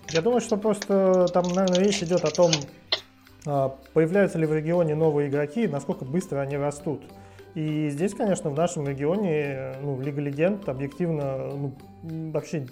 Я 0.09 0.21
думаю, 0.21 0.41
что 0.41 0.57
просто 0.57 1.27
там, 1.33 1.45
наверное, 1.53 1.79
речь 1.79 2.03
идет 2.03 2.25
о 2.25 2.31
том, 2.31 2.51
а, 3.45 3.69
появляются 3.93 4.37
ли 4.37 4.45
в 4.45 4.53
регионе 4.53 4.95
новые 4.95 5.29
игроки, 5.29 5.65
насколько 5.65 6.03
быстро 6.03 6.41
они 6.41 6.57
растут. 6.57 7.01
И 7.53 7.89
здесь, 7.89 8.13
конечно, 8.13 8.49
в 8.49 8.55
нашем 8.55 8.87
регионе 8.87 9.73
ну, 9.81 9.99
Лига 9.99 10.21
Легенд 10.21 10.69
объективно 10.69 11.49
ну, 11.53 11.73
вообще 12.31 12.65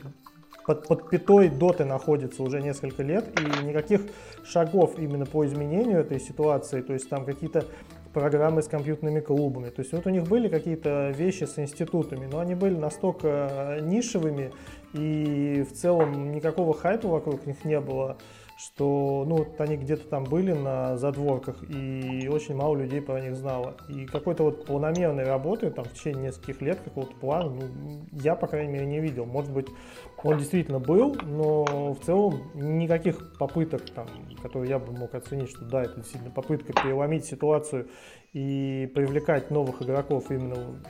под, 0.65 0.87
под 0.87 1.09
пятой 1.09 1.49
доты 1.49 1.83
находится 1.83 2.43
уже 2.43 2.61
несколько 2.61 3.03
лет, 3.03 3.25
и 3.39 3.65
никаких 3.65 4.01
шагов 4.45 4.99
именно 4.99 5.25
по 5.25 5.45
изменению 5.45 5.99
этой 5.99 6.19
ситуации, 6.19 6.81
то 6.81 6.93
есть 6.93 7.09
там 7.09 7.25
какие-то 7.25 7.65
программы 8.13 8.61
с 8.61 8.67
компьютерными 8.67 9.19
клубами. 9.19 9.69
То 9.69 9.81
есть 9.81 9.91
вот 9.91 10.05
у 10.05 10.09
них 10.09 10.23
были 10.23 10.47
какие-то 10.47 11.09
вещи 11.09 11.43
с 11.45 11.59
институтами, 11.59 12.27
но 12.31 12.39
они 12.39 12.55
были 12.55 12.75
настолько 12.75 13.79
нишевыми, 13.81 14.51
и 14.93 15.65
в 15.69 15.73
целом 15.73 16.31
никакого 16.31 16.73
хайпа 16.73 17.07
вокруг 17.07 17.45
них 17.45 17.65
не 17.65 17.79
было 17.79 18.17
что 18.59 19.23
ну, 19.25 19.37
вот 19.37 19.61
они 19.61 19.77
где-то 19.77 20.05
там 20.09 20.25
были 20.25 20.51
на 20.51 20.97
задворках, 20.97 21.63
и 21.69 22.27
очень 22.27 22.55
мало 22.55 22.75
людей 22.75 23.01
про 23.01 23.21
них 23.21 23.37
знало. 23.37 23.77
И 23.87 24.05
какой-то 24.05 24.43
вот 24.43 24.65
планомерной 24.65 25.23
работы 25.23 25.71
там, 25.71 25.85
в 25.85 25.93
течение 25.93 26.23
нескольких 26.23 26.61
лет, 26.61 26.81
какого-то 26.81 27.15
плана, 27.15 27.51
ну, 27.51 28.01
я, 28.11 28.35
по 28.35 28.47
крайней 28.47 28.73
мере, 28.73 28.85
не 28.85 28.99
видел. 28.99 29.25
Может 29.25 29.53
быть, 29.53 29.67
он 30.21 30.37
действительно 30.37 30.79
был, 30.79 31.15
но 31.23 31.93
в 31.93 31.99
целом 32.05 32.51
никаких 32.53 33.37
попыток, 33.37 33.89
там, 33.91 34.07
которые 34.41 34.71
я 34.71 34.79
бы 34.79 34.91
мог 34.91 35.15
оценить, 35.15 35.49
что 35.49 35.63
да, 35.63 35.83
это 35.83 35.95
действительно 35.95 36.31
попытка 36.31 36.73
переломить 36.73 37.23
ситуацию 37.23 37.87
и 38.33 38.91
привлекать 38.93 39.51
новых 39.51 39.81
игроков 39.81 40.29
именно 40.31 40.81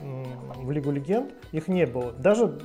в 0.56 0.70
Лигу 0.72 0.90
Легенд, 0.90 1.32
их 1.52 1.68
не 1.68 1.86
было. 1.86 2.10
Даже 2.14 2.58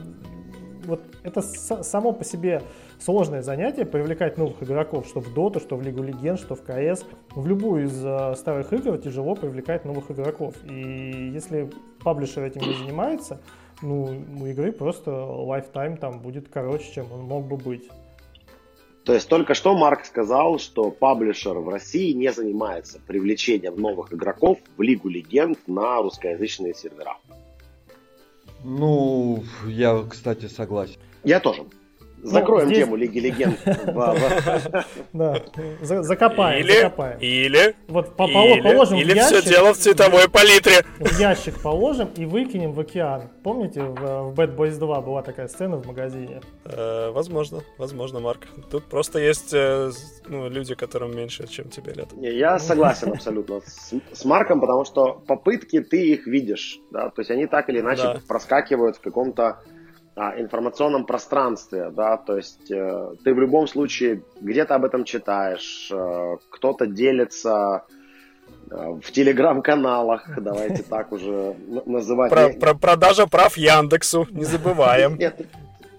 вот 0.85 1.01
это 1.23 1.41
само 1.41 2.11
по 2.11 2.23
себе 2.23 2.63
сложное 2.99 3.41
занятие 3.41 3.86
привлекать 3.86 4.38
новых 4.38 4.62
игроков, 4.63 5.08
что 5.08 5.19
в 5.19 5.36
Dota, 5.36 5.60
что 5.60 5.75
в 5.75 5.81
Лигу 5.81 6.03
Легенд, 6.03 6.39
что 6.39 6.55
в 6.55 6.62
КС. 6.62 7.05
В 7.31 7.47
любую 7.47 7.86
из 7.86 8.05
э, 8.05 8.36
старых 8.36 8.73
игр 8.73 8.97
тяжело 8.97 9.36
привлекать 9.36 9.86
новых 9.86 10.12
игроков. 10.12 10.55
И 10.63 11.31
если 11.34 11.69
publisher 12.03 12.43
этим 12.43 12.62
не 12.62 12.73
занимается, 12.73 13.39
ну, 13.81 14.23
у 14.39 14.45
игры 14.45 14.71
просто 14.71 15.12
lifetime 15.12 15.97
там 15.97 16.19
будет 16.19 16.47
короче, 16.49 16.91
чем 16.93 17.12
он 17.12 17.21
мог 17.21 17.45
бы 17.45 17.58
быть. 17.58 17.89
То 19.05 19.13
есть 19.13 19.29
только 19.29 19.53
что 19.53 19.77
Марк 19.77 20.03
сказал, 20.03 20.58
что 20.58 20.89
publisher 20.89 21.60
в 21.60 21.69
России 21.69 22.12
не 22.13 22.34
занимается 22.34 22.99
привлечением 23.05 23.75
новых 23.75 24.12
игроков 24.12 24.58
в 24.77 24.81
Лигу 24.81 25.10
Легенд 25.10 25.60
на 25.67 26.01
русскоязычные 26.01 26.73
сервера. 26.73 27.17
Ну, 28.63 29.43
я, 29.67 30.03
кстати, 30.10 30.47
согласен. 30.47 30.99
Я 31.23 31.39
тоже. 31.39 31.65
Закроем 32.23 32.67
ну, 32.67 32.73
здесь... 32.73 32.84
тему 32.84 32.95
Лиги 32.95 33.19
Легенд. 33.19 33.60
Да, 35.13 35.41
закопаем, 35.82 36.60
или, 36.65 36.73
закопаем. 36.73 37.19
Или, 37.19 37.75
вот 37.88 38.15
положим 38.15 38.97
или 38.97 39.17
все 39.19 39.41
дело 39.41 39.73
в 39.73 39.78
цветовой 39.78 40.30
палитре. 40.30 40.84
В 40.99 41.19
ящик 41.19 41.62
положим 41.62 42.10
и 42.17 42.25
выкинем 42.25 42.73
в 42.73 42.80
океан. 42.80 43.30
Помните, 43.43 43.82
в, 43.82 44.34
Bad 44.34 44.56
Boys 44.56 44.78
2 44.78 45.01
была 45.01 45.21
такая 45.21 45.47
сцена 45.47 45.78
в 45.78 45.86
магазине? 45.86 46.41
Э, 46.65 47.12
возможно, 47.12 47.62
возможно, 47.78 48.19
Марк. 48.19 48.47
Тут 48.69 48.86
просто 48.86 49.19
есть 49.19 49.54
э, 49.54 49.91
ну, 50.28 50.49
люди, 50.49 50.75
которым 50.75 51.15
меньше, 51.15 51.47
чем 51.47 51.69
тебе 51.69 51.93
лет. 51.93 52.10
Я 52.17 52.60
согласен 52.60 53.12
абсолютно 53.12 53.62
с, 53.62 54.25
Марком, 54.25 54.60
потому 54.60 54.86
что 54.86 55.21
попытки 55.28 55.82
ты 55.82 56.13
их 56.13 56.28
видишь, 56.28 56.80
да, 56.91 57.10
то 57.10 57.21
есть 57.21 57.32
они 57.32 57.47
так 57.47 57.69
или 57.69 57.80
иначе 57.80 58.21
проскакивают 58.28 58.97
в 58.97 59.01
каком-то 59.01 59.60
информационном 60.15 61.06
пространстве, 61.06 61.89
да, 61.91 62.17
то 62.17 62.38
есть 62.38 62.71
э, 62.71 63.15
ты 63.23 63.34
в 63.34 63.39
любом 63.39 63.67
случае 63.67 64.21
где-то 64.39 64.75
об 64.75 64.86
этом 64.86 65.04
читаешь, 65.04 65.89
э, 65.91 66.38
кто-то 66.49 66.86
делится 66.88 67.84
э, 68.71 68.99
в 69.01 69.12
телеграм-каналах, 69.12 70.30
давайте 70.38 70.84
так 70.84 71.12
уже 71.12 71.56
называть. 71.86 72.32
Про, 72.32 72.49
про, 72.49 72.73
продажа 72.75 73.28
прав 73.28 73.58
Яндексу, 73.58 74.25
не 74.32 74.45
забываем. 74.45 75.15
Нет, 75.19 75.45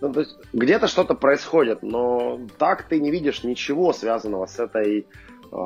ну, 0.00 0.12
то 0.12 0.20
есть 0.20 0.36
где-то 0.54 0.86
что-то 0.88 1.14
происходит, 1.14 1.82
но 1.82 2.40
так 2.58 2.84
ты 2.84 3.00
не 3.00 3.10
видишь 3.10 3.44
ничего 3.44 3.92
связанного 3.92 4.46
с 4.46 4.58
этой 4.58 5.06
э, 5.52 5.56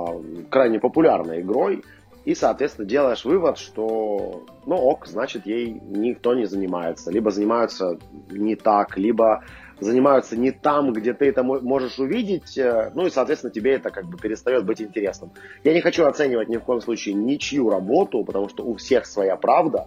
крайне 0.51 0.81
популярной 0.81 1.43
игрой 1.43 1.85
и, 2.25 2.35
соответственно, 2.35 2.87
делаешь 2.87 3.25
вывод, 3.25 3.59
что, 3.59 4.45
ну 4.67 4.77
ок, 4.77 5.07
значит, 5.07 5.47
ей 5.47 5.71
никто 5.71 6.35
не 6.35 6.45
занимается. 6.45 7.11
Либо 7.11 7.31
занимаются 7.31 7.99
не 8.31 8.57
так, 8.57 8.99
либо 8.99 9.43
занимаются 9.81 10.37
не 10.37 10.51
там, 10.51 10.93
где 10.93 11.15
ты 11.15 11.27
это 11.27 11.43
можешь 11.43 11.99
увидеть, 11.99 12.59
э, 12.59 12.91
ну 12.95 13.07
и, 13.07 13.11
соответственно, 13.11 13.51
тебе 13.51 13.75
это 13.75 13.91
как 13.91 14.05
бы 14.05 14.19
перестает 14.19 14.67
быть 14.67 14.83
интересным. 14.83 15.31
Я 15.65 15.73
не 15.73 15.81
хочу 15.81 16.05
оценивать 16.05 16.49
ни 16.49 16.59
в 16.59 16.63
коем 16.63 16.83
случае 16.83 17.15
ничью 17.15 17.71
работу, 17.71 18.23
потому 18.25 18.49
что 18.51 18.65
у 18.65 18.75
всех 18.75 19.07
своя 19.07 19.37
правда, 19.37 19.87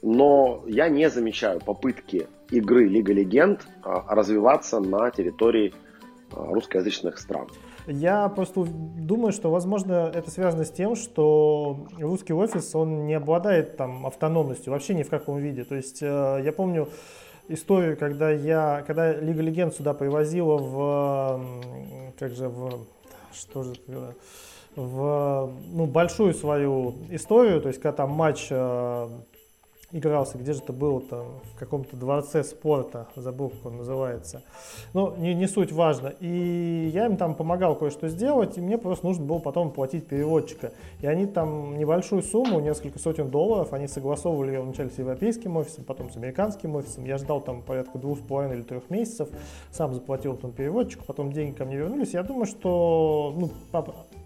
но 0.00 0.64
я 0.66 0.88
не 0.88 1.10
замечаю 1.10 1.60
попытки 1.60 2.28
игры 2.50 2.88
Лига 2.88 3.12
Легенд 3.12 3.66
а, 3.82 4.14
развиваться 4.14 4.80
на 4.80 5.10
территории 5.10 5.74
а, 6.32 6.46
русскоязычных 6.46 7.18
стран. 7.18 7.48
Я 7.88 8.28
просто 8.28 8.66
думаю, 8.66 9.32
что, 9.32 9.50
возможно, 9.50 10.12
это 10.14 10.30
связано 10.30 10.66
с 10.66 10.70
тем, 10.70 10.94
что 10.94 11.86
русский 11.98 12.34
офис, 12.34 12.74
он 12.74 13.06
не 13.06 13.14
обладает 13.14 13.78
там 13.78 14.04
автономностью 14.04 14.74
вообще 14.74 14.94
ни 14.94 15.02
в 15.02 15.08
каком 15.08 15.38
виде. 15.38 15.64
То 15.64 15.74
есть 15.74 16.02
э, 16.02 16.40
я 16.44 16.52
помню 16.52 16.88
историю, 17.48 17.96
когда 17.96 18.30
я, 18.30 18.84
когда 18.86 19.14
Лига 19.14 19.40
Легенд 19.40 19.74
сюда 19.74 19.94
привозила 19.94 20.58
в, 20.58 22.12
как 22.18 22.32
же, 22.32 22.48
в, 22.48 22.86
что 23.32 23.62
же, 23.62 23.72
в, 24.76 25.50
ну, 25.72 25.86
большую 25.86 26.34
свою 26.34 26.94
историю, 27.08 27.62
то 27.62 27.68
есть 27.68 27.80
когда 27.80 27.96
там 27.96 28.10
матч 28.10 28.48
э, 28.50 29.08
игрался, 29.90 30.36
где 30.36 30.52
же 30.52 30.60
это 30.60 30.72
было-то, 30.72 31.24
в 31.54 31.58
каком-то 31.58 31.96
дворце 31.96 32.44
спорта, 32.44 33.08
забыл, 33.16 33.48
как 33.48 33.66
он 33.66 33.78
называется. 33.78 34.42
Ну, 34.92 35.16
не, 35.16 35.34
не 35.34 35.46
суть 35.46 35.72
важно. 35.72 36.08
И 36.20 36.90
я 36.92 37.06
им 37.06 37.16
там 37.16 37.34
помогал 37.34 37.74
кое-что 37.74 38.08
сделать, 38.08 38.58
и 38.58 38.60
мне 38.60 38.76
просто 38.76 39.06
нужно 39.06 39.24
было 39.24 39.38
потом 39.38 39.70
платить 39.70 40.06
переводчика. 40.06 40.72
И 41.00 41.06
они 41.06 41.26
там 41.26 41.78
небольшую 41.78 42.22
сумму, 42.22 42.60
несколько 42.60 42.98
сотен 42.98 43.30
долларов, 43.30 43.72
они 43.72 43.88
согласовывали 43.88 44.52
ее 44.52 44.60
вначале 44.60 44.90
с 44.90 44.98
европейским 44.98 45.56
офисом, 45.56 45.84
потом 45.84 46.10
с 46.10 46.16
американским 46.16 46.76
офисом. 46.76 47.04
Я 47.04 47.16
ждал 47.16 47.40
там 47.40 47.62
порядка 47.62 47.98
двух 47.98 48.18
с 48.18 48.22
половиной 48.22 48.56
или 48.56 48.62
трех 48.62 48.90
месяцев, 48.90 49.30
сам 49.70 49.94
заплатил 49.94 50.36
там 50.36 50.52
переводчику, 50.52 51.04
потом 51.06 51.32
деньги 51.32 51.56
ко 51.56 51.64
мне 51.64 51.76
вернулись. 51.76 52.12
Я 52.12 52.22
думаю, 52.22 52.44
что 52.44 53.34
ну, 53.38 53.50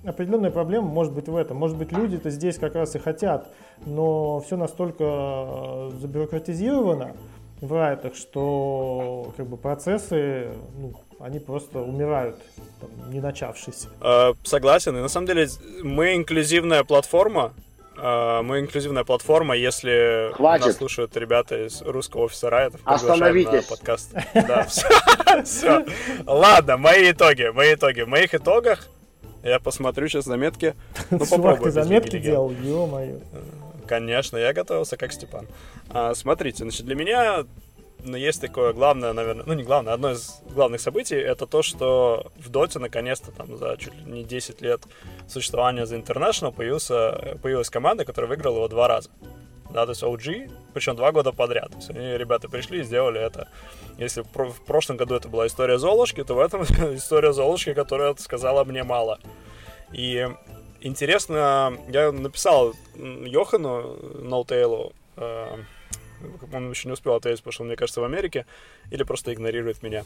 определенная 0.05 0.51
проблема 0.51 0.89
может 0.89 1.13
быть 1.13 1.29
в 1.29 1.37
этом. 1.37 1.57
Может 1.57 1.77
быть, 1.77 1.93
люди-то 1.93 2.31
здесь 2.31 2.59
как 2.59 2.75
раз 2.75 2.95
и 2.95 2.99
хотят, 2.99 3.49
но 3.87 4.41
все 4.41 4.57
настолько 4.57 5.05
э, 5.05 5.91
забюрократизировано 6.01 7.15
в 7.61 7.73
райтах, 7.73 8.17
что 8.17 9.33
как 9.37 9.47
бы 9.47 9.57
процессы, 9.57 10.51
ну, 10.77 10.95
они 11.21 11.39
просто 11.39 11.79
умирают, 11.81 12.37
там, 12.81 12.91
не 13.13 13.21
начавшись. 13.21 13.87
Э, 14.01 14.35
согласен. 14.43 14.97
И 14.97 15.01
на 15.01 15.09
самом 15.09 15.29
деле 15.29 15.49
мы 15.83 16.17
инклюзивная 16.17 16.83
платформа, 16.83 17.55
э, 17.97 18.43
мы 18.43 18.59
инклюзивная 18.59 19.05
платформа, 19.05 19.55
если 19.57 20.33
Хватит. 20.35 20.67
нас 20.67 20.77
слушают 20.79 21.17
ребята 21.17 21.65
из 21.65 21.81
русского 21.83 22.23
офиса 22.23 22.51
Райтов, 22.51 22.81
Остановитесь. 22.85 23.53
на 23.53 23.77
подкаст. 23.77 24.13
Да, 24.35 24.67
все. 25.45 25.85
Ладно, 26.27 26.77
мои 26.77 27.13
итоги, 27.13 27.53
мои 27.55 27.75
итоги. 27.75 28.01
В 28.01 28.09
моих 28.09 28.35
итогах 28.35 28.89
я 29.43 29.59
посмотрю 29.61 30.09
сейчас 30.09 30.25
заметки. 30.25 30.75
Ну, 31.11 31.19
попробую 31.19 31.65
ты 31.65 31.71
заметки 31.71 32.19
делал, 32.19 32.51
ё-моё. 32.51 33.19
Конечно, 33.87 34.37
я 34.37 34.53
готовился 34.53 34.97
как 34.97 35.13
Степан. 35.13 35.47
А, 35.91 36.15
смотрите, 36.15 36.63
значит, 36.63 36.87
для 36.87 36.95
меня 36.95 37.45
ну, 38.05 38.17
есть 38.17 38.41
такое 38.41 38.73
главное, 38.73 39.13
наверное, 39.13 39.45
ну 39.47 39.53
не 39.55 39.63
главное, 39.63 39.95
одно 39.95 40.13
из 40.13 40.41
главных 40.51 40.81
событий, 40.81 41.17
это 41.17 41.47
то, 41.47 41.63
что 41.63 42.33
в 42.37 42.49
Доте 42.49 42.79
наконец-то 42.79 43.31
там 43.31 43.57
за 43.57 43.77
чуть 43.77 43.95
ли 43.95 44.05
не 44.05 44.25
10 44.25 44.61
лет 44.61 44.83
существования 45.29 45.83
The 45.83 46.05
International 46.05 46.53
появился, 46.53 47.39
появилась 47.43 47.71
команда, 47.71 48.05
которая 48.05 48.29
выиграла 48.29 48.57
его 48.57 48.69
два 48.69 48.89
раза. 48.89 49.11
Да, 49.73 49.87
то 49.87 49.91
есть 49.91 50.03
OG, 50.03 50.53
причем 50.75 50.97
два 50.97 51.13
года 51.13 51.33
подряд. 51.33 51.71
То 51.71 51.77
есть 51.77 51.91
они, 51.91 52.19
ребята, 52.19 52.49
пришли 52.49 52.81
и 52.81 52.83
сделали 52.83 53.21
это. 53.21 53.49
Если 53.99 54.23
в, 54.23 54.29
про- 54.29 54.51
в 54.51 54.61
прошлом 54.65 54.99
году 54.99 55.15
это 55.15 55.29
была 55.29 55.47
история 55.47 55.79
Золушки, 55.79 56.23
то 56.25 56.35
в 56.35 56.41
этом 56.41 56.63
история 56.95 57.33
Золушки, 57.33 57.73
которая 57.73 58.15
сказала 58.17 58.65
мне 58.65 58.85
мало. 58.85 59.19
И 59.93 60.29
интересно, 60.81 61.77
я 61.89 62.13
написал 62.13 62.75
Йохану 62.97 63.97
Ноутейлу, 64.23 64.93
э, 65.17 65.57
он 66.53 66.71
еще 66.71 66.89
не 66.89 66.93
успел 66.93 67.15
ответить, 67.15 67.41
потому 67.41 67.53
что 67.53 67.63
он, 67.63 67.69
мне 67.69 67.77
кажется, 67.77 68.01
в 68.01 68.05
Америке, 68.05 68.47
или 68.91 69.03
просто 69.03 69.33
игнорирует 69.33 69.83
меня. 69.83 70.05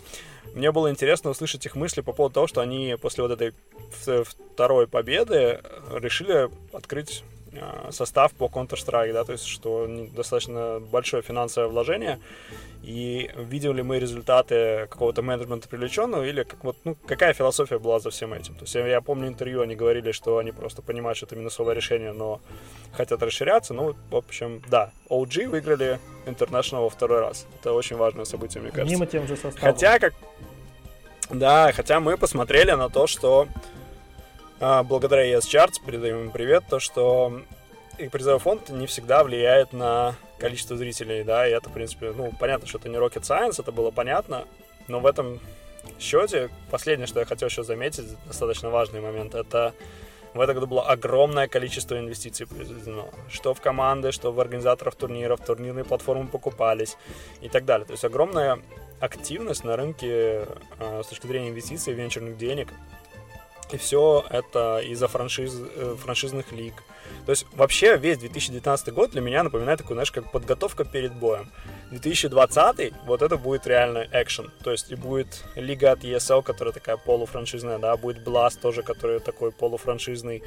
Мне 0.55 0.71
было 0.73 0.91
интересно 0.91 1.31
услышать 1.31 1.67
их 1.67 1.75
мысли 1.75 2.01
по 2.01 2.13
поводу 2.13 2.35
того, 2.35 2.47
что 2.47 2.61
они 2.61 2.97
после 3.01 3.23
вот 3.23 3.33
этой 3.33 3.53
второй 4.55 4.87
победы 4.87 5.61
решили 5.91 6.51
открыть 6.73 7.25
состав 7.91 8.33
по 8.33 8.47
Counter-Strike, 8.47 9.13
да, 9.13 9.25
то 9.25 9.33
есть, 9.33 9.47
что 9.47 9.87
достаточно 10.15 10.81
большое 10.81 11.23
финансовое 11.23 11.69
вложение, 11.69 12.19
и 12.83 13.31
видели 13.37 13.75
ли 13.75 13.83
мы 13.83 13.99
результаты 13.99 14.87
какого-то 14.91 15.23
менеджмента 15.23 15.69
привлеченного, 15.69 16.25
или 16.25 16.45
как, 16.45 16.63
вот, 16.63 16.77
ну, 16.85 16.97
какая 17.07 17.33
философия 17.33 17.79
была 17.79 17.99
за 17.99 18.11
всем 18.11 18.33
этим. 18.33 18.55
То 18.55 18.63
есть 18.63 18.75
я, 18.75 18.87
я 18.87 19.01
помню 19.01 19.29
интервью, 19.29 19.63
они 19.63 19.75
говорили, 19.75 20.13
что 20.13 20.39
они 20.39 20.53
просто 20.53 20.83
понимают, 20.83 21.17
что 21.17 21.27
это 21.27 21.37
минусовое 21.37 21.75
решение, 21.75 22.13
но 22.13 22.41
хотят 22.93 23.23
расширяться. 23.23 23.75
Ну, 23.75 23.97
в 24.11 24.17
общем, 24.17 24.63
да, 24.69 24.93
OG 25.11 25.49
выиграли 25.49 25.99
International 26.27 26.83
во 26.83 26.91
второй 26.91 27.21
раз. 27.21 27.47
Это 27.61 27.73
очень 27.73 27.97
важное 27.97 28.25
событие, 28.25 28.63
мне 28.63 28.71
кажется. 28.71 28.95
Мимо 28.95 29.07
тем 29.07 29.27
же 29.27 29.37
составом. 29.37 29.59
Хотя, 29.59 29.99
как... 29.99 30.15
Да, 31.31 31.73
хотя 31.73 31.99
мы 31.99 32.17
посмотрели 32.17 32.71
на 32.71 32.89
то, 32.89 33.09
что 33.09 33.49
благодаря 34.59 35.27
ES 35.31 35.41
Charts, 35.41 35.85
передаем 35.85 36.23
им 36.23 36.31
привет, 36.31 36.65
то, 36.69 36.79
что 36.79 37.43
и 37.99 38.09
призовой 38.09 38.41
фонд 38.41 38.69
не 38.71 38.87
всегда 38.87 39.25
влияет 39.25 39.73
на 39.73 40.15
количество 40.39 40.77
зрителей, 40.77 41.25
да, 41.25 41.49
и 41.49 41.53
это, 41.53 41.71
в 41.71 41.73
принципе, 41.73 42.13
ну, 42.13 42.33
понятно, 42.39 42.67
что 42.67 42.79
это 42.79 42.89
не 42.89 42.97
Rocket 42.97 43.23
Science, 43.23 43.57
это 43.59 43.73
было 43.73 43.91
понятно, 43.91 44.45
но 44.89 45.01
в 45.01 45.07
этом 45.07 45.41
счете, 45.99 46.51
последнее, 46.71 47.07
что 47.07 47.21
я 47.21 47.27
хотел 47.27 47.49
еще 47.49 47.63
заметить, 47.63 48.05
достаточно 48.27 48.71
важный 48.71 49.01
момент, 49.01 49.35
это 49.35 49.73
в 50.35 50.41
этом 50.41 50.57
году 50.57 50.67
было 50.67 50.83
огромное 50.83 51.49
количество 51.49 51.99
инвестиций 51.99 52.47
произведено. 52.47 53.09
Что 53.31 53.55
в 53.55 53.63
команды, 53.63 54.13
что 54.13 54.33
в 54.33 54.41
организаторов 54.41 54.95
турниров, 54.95 55.41
турнирные 55.41 55.85
платформы 55.85 56.29
покупались 56.29 56.99
и 57.41 57.49
так 57.49 57.65
далее. 57.65 57.87
То 57.87 57.93
есть 57.93 58.05
огромная 58.05 58.61
активность 59.01 59.65
на 59.65 59.77
рынке 59.77 60.47
э, 60.79 61.03
с 61.03 61.07
точки 61.07 61.27
зрения 61.27 61.49
инвестиций, 61.49 61.95
венчурных 61.95 62.37
денег. 62.37 62.69
И 63.73 63.77
все 63.77 64.25
это 64.31 64.79
из-за 64.79 65.09
франшиз, 65.09 65.55
э, 65.55 65.97
франшизных 65.99 66.53
лиг. 66.53 66.75
То 67.25 67.31
есть 67.31 67.47
вообще 67.53 67.97
весь 67.97 68.19
2019 68.19 68.93
год 68.95 69.11
для 69.11 69.21
меня 69.21 69.43
напоминает 69.43 69.79
такую, 69.79 69.97
знаешь, 69.97 70.13
как 70.13 70.31
подготовка 70.31 70.85
перед 70.85 71.13
боем. 71.15 71.51
2020 71.91 72.93
вот 73.07 73.23
это 73.23 73.37
будет 73.37 73.67
реально 73.67 74.07
экшен. 74.13 74.53
То 74.63 74.71
есть 74.71 74.93
и 74.93 74.95
будет 74.95 75.45
лига 75.57 75.93
от 75.93 76.05
ESL, 76.05 76.43
которая 76.43 76.73
такая 76.73 76.97
полуфраншизная, 76.97 77.79
да, 77.79 77.97
будет 77.97 78.27
Blast 78.27 78.61
тоже, 78.61 78.83
который 78.83 79.19
такой 79.19 79.51
полуфраншизный. 79.51 80.43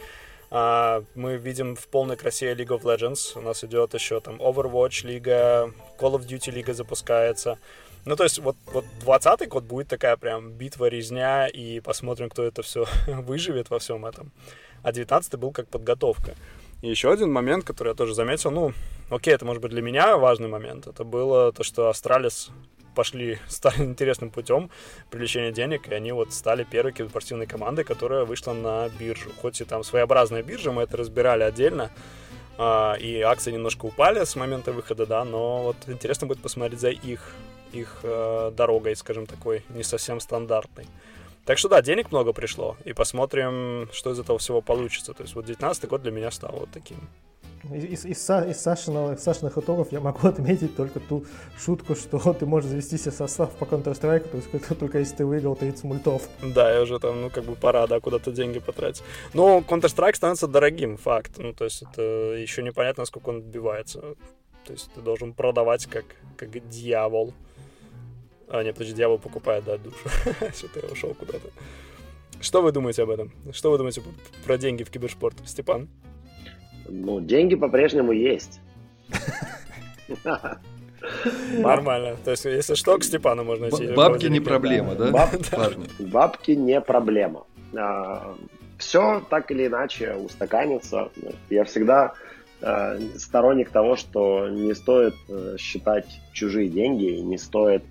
А, 0.52 1.04
мы 1.16 1.36
видим 1.38 1.76
в 1.76 1.88
полной 1.88 2.16
красе 2.16 2.54
League 2.54 2.70
of 2.70 2.82
Legends. 2.84 3.38
У 3.38 3.42
нас 3.42 3.64
идет 3.64 3.94
еще 3.94 4.20
там 4.20 4.38
Overwatch 4.38 5.06
лига, 5.06 5.74
Call 6.00 6.16
of 6.16 6.26
Duty 6.26 6.52
лига 6.52 6.74
запускается. 6.74 7.60
Ну, 8.06 8.16
то 8.16 8.24
есть, 8.24 8.40
вот, 8.40 8.56
вот 8.66 8.86
20-й 9.06 9.48
год 9.48 9.64
будет 9.64 9.88
такая 9.88 10.18
прям 10.18 10.52
битва, 10.52 10.86
резня, 10.86 11.48
и 11.48 11.80
посмотрим, 11.80 12.30
кто 12.30 12.44
это 12.44 12.62
все 12.62 12.88
выживет 13.08 13.70
во 13.70 13.80
всем 13.80 14.06
этом. 14.06 14.32
А 14.84 14.92
19-й 14.92 15.38
был 15.38 15.52
как 15.52 15.68
подготовка. 15.68 16.36
И 16.82 16.90
еще 16.90 17.12
один 17.12 17.32
момент, 17.32 17.66
который 17.66 17.90
я 17.90 17.94
тоже 17.94 18.14
заметил, 18.14 18.52
ну, 18.52 18.74
окей, 19.10 19.34
это 19.34 19.46
может 19.46 19.62
быть 19.62 19.72
для 19.72 19.82
меня 19.82 20.18
важный 20.18 20.48
момент, 20.48 20.88
это 20.88 21.04
было 21.04 21.52
то, 21.52 21.64
что 21.64 21.90
Astralis 21.90 22.52
пошли, 22.96 23.40
стали 23.48 23.84
интересным 23.84 24.30
путем 24.30 24.70
привлечения 25.10 25.52
денег, 25.52 25.88
и 25.90 25.94
они 25.94 26.12
вот 26.12 26.34
стали 26.34 26.64
первой 26.64 26.94
киберспортивной 26.94 27.48
командой, 27.48 27.84
которая 27.84 28.24
вышла 28.24 28.54
на 28.54 28.90
биржу. 28.90 29.30
Хоть 29.42 29.62
и 29.62 29.66
там 29.66 29.84
своеобразная 29.84 30.44
биржа, 30.44 30.72
мы 30.72 30.84
это 30.84 30.98
разбирали 30.98 31.44
отдельно, 31.44 31.92
а, 32.58 32.96
и 32.96 33.22
акции 33.22 33.52
немножко 33.52 33.86
упали 33.86 34.24
с 34.24 34.36
момента 34.36 34.72
выхода, 34.72 35.06
да, 35.06 35.24
но 35.24 35.64
вот 35.64 35.78
интересно 35.88 36.28
будет 36.28 36.42
посмотреть 36.42 36.80
за 36.80 36.90
их, 36.90 37.34
их 37.74 38.00
э, 38.04 38.52
дорогой, 38.56 38.96
скажем, 38.96 39.26
такой 39.26 39.64
не 39.70 39.84
совсем 39.84 40.20
стандартной. 40.20 40.86
Так 41.46 41.58
что 41.58 41.70
да, 41.70 41.82
денег 41.82 42.12
много 42.12 42.32
пришло, 42.34 42.78
и 42.86 42.94
посмотрим, 42.94 43.90
что 43.92 44.12
из 44.12 44.20
этого 44.20 44.38
всего 44.38 44.62
получится. 44.62 45.14
То 45.14 45.24
есть 45.24 45.36
вот 45.36 45.46
19 45.46 45.88
год 45.90 46.02
для 46.02 46.12
меня 46.12 46.30
стал 46.32 46.52
вот 46.60 46.70
таким. 46.72 46.98
Из, 47.74 48.06
из, 48.06 48.06
из 48.06 48.66
Сашиного- 48.66 49.16
из 49.16 49.24
Сашиных 49.24 49.58
итогов 49.58 49.92
я 49.92 50.00
могу 50.00 50.28
отметить 50.28 50.76
только 50.76 51.00
ту 51.00 51.26
шутку, 51.58 51.96
что 51.96 52.34
ты 52.40 52.46
можешь 52.46 52.70
завести 52.70 52.98
себе 52.98 53.12
состав 53.12 53.52
по 53.58 53.66
Counter-Strike, 53.66 54.30
то 54.30 54.38
есть 54.38 54.52
только- 54.52 54.76
только 54.76 55.00
если 55.00 55.18
ты 55.18 55.26
выиграл 55.26 55.56
30 55.56 55.84
мультов. 55.84 56.22
Да, 56.42 56.72
я 56.74 56.82
уже 56.82 57.00
там, 57.00 57.22
ну, 57.22 57.30
как 57.30 57.44
бы 57.44 57.56
пора, 57.56 57.88
да, 57.88 58.00
куда-то 58.00 58.32
деньги 58.32 58.60
потратить. 58.60 59.04
Но 59.34 59.60
Counter-Strike 59.60 60.16
становится 60.16 60.48
дорогим, 60.48 60.98
факт. 60.98 61.32
Ну, 61.38 61.54
то 61.54 61.66
есть 61.66 61.82
это 61.82 62.02
еще 62.02 62.64
непонятно, 62.64 63.06
сколько 63.06 63.30
он 63.30 63.38
отбивается. 63.38 64.02
То 64.66 64.74
есть 64.74 64.92
ты 64.94 65.02
должен 65.02 65.34
продавать 65.34 65.86
как, 65.88 66.06
как 66.38 66.70
дьявол. 66.70 67.34
А, 68.50 68.64
нет, 68.64 68.74
подожди, 68.74 68.96
дьявол 68.96 69.20
покупает, 69.20 69.64
да, 69.66 69.78
душу. 69.78 69.98
Что-то 70.56 70.80
я 70.86 70.92
ушел 70.92 71.14
куда-то. 71.14 71.50
Что 72.42 72.62
вы 72.62 72.72
думаете 72.72 73.04
об 73.04 73.10
этом? 73.10 73.32
Что 73.52 73.72
вы 73.72 73.78
думаете 73.78 74.02
про 74.46 74.58
деньги 74.58 74.84
в 74.84 74.90
киберспорт, 74.90 75.36
Степан? 75.46 75.88
Ну, 76.88 77.22
деньги 77.22 77.56
по-прежнему 77.56 78.12
есть. 78.12 78.60
Нормально. 81.52 82.18
То 82.24 82.32
есть, 82.32 82.46
если 82.46 82.76
что, 82.76 82.98
к 82.98 83.04
Степану 83.04 83.44
можно 83.44 83.70
идти. 83.70 83.88
Бабки 83.94 84.26
не 84.26 84.40
проблема, 84.40 84.96
да? 84.96 85.30
Бабки 86.00 86.52
не 86.52 86.82
проблема. 86.82 87.46
Все 88.78 89.22
так 89.30 89.52
или 89.52 89.68
иначе 89.68 90.16
устаканится. 90.16 91.10
Я 91.50 91.66
всегда 91.66 92.14
э, 92.62 93.00
сторонник 93.18 93.70
того, 93.72 93.98
что 93.98 94.48
не 94.48 94.74
стоит 94.74 95.16
э, 95.28 95.58
считать 95.60 96.06
чужие 96.32 96.70
деньги, 96.70 97.18
и 97.18 97.22
не 97.22 97.38
стоит 97.38 97.84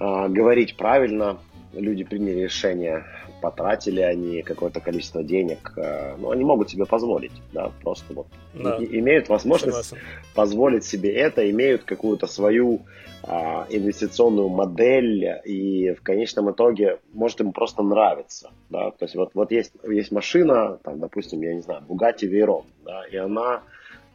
э, 0.00 0.28
говорить 0.28 0.76
правильно. 0.76 1.38
Люди 1.74 2.02
приняли 2.02 2.40
решение, 2.44 3.04
потратили 3.42 4.00
они 4.00 4.42
какое-то 4.42 4.80
количество 4.80 5.22
денег, 5.22 5.72
э, 5.76 6.16
но 6.18 6.30
они 6.30 6.44
могут 6.44 6.70
себе 6.70 6.86
позволить, 6.86 7.32
да, 7.52 7.70
просто 7.82 8.14
вот 8.14 8.26
Да. 8.54 8.76
и- 8.76 8.98
имеют 9.00 9.28
возможность 9.28 9.88
Согласен. 9.88 10.06
позволить 10.34 10.84
себе 10.84 11.12
это, 11.14 11.48
имеют 11.50 11.84
какую-то 11.84 12.26
свою 12.26 12.80
а, 13.24 13.66
инвестиционную 13.68 14.48
модель, 14.48 15.40
и 15.44 15.92
в 15.92 16.02
конечном 16.02 16.52
итоге 16.52 17.00
может 17.12 17.40
им 17.40 17.52
просто 17.52 17.82
нравиться. 17.82 18.50
Да? 18.70 18.92
То 18.92 19.04
есть 19.04 19.16
вот, 19.16 19.32
вот 19.34 19.50
есть, 19.50 19.72
есть 19.86 20.12
машина, 20.12 20.78
там, 20.84 21.00
допустим, 21.00 21.42
я 21.42 21.52
не 21.54 21.60
знаю, 21.60 21.82
Bugatti 21.88 22.30
Veyron, 22.30 22.64
да, 22.84 23.02
и 23.10 23.16
она 23.16 23.62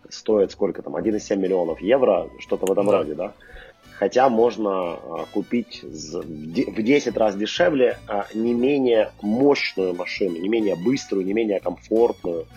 стоит 0.10 0.52
сколько 0.52 0.82
там, 0.82 0.96
1,7 0.96 1.36
миллионов 1.36 1.82
евро, 1.82 2.30
что-то 2.40 2.66
в 2.66 2.72
этом 2.72 2.88
Да. 2.88 2.98
роде, 3.00 3.14
да? 3.14 3.34
Хотя 4.00 4.30
можно 4.30 4.70
а, 4.72 5.26
купить 5.32 5.84
в 5.84 6.24
де- 6.54 6.66
в 6.66 6.82
10 6.82 7.16
раз 7.18 7.36
дешевле 7.36 7.98
а, 8.08 8.26
не 8.34 8.54
менее 8.54 9.12
мощную 9.22 9.94
машину, 9.96 10.38
не 10.38 10.50
менее 10.50 10.76
быструю, 10.76 11.26
не 11.26 11.34
менее 11.34 11.60
комфортную, 11.60 12.48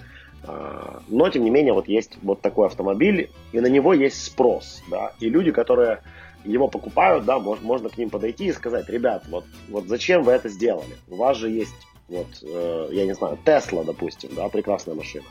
а, 0.44 1.02
но, 1.08 1.28
тем 1.28 1.44
не 1.44 1.50
менее, 1.50 1.72
вот 1.72 1.88
есть 1.88 2.18
вот 2.22 2.40
такой 2.40 2.66
автомобиль, 2.66 3.30
и 3.52 3.60
на 3.60 3.66
него 3.66 3.92
есть 3.92 4.24
спрос, 4.24 4.82
да, 4.90 5.12
и 5.20 5.28
люди, 5.28 5.52
которые 5.52 6.00
его 6.44 6.68
покупают, 6.68 7.24
да, 7.24 7.36
мож- 7.38 7.62
можно 7.62 7.88
к 7.88 7.98
ним 7.98 8.10
подойти 8.10 8.46
и 8.46 8.52
сказать, 8.52 8.88
ребят, 8.88 9.24
вот, 9.28 9.44
вот 9.68 9.86
зачем 9.86 10.22
вы 10.22 10.32
это 10.32 10.48
сделали? 10.48 10.96
У 11.08 11.16
вас 11.16 11.36
же 11.36 11.50
есть, 11.50 11.74
вот, 12.08 12.28
э, 12.42 12.88
я 12.92 13.04
не 13.04 13.14
знаю, 13.14 13.38
Тесла, 13.44 13.82
допустим, 13.84 14.30
да, 14.36 14.48
прекрасная 14.48 14.94
машина. 14.94 15.24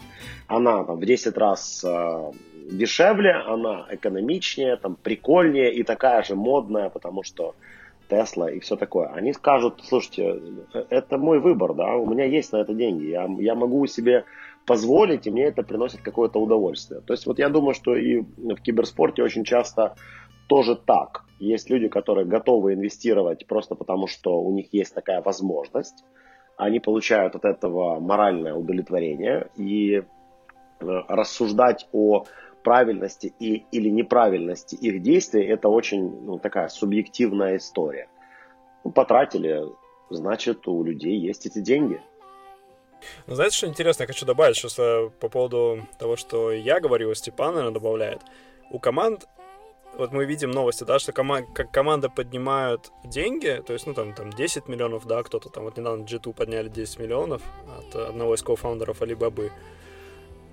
Она 0.48 0.84
там 0.84 0.98
в 0.98 1.06
10 1.06 1.38
раз 1.38 1.84
э, 1.86 2.32
дешевле, 2.71 3.34
она 3.34 3.86
экономичнее, 3.89 4.78
там, 4.78 4.95
прикольнее 4.95 5.73
и 5.73 5.84
такая 5.84 6.23
же 6.23 6.36
модная, 6.36 6.89
потому 6.89 7.23
что 7.23 7.56
Тесла 8.10 8.51
и 8.51 8.60
все 8.60 8.75
такое. 8.75 9.08
Они 9.08 9.34
скажут, 9.34 9.82
слушайте, 9.84 10.41
э, 10.73 10.86
это 10.89 11.17
мой 11.17 11.39
выбор, 11.39 11.73
да, 11.73 11.95
у 11.95 12.06
меня 12.06 12.25
есть 12.25 12.51
на 12.54 12.58
это 12.58 12.73
деньги, 12.73 13.06
я, 13.06 13.28
я 13.39 13.56
могу 13.56 13.86
себе 13.88 14.25
позволить, 14.65 15.28
и 15.28 15.32
мне 15.32 15.45
это 15.45 15.63
приносит 15.63 16.01
какое-то 16.01 16.39
удовольствие. 16.39 17.01
То 17.01 17.13
есть 17.13 17.25
вот 17.25 17.39
я 17.39 17.49
думаю, 17.49 17.73
что 17.73 17.95
и 17.95 18.21
в 18.21 18.62
киберспорте 18.62 19.23
очень 19.23 19.43
часто 19.43 19.95
тоже 20.47 20.75
так. 20.75 21.23
Есть 21.39 21.69
люди, 21.69 21.88
которые 21.88 22.25
готовы 22.25 22.73
инвестировать 22.73 23.45
просто 23.45 23.75
потому, 23.75 24.08
что 24.08 24.39
у 24.39 24.51
них 24.51 24.73
есть 24.73 24.93
такая 24.93 25.21
возможность. 25.21 26.04
Они 26.58 26.80
получают 26.80 27.36
от 27.36 27.45
этого 27.45 27.99
моральное 27.99 28.54
удовлетворение. 28.54 29.49
И 29.58 29.95
э, 29.97 30.04
рассуждать 30.80 31.88
о 31.91 32.25
правильности 32.65 33.34
и, 33.39 33.65
или 33.71 33.89
неправильности 33.89 34.75
их 34.75 35.01
действий, 35.01 35.45
это 35.45 35.69
очень 35.69 36.01
ну, 36.25 36.39
такая 36.39 36.67
субъективная 36.67 37.58
история. 37.58 38.10
Ну, 38.84 38.91
потратили, 38.91 39.63
значит, 40.10 40.67
у 40.67 40.84
людей 40.84 41.17
есть 41.17 41.45
эти 41.45 41.60
деньги. 41.60 42.01
Ну, 43.28 43.36
знаете, 43.36 43.56
что 43.56 43.67
интересно, 43.67 44.04
я 44.04 44.08
хочу 44.08 44.25
добавить 44.25 44.58
сейчас 44.58 44.80
э, 44.80 45.10
по 45.19 45.30
поводу 45.30 45.88
того, 45.99 46.15
что 46.15 46.51
я 46.51 46.80
говорил, 46.80 47.13
Степан, 47.13 47.54
наверное, 47.54 47.73
добавляет. 47.73 48.21
У 48.71 48.80
команд 48.80 49.28
вот 49.97 50.12
мы 50.12 50.25
видим 50.25 50.51
новости, 50.51 50.84
да, 50.84 50.99
что 50.99 51.12
кома- 51.12 51.45
как 51.54 51.71
команда 51.71 52.10
поднимают 52.10 52.91
деньги, 53.06 53.63
то 53.65 53.73
есть, 53.73 53.88
ну, 53.88 53.93
там, 53.93 54.13
там 54.13 54.34
10 54.34 54.67
миллионов, 54.67 55.06
да, 55.06 55.23
кто-то 55.23 55.49
там, 55.49 55.63
вот 55.63 55.78
недавно 55.78 56.04
G2 56.04 56.34
подняли 56.34 56.67
10 56.67 56.99
миллионов 56.99 57.41
от 57.78 57.95
одного 57.95 58.34
из 58.34 58.41
кофаундеров 58.41 59.01
Alibaba. 59.01 59.51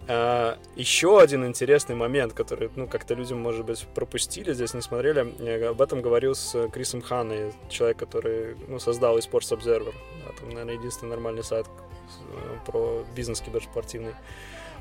А, 0.09 0.59
еще 0.75 1.21
один 1.21 1.47
интересный 1.47 1.95
момент, 1.95 2.33
который, 2.33 2.71
ну, 2.75 2.89
как-то 2.89 3.15
людям, 3.15 3.41
может 3.41 3.65
быть, 3.65 3.87
пропустили, 3.95 4.53
здесь 4.53 4.75
не 4.75 4.81
смотрели, 4.81 5.33
я 5.39 5.71
об 5.71 5.81
этом 5.81 6.03
говорил 6.03 6.35
с 6.35 6.69
Крисом 6.69 7.03
Ханой, 7.03 7.53
человек, 7.69 7.99
который, 7.99 8.57
ну, 8.69 8.79
создал 8.79 9.17
eSports 9.19 9.57
Observer, 9.57 9.95
да, 10.25 10.33
там, 10.41 10.49
наверное, 10.51 10.75
единственный 10.75 11.11
нормальный 11.11 11.45
сайт 11.45 11.67
э, 12.35 12.57
про 12.67 13.05
бизнес 13.15 13.41
киберспортивный. 13.41 14.15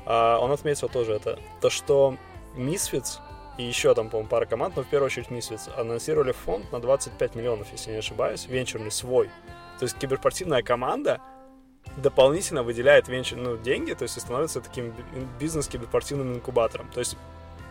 А, 0.06 0.38
он 0.38 0.50
отметил 0.50 0.88
тоже 0.88 1.12
это, 1.12 1.38
то, 1.60 1.70
что 1.70 2.16
Misfits 2.56 3.20
и 3.58 3.62
еще 3.62 3.94
там, 3.94 4.08
по-моему, 4.08 4.28
пара 4.28 4.46
команд, 4.46 4.76
но 4.76 4.82
в 4.82 4.86
первую 4.86 5.06
очередь 5.06 5.28
Misfits, 5.28 5.72
анонсировали 5.78 6.32
фонд 6.32 6.72
на 6.72 6.80
25 6.80 7.34
миллионов, 7.36 7.68
если 7.70 7.92
не 7.92 7.98
ошибаюсь, 7.98 8.46
венчурный 8.48 8.90
свой. 8.90 9.28
То 9.78 9.84
есть 9.84 9.98
киберспортивная 9.98 10.62
команда 10.62 11.20
дополнительно 11.96 12.62
выделяет 12.62 13.08
венчур, 13.08 13.38
ну, 13.38 13.56
деньги, 13.56 13.92
то 13.92 14.04
есть 14.04 14.20
становится 14.20 14.60
таким 14.60 14.94
бизнес-киберспортивным 15.38 16.34
инкубатором. 16.34 16.88
То 16.90 17.00
есть 17.00 17.16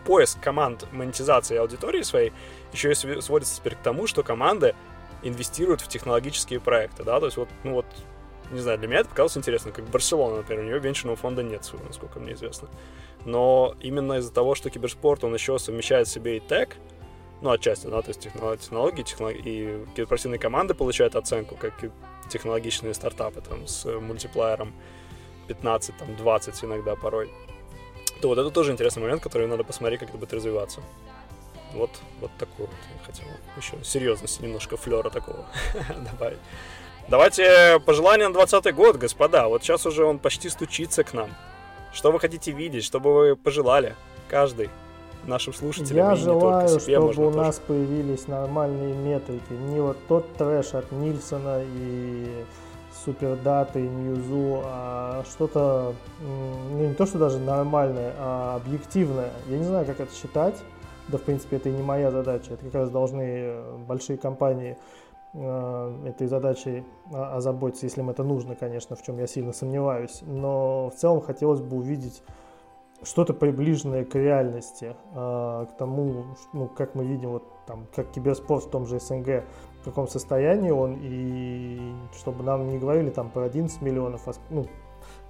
поиск 0.05 0.39
команд 0.41 0.87
монетизации 0.91 1.57
аудитории 1.57 2.01
своей 2.01 2.33
еще 2.73 2.91
и 2.91 3.21
сводится 3.21 3.55
теперь 3.55 3.75
к 3.75 3.79
тому, 3.79 4.07
что 4.07 4.23
команды 4.23 4.75
инвестируют 5.23 5.81
в 5.81 5.87
технологические 5.87 6.59
проекты, 6.59 7.03
да, 7.03 7.19
то 7.19 7.27
есть 7.27 7.37
вот, 7.37 7.49
ну 7.63 7.73
вот, 7.73 7.85
не 8.51 8.59
знаю, 8.59 8.79
для 8.79 8.87
меня 8.87 8.99
это 9.01 9.09
показалось 9.09 9.37
интересно, 9.37 9.71
как 9.71 9.85
Барселона, 9.85 10.37
например, 10.37 10.63
у 10.63 10.67
нее 10.67 10.79
венчурного 10.79 11.15
фонда 11.15 11.43
нет 11.43 11.63
своего, 11.63 11.85
насколько 11.87 12.19
мне 12.19 12.33
известно 12.33 12.67
но 13.25 13.75
именно 13.79 14.13
из-за 14.13 14.33
того, 14.33 14.55
что 14.55 14.69
киберспорт, 14.69 15.23
он 15.23 15.33
еще 15.33 15.59
совмещает 15.59 16.07
в 16.07 16.11
себе 16.11 16.37
и 16.37 16.39
тег, 16.39 16.77
ну, 17.41 17.51
отчасти, 17.51 17.87
да, 17.87 18.01
то 18.01 18.09
есть 18.09 18.19
технологии, 18.21 19.03
технологии, 19.03 19.41
и 19.45 19.85
киберспортивные 19.95 20.39
команды 20.39 20.73
получают 20.73 21.15
оценку, 21.15 21.55
как 21.55 21.83
и 21.83 21.91
технологичные 22.29 22.93
стартапы, 22.93 23.41
там, 23.41 23.67
с 23.67 23.85
мультиплеером 23.85 24.73
15, 25.47 25.97
там, 25.97 26.15
20 26.15 26.63
иногда 26.63 26.95
порой, 26.95 27.29
то 28.21 28.27
вот 28.27 28.37
это 28.37 28.51
тоже 28.51 28.71
интересный 28.71 29.01
момент, 29.01 29.21
который 29.21 29.47
надо 29.47 29.63
посмотреть, 29.63 29.99
как 29.99 30.09
это 30.09 30.17
будет 30.17 30.33
развиваться. 30.33 30.81
Вот, 31.73 31.89
вот 32.19 32.31
такой 32.37 32.67
вот 32.67 32.75
я 32.97 33.05
хотел 33.05 33.25
еще 33.57 33.83
серьезности, 33.83 34.43
немножко 34.43 34.77
флера 34.77 35.09
такого 35.09 35.45
добавить. 36.11 36.39
Давайте 37.07 37.79
пожелания 37.85 38.27
на 38.27 38.33
20 38.33 38.75
год, 38.75 38.97
господа. 38.97 39.47
Вот 39.47 39.63
сейчас 39.63 39.85
уже 39.85 40.05
он 40.05 40.19
почти 40.19 40.49
стучится 40.49 41.03
к 41.03 41.13
нам. 41.13 41.31
Что 41.93 42.11
вы 42.11 42.19
хотите 42.19 42.51
видеть, 42.51 42.85
что 42.85 42.99
бы 42.99 43.13
вы 43.13 43.35
пожелали? 43.35 43.95
Каждый 44.29 44.69
нашим 45.25 45.53
слушателям. 45.53 46.09
Я 46.09 46.15
желаю, 46.15 46.67
себе, 46.67 46.95
чтобы 46.95 47.09
у 47.09 47.31
тоже. 47.31 47.37
нас 47.37 47.59
появились 47.59 48.27
нормальные 48.27 48.93
метрики. 48.93 49.53
Не 49.53 49.81
вот 49.81 49.97
тот 50.07 50.33
трэш 50.35 50.73
от 50.73 50.91
Нильсона 50.91 51.61
и 51.63 52.45
супердаты, 53.05 53.85
и 53.85 53.87
Ньюзу, 53.87 54.61
а 54.63 55.23
что-то, 55.29 55.93
ну 56.19 56.87
не 56.87 56.93
то, 56.93 57.05
что 57.05 57.17
даже 57.17 57.39
нормальное, 57.39 58.13
а 58.17 58.55
объективное. 58.55 59.31
Я 59.47 59.57
не 59.57 59.63
знаю, 59.63 59.85
как 59.85 59.99
это 59.99 60.13
считать. 60.13 60.55
Да, 61.07 61.17
в 61.17 61.21
принципе, 61.21 61.57
это 61.57 61.69
и 61.69 61.71
не 61.71 61.81
моя 61.81 62.11
задача. 62.11 62.53
Это 62.53 62.65
как 62.65 62.75
раз 62.75 62.89
должны 62.89 63.21
э, 63.21 63.77
большие 63.87 64.17
компании 64.17 64.77
Э, 65.33 66.07
этой 66.07 66.27
задачей 66.27 66.83
озаботиться, 67.13 67.85
если 67.85 68.01
им 68.01 68.09
это 68.09 68.21
нужно, 68.21 68.55
конечно, 68.55 68.97
в 68.97 69.01
чем 69.01 69.17
я 69.17 69.27
сильно 69.27 69.53
сомневаюсь. 69.53 70.19
Но 70.23 70.89
в 70.89 70.95
целом 70.99 71.21
хотелось 71.21 71.61
бы 71.61 71.77
увидеть 71.77 72.21
что-то 73.03 73.33
приближенное 73.33 74.05
к 74.05 74.15
реальности, 74.15 74.95
э, 75.13 75.65
к 75.69 75.77
тому, 75.77 76.25
ну, 76.53 76.67
как 76.67 76.95
мы 76.95 77.05
видим, 77.05 77.31
вот 77.31 77.43
там, 77.65 77.87
как 77.95 78.11
киберспорт 78.11 78.65
в 78.65 78.69
том 78.69 78.85
же 78.85 78.99
СНГ, 78.99 79.43
в 79.81 79.85
каком 79.85 80.07
состоянии 80.07 80.71
он, 80.71 80.97
и 81.01 81.93
чтобы 82.17 82.43
нам 82.43 82.67
не 82.67 82.77
говорили 82.77 83.09
там 83.09 83.29
про 83.29 83.43
11 83.43 83.81
миллионов, 83.81 84.27
а 84.27 84.33
ну, 84.49 84.67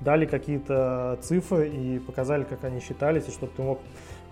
дали 0.02 0.26
какие-то 0.26 1.18
цифры 1.22 1.70
и 1.70 2.00
показали, 2.00 2.44
как 2.44 2.64
они 2.64 2.80
считались, 2.80 3.28
и 3.28 3.32
чтобы 3.32 3.54
ты 3.56 3.62
мог 3.62 3.80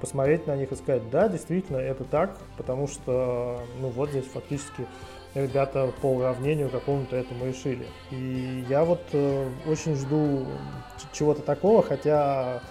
посмотреть 0.02 0.47
на 0.47 0.56
них 0.56 0.71
и 0.71 0.75
сказать, 0.75 1.10
да, 1.10 1.30
действительно, 1.30 1.78
это 1.78 2.04
так, 2.04 2.38
потому 2.58 2.88
что, 2.88 3.60
ну, 3.80 3.89
вот 3.89 4.10
здесь 4.10 4.25
фактически 4.25 4.86
ребята 5.36 5.91
по 6.02 6.08
уравнению 6.08 6.69
какому-то 6.69 7.15
этому 7.15 7.45
решили. 7.45 7.86
И 8.12 8.65
я 8.67 8.84
вот 8.84 9.02
э, 9.13 9.47
очень 9.67 9.95
жду 9.95 10.45
чего-то 11.13 11.41
такого, 11.41 11.84
хотя 11.84 12.62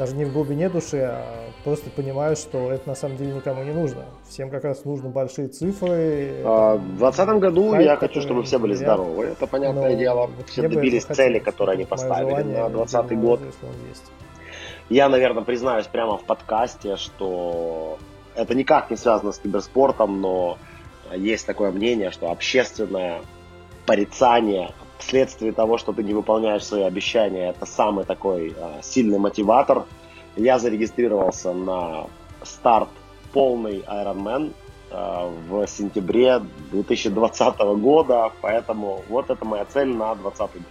даже 0.00 0.16
не 0.16 0.24
в 0.24 0.32
глубине 0.32 0.70
души, 0.70 0.96
а 1.02 1.22
просто 1.62 1.90
понимаю, 1.90 2.34
что 2.34 2.72
это 2.72 2.88
на 2.88 2.94
самом 2.94 3.18
деле 3.18 3.34
никому 3.34 3.62
не 3.64 3.72
нужно. 3.72 4.06
Всем 4.30 4.48
как 4.48 4.64
раз 4.64 4.86
нужны 4.86 5.10
большие 5.10 5.48
цифры. 5.48 6.40
А, 6.42 6.76
в 6.76 6.98
2020 6.98 7.28
году 7.38 7.70
хайп, 7.72 7.84
я 7.84 7.96
хочу, 7.96 8.22
чтобы 8.22 8.42
все 8.42 8.58
были 8.58 8.72
здоровы. 8.72 9.26
Это 9.26 9.46
понятное 9.46 9.94
дело. 9.96 10.30
Все 10.46 10.62
добились 10.68 11.04
цели, 11.04 11.38
которые 11.38 11.74
они 11.74 11.84
поставили 11.84 12.42
на 12.42 12.70
2020 12.70 13.18
год. 13.20 13.40
Я, 14.88 15.10
наверное, 15.10 15.44
признаюсь 15.44 15.86
прямо 15.86 16.16
в 16.16 16.24
подкасте, 16.24 16.96
что 16.96 17.98
это 18.34 18.54
никак 18.54 18.90
не 18.90 18.96
связано 18.96 19.32
с 19.32 19.38
киберспортом, 19.38 20.22
но 20.22 20.56
есть 21.14 21.46
такое 21.46 21.72
мнение, 21.72 22.10
что 22.10 22.30
общественное 22.30 23.20
порицание 23.84 24.70
вследствие 25.00 25.52
того, 25.52 25.78
что 25.78 25.92
ты 25.92 26.02
не 26.02 26.14
выполняешь 26.14 26.64
свои 26.64 26.82
обещания, 26.82 27.50
это 27.50 27.66
самый 27.66 28.04
такой 28.04 28.54
э, 28.56 28.80
сильный 28.82 29.18
мотиватор. 29.18 29.84
Я 30.36 30.58
зарегистрировался 30.58 31.52
на 31.52 32.06
старт 32.42 32.88
полный 33.32 33.80
Ironman 33.80 34.52
э, 34.90 35.30
в 35.48 35.66
сентябре 35.66 36.40
2020 36.70 37.58
года, 37.58 38.32
поэтому 38.40 39.02
вот 39.08 39.30
это 39.30 39.44
моя 39.44 39.64
цель 39.64 39.88
на 39.88 40.14
2020 40.14 40.54
год. 40.54 40.62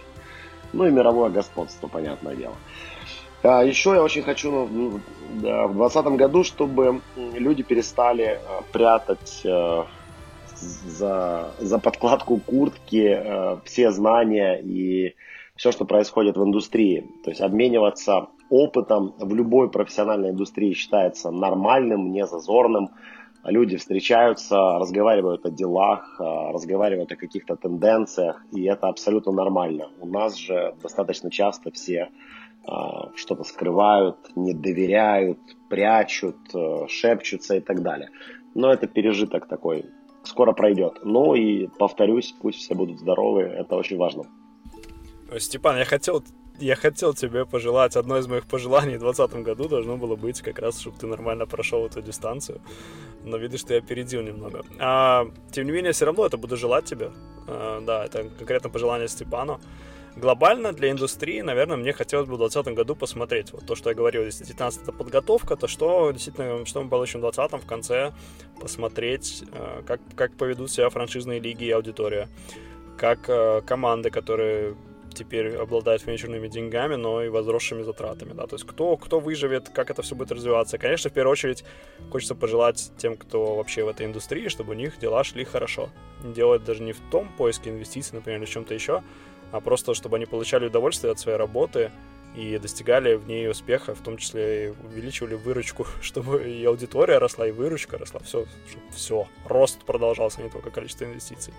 Ну 0.72 0.86
и 0.86 0.90
мировое 0.90 1.30
господство, 1.30 1.88
понятное 1.88 2.36
дело. 2.36 2.54
А 3.42 3.62
еще 3.64 3.94
я 3.94 4.02
очень 4.02 4.22
хочу 4.22 4.50
ну, 4.50 5.00
в 5.30 5.40
2020 5.40 6.06
году, 6.06 6.44
чтобы 6.44 7.00
люди 7.16 7.62
перестали 7.62 8.38
прятать 8.70 9.42
за, 10.60 11.50
за 11.58 11.78
подкладку 11.78 12.38
куртки 12.38 13.16
э, 13.16 13.56
все 13.64 13.90
знания 13.90 14.60
и 14.60 15.14
все, 15.56 15.72
что 15.72 15.84
происходит 15.84 16.36
в 16.36 16.42
индустрии. 16.42 17.06
То 17.24 17.30
есть 17.30 17.40
обмениваться 17.40 18.28
опытом 18.48 19.14
в 19.18 19.34
любой 19.34 19.70
профессиональной 19.70 20.30
индустрии 20.30 20.72
считается 20.72 21.30
нормальным, 21.30 22.12
не 22.12 22.26
зазорным. 22.26 22.90
Люди 23.44 23.76
встречаются, 23.76 24.56
разговаривают 24.78 25.46
о 25.46 25.50
делах, 25.50 26.16
э, 26.20 26.24
разговаривают 26.52 27.12
о 27.12 27.16
каких-то 27.16 27.56
тенденциях, 27.56 28.44
и 28.52 28.64
это 28.64 28.88
абсолютно 28.88 29.32
нормально. 29.32 29.88
У 30.00 30.06
нас 30.06 30.36
же 30.36 30.74
достаточно 30.82 31.30
часто 31.30 31.70
все 31.70 32.08
э, 32.08 32.72
что-то 33.14 33.44
скрывают, 33.44 34.16
не 34.36 34.52
доверяют, 34.52 35.38
прячут, 35.70 36.36
э, 36.54 36.86
шепчутся 36.88 37.56
и 37.56 37.60
так 37.60 37.82
далее. 37.82 38.10
Но 38.54 38.72
это 38.72 38.86
пережиток 38.86 39.46
такой 39.46 39.86
скоро 40.24 40.52
пройдет. 40.52 41.00
Ну 41.02 41.34
и 41.34 41.66
повторюсь, 41.66 42.34
пусть 42.40 42.58
все 42.60 42.74
будут 42.74 42.98
здоровы, 42.98 43.42
это 43.42 43.76
очень 43.76 43.96
важно. 43.96 44.24
Степан, 45.38 45.78
я 45.78 45.84
хотел, 45.84 46.24
я 46.58 46.76
хотел 46.76 47.14
тебе 47.14 47.46
пожелать, 47.46 47.96
одно 47.96 48.18
из 48.18 48.26
моих 48.26 48.46
пожеланий 48.46 48.96
в 48.96 49.00
2020 49.00 49.42
году 49.42 49.68
должно 49.68 49.96
было 49.96 50.16
быть 50.16 50.40
как 50.40 50.58
раз, 50.58 50.80
чтобы 50.80 50.98
ты 50.98 51.06
нормально 51.06 51.46
прошел 51.46 51.86
эту 51.86 52.02
дистанцию. 52.02 52.60
Но 53.24 53.36
видишь, 53.36 53.62
ты 53.62 53.76
опередил 53.76 54.22
немного. 54.22 54.62
А, 54.78 55.26
тем 55.52 55.66
не 55.66 55.72
менее, 55.72 55.92
все 55.92 56.06
равно 56.06 56.26
это 56.26 56.36
буду 56.36 56.56
желать 56.56 56.84
тебе. 56.84 57.10
А, 57.46 57.80
да, 57.80 58.04
это 58.04 58.24
конкретно 58.38 58.70
пожелание 58.70 59.08
Степану 59.08 59.60
глобально 60.20 60.72
для 60.72 60.90
индустрии, 60.90 61.40
наверное, 61.40 61.76
мне 61.76 61.92
хотелось 61.92 62.28
бы 62.28 62.34
в 62.34 62.38
2020 62.38 62.74
году 62.74 62.94
посмотреть. 62.94 63.52
Вот 63.52 63.66
то, 63.66 63.74
что 63.74 63.90
я 63.90 63.94
говорил, 63.94 64.24
если 64.24 64.44
19 64.44 64.82
это 64.82 64.92
подготовка, 64.92 65.56
то 65.56 65.66
что 65.66 66.10
действительно, 66.12 66.64
что 66.66 66.82
мы 66.82 66.88
получим 66.88 67.20
в 67.20 67.22
2020 67.22 67.64
в 67.64 67.66
конце, 67.66 68.12
посмотреть, 68.60 69.44
э, 69.52 69.82
как, 69.86 70.00
как 70.14 70.36
поведут 70.36 70.70
себя 70.70 70.88
франшизные 70.90 71.40
лиги 71.40 71.64
и 71.64 71.70
аудитория, 71.70 72.28
как 72.96 73.28
э, 73.28 73.62
команды, 73.62 74.10
которые 74.10 74.76
теперь 75.14 75.56
обладают 75.56 76.06
венчурными 76.06 76.48
деньгами, 76.48 76.94
но 76.94 77.22
и 77.22 77.28
возросшими 77.28 77.82
затратами, 77.82 78.32
да, 78.32 78.46
то 78.46 78.54
есть 78.54 78.66
кто, 78.66 78.96
кто 78.96 79.20
выживет, 79.20 79.68
как 79.68 79.90
это 79.90 80.02
все 80.02 80.14
будет 80.14 80.32
развиваться. 80.32 80.78
Конечно, 80.78 81.10
в 81.10 81.12
первую 81.12 81.32
очередь 81.32 81.64
хочется 82.10 82.34
пожелать 82.34 82.92
тем, 82.96 83.16
кто 83.16 83.56
вообще 83.56 83.84
в 83.84 83.88
этой 83.88 84.06
индустрии, 84.06 84.48
чтобы 84.48 84.72
у 84.72 84.76
них 84.76 84.98
дела 84.98 85.24
шли 85.24 85.44
хорошо. 85.44 85.90
Делать 86.22 86.64
даже 86.64 86.82
не 86.82 86.92
в 86.92 87.00
том 87.10 87.28
поиске 87.36 87.70
инвестиций, 87.70 88.14
например, 88.14 88.40
или 88.40 88.46
чем-то 88.46 88.74
еще, 88.74 89.02
а 89.52 89.60
просто 89.60 89.94
чтобы 89.94 90.16
они 90.16 90.26
получали 90.26 90.66
удовольствие 90.66 91.12
от 91.12 91.18
своей 91.18 91.38
работы, 91.38 91.90
и 92.34 92.58
достигали 92.58 93.14
в 93.14 93.26
ней 93.26 93.48
успеха, 93.50 93.94
в 93.94 94.00
том 94.02 94.16
числе 94.16 94.66
и 94.66 94.68
увеличивали 94.68 95.34
выручку, 95.34 95.86
чтобы 96.00 96.48
и 96.48 96.64
аудитория 96.64 97.18
росла, 97.18 97.46
и 97.46 97.50
выручка 97.50 97.98
росла, 97.98 98.20
все, 98.20 98.46
все, 98.92 99.26
рост 99.46 99.84
продолжался, 99.84 100.42
не 100.42 100.50
только 100.50 100.70
количество 100.70 101.04
инвестиций. 101.04 101.52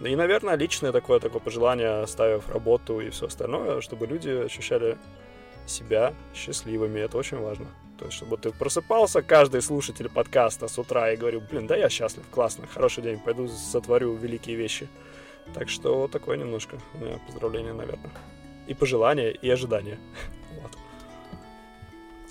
И, 0.00 0.16
наверное, 0.16 0.56
личное 0.56 0.90
такое, 0.90 1.20
такое 1.20 1.40
пожелание, 1.40 2.02
оставив 2.02 2.48
работу 2.48 3.00
и 3.00 3.10
все 3.10 3.26
остальное, 3.26 3.80
чтобы 3.80 4.06
люди 4.06 4.30
ощущали 4.30 4.98
себя 5.66 6.14
счастливыми, 6.34 6.98
это 6.98 7.16
очень 7.18 7.38
важно. 7.38 7.66
То 7.98 8.06
есть, 8.06 8.16
чтобы 8.16 8.36
ты 8.36 8.50
просыпался, 8.50 9.22
каждый 9.22 9.62
слушатель 9.62 10.08
подкаста 10.08 10.66
с 10.66 10.76
утра 10.76 11.12
и 11.12 11.16
говорил, 11.16 11.40
блин, 11.40 11.68
да 11.68 11.76
я 11.76 11.88
счастлив, 11.88 12.24
классно, 12.32 12.66
хороший 12.66 13.04
день, 13.04 13.20
пойду 13.20 13.46
сотворю 13.46 14.14
великие 14.14 14.56
вещи. 14.56 14.88
Так 15.54 15.68
что 15.68 15.98
вот 16.00 16.10
такое 16.10 16.36
немножко 16.36 16.78
у 16.94 17.04
меня 17.04 17.18
поздравление, 17.26 17.72
наверное 17.72 18.10
и 18.66 18.74
пожелания, 18.74 19.30
и 19.30 19.50
ожидания. 19.50 19.98
Вот. 20.60 20.70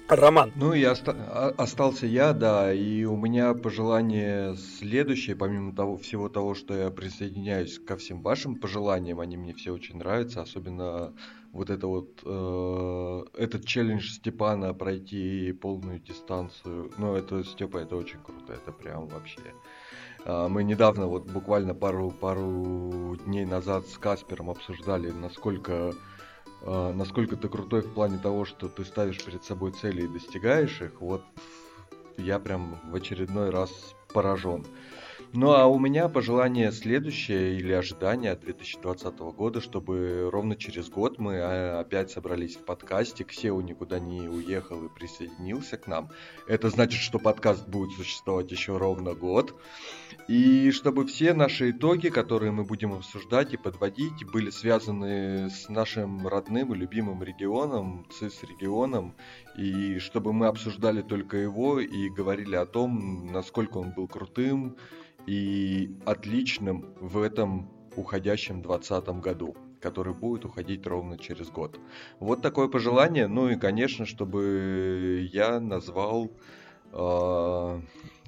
Роман. 0.07 0.51
Ну 0.55 0.73
и 0.73 0.83
оста- 0.83 1.55
остался 1.57 2.05
я, 2.05 2.33
да, 2.33 2.71
и 2.71 3.03
у 3.05 3.15
меня 3.15 3.53
пожелание 3.53 4.55
следующее, 4.55 5.35
помимо 5.35 5.73
того 5.73 5.97
всего 5.97 6.29
того, 6.29 6.53
что 6.53 6.75
я 6.75 6.91
присоединяюсь 6.91 7.79
ко 7.79 7.95
всем 7.95 8.21
вашим 8.21 8.55
пожеланиям, 8.57 9.21
они 9.21 9.37
мне 9.37 9.53
все 9.53 9.71
очень 9.71 9.97
нравятся, 9.97 10.41
особенно 10.41 11.13
вот 11.51 11.69
это 11.69 11.87
вот 11.87 12.21
э, 12.25 13.23
этот 13.41 13.65
челлендж 13.65 14.11
Степана 14.11 14.73
пройти 14.73 15.51
полную 15.53 15.99
дистанцию. 15.99 16.91
Ну 16.97 17.15
это 17.15 17.43
Степа, 17.43 17.77
это 17.77 17.95
очень 17.95 18.19
круто, 18.21 18.53
это 18.53 18.71
прям 18.71 19.07
вообще. 19.07 19.41
А, 20.25 20.47
мы 20.47 20.63
недавно, 20.63 21.07
вот 21.07 21.25
буквально 21.25 21.73
пару 21.73 22.11
пару 22.11 23.15
дней 23.25 23.45
назад 23.45 23.87
с 23.87 23.97
Каспером 23.97 24.49
обсуждали, 24.49 25.09
насколько 25.11 25.93
э, 26.61 26.93
насколько 26.93 27.35
ты 27.35 27.49
крутой 27.49 27.81
в 27.81 27.93
плане 27.93 28.17
того, 28.17 28.45
что 28.45 28.67
ты 28.67 28.85
ставишь 28.85 29.23
перед 29.23 29.43
собой 29.43 29.71
цели 29.71 30.03
и 30.03 30.07
достигаешь 30.07 30.81
их, 30.81 31.01
вот 31.01 31.23
я 32.17 32.39
прям 32.39 32.79
в 32.89 32.95
очередной 32.95 33.49
раз 33.49 33.95
поражен. 34.13 34.65
Ну 35.33 35.53
а 35.53 35.65
у 35.65 35.79
меня 35.79 36.09
пожелание 36.09 36.73
следующее 36.73 37.55
или 37.55 37.71
ожидание 37.71 38.31
от 38.33 38.41
2020 38.41 39.17
года, 39.17 39.61
чтобы 39.61 40.29
ровно 40.29 40.57
через 40.57 40.89
год 40.89 41.19
мы 41.19 41.39
а, 41.39 41.79
опять 41.79 42.11
собрались 42.11 42.57
в 42.57 42.65
подкасте, 42.65 43.23
Ксеу 43.23 43.61
никуда 43.61 43.99
не 43.99 44.27
уехал 44.27 44.83
и 44.83 44.89
присоединился 44.89 45.77
к 45.77 45.87
нам. 45.87 46.09
Это 46.47 46.69
значит, 46.69 46.99
что 46.99 47.17
подкаст 47.17 47.65
будет 47.67 47.95
существовать 47.95 48.51
еще 48.51 48.77
ровно 48.77 49.13
год. 49.13 49.55
И 50.27 50.71
чтобы 50.71 51.05
все 51.05 51.33
наши 51.33 51.71
итоги, 51.71 52.09
которые 52.09 52.51
мы 52.51 52.63
будем 52.63 52.93
обсуждать 52.93 53.53
и 53.53 53.57
подводить, 53.57 54.25
были 54.31 54.49
связаны 54.49 55.49
с 55.49 55.69
нашим 55.69 56.27
родным 56.27 56.73
и 56.73 56.77
любимым 56.77 57.23
регионом, 57.23 58.05
ЦИС-регионом, 58.11 59.15
и 59.57 59.99
чтобы 59.99 60.33
мы 60.33 60.47
обсуждали 60.47 61.01
только 61.01 61.37
его 61.37 61.79
и 61.79 62.09
говорили 62.09 62.55
о 62.55 62.65
том, 62.65 63.31
насколько 63.31 63.77
он 63.77 63.91
был 63.91 64.07
крутым, 64.07 64.77
и 65.27 65.95
отличным 66.05 66.93
в 66.99 67.21
этом 67.21 67.71
уходящем 67.95 68.61
2020 68.61 69.21
году 69.21 69.55
который 69.81 70.13
будет 70.13 70.45
уходить 70.45 70.85
ровно 70.85 71.17
через 71.17 71.49
год. 71.49 71.79
Вот 72.19 72.43
такое 72.43 72.67
пожелание. 72.67 73.25
Ну 73.25 73.49
и, 73.49 73.55
конечно, 73.55 74.05
чтобы 74.05 75.27
я 75.33 75.59
назвал 75.59 76.31
э, 76.93 77.81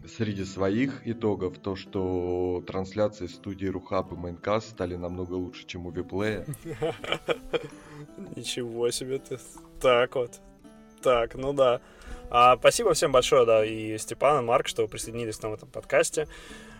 среди 0.08 0.46
своих 0.46 1.08
итогов 1.08 1.58
то, 1.60 1.76
что 1.76 2.64
трансляции 2.66 3.28
студии 3.28 3.68
Рухаб 3.68 4.12
и 4.12 4.16
Майнкаст 4.16 4.70
стали 4.70 4.96
намного 4.96 5.34
лучше, 5.34 5.66
чем 5.66 5.86
у 5.86 5.92
Виплея. 5.92 6.46
Ничего 8.36 8.92
себе 8.92 9.20
ты. 9.20 9.40
Так 9.82 10.16
вот. 10.16 10.40
Так, 11.02 11.36
ну 11.36 11.54
да. 11.54 11.82
А, 12.30 12.58
спасибо 12.58 12.94
всем 12.94 13.12
большое, 13.12 13.46
да, 13.46 13.66
и 13.66 13.98
Степан, 13.98 14.44
и 14.44 14.46
Марк, 14.46 14.68
что 14.68 14.88
присоединились 14.88 15.38
к 15.38 15.44
нам 15.44 15.52
в 15.52 15.56
этом 15.56 15.70
подкасте. 15.70 16.28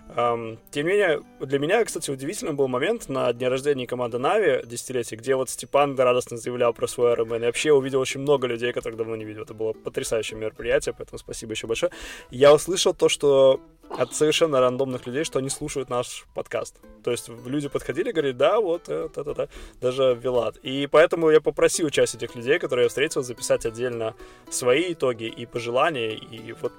Um, 0.10 0.60
тем 0.70 0.86
не 0.86 0.92
менее, 0.92 1.22
для 1.40 1.58
меня, 1.58 1.84
кстати, 1.84 2.12
удивительным 2.12 2.56
был 2.56 2.68
момент 2.68 3.10
на 3.10 3.32
дне 3.34 3.48
рождения 3.48 3.88
команды 3.88 4.20
Нави, 4.20 4.62
десятилетие, 4.66 5.18
где 5.18 5.36
вот 5.36 5.50
Степан 5.50 5.98
радостно 5.98 6.38
заявлял 6.38 6.74
про 6.74 6.88
свой 6.88 7.14
Ironman. 7.14 7.38
И 7.42 7.46
вообще 7.46 7.72
увидел 7.72 8.00
очень 8.00 8.20
много 8.20 8.46
людей, 8.48 8.74
которых 8.74 8.98
давно 8.98 9.16
не 9.16 9.26
видел. 9.26 9.44
Это 9.44 9.54
было 9.54 9.74
потрясающее 9.74 10.38
мероприятие, 10.38 10.94
поэтому 10.96 11.18
спасибо 11.18 11.54
еще 11.54 11.68
большое. 11.68 11.92
Я 12.30 12.54
услышал 12.54 12.94
то, 12.94 13.10
что 13.10 13.60
от 13.90 14.14
совершенно 14.14 14.60
рандомных 14.60 15.06
людей, 15.08 15.24
что 15.24 15.40
они 15.40 15.50
слушают 15.50 15.90
наш 15.90 16.26
подкаст. 16.34 16.80
То 17.04 17.12
есть 17.12 17.30
люди 17.46 17.68
подходили 17.68 18.10
и 18.10 18.12
говорили, 18.12 18.34
да, 18.34 18.60
вот, 18.60 18.90
это, 18.90 19.22
это, 19.22 19.50
даже 19.82 20.18
Вилат. 20.22 20.58
И 20.58 20.88
поэтому 20.88 21.30
я 21.30 21.42
попросил 21.42 21.90
часть 21.90 22.16
этих 22.16 22.36
людей, 22.36 22.60
которые 22.60 22.86
я 22.86 22.90
встретил, 22.90 23.24
записать 23.24 23.66
отдельно 23.66 24.16
свои 24.50 24.94
итоги 24.94 25.26
и 25.26 25.46
пожелания. 25.46 26.14
И 26.14 26.54
вот 26.54 26.72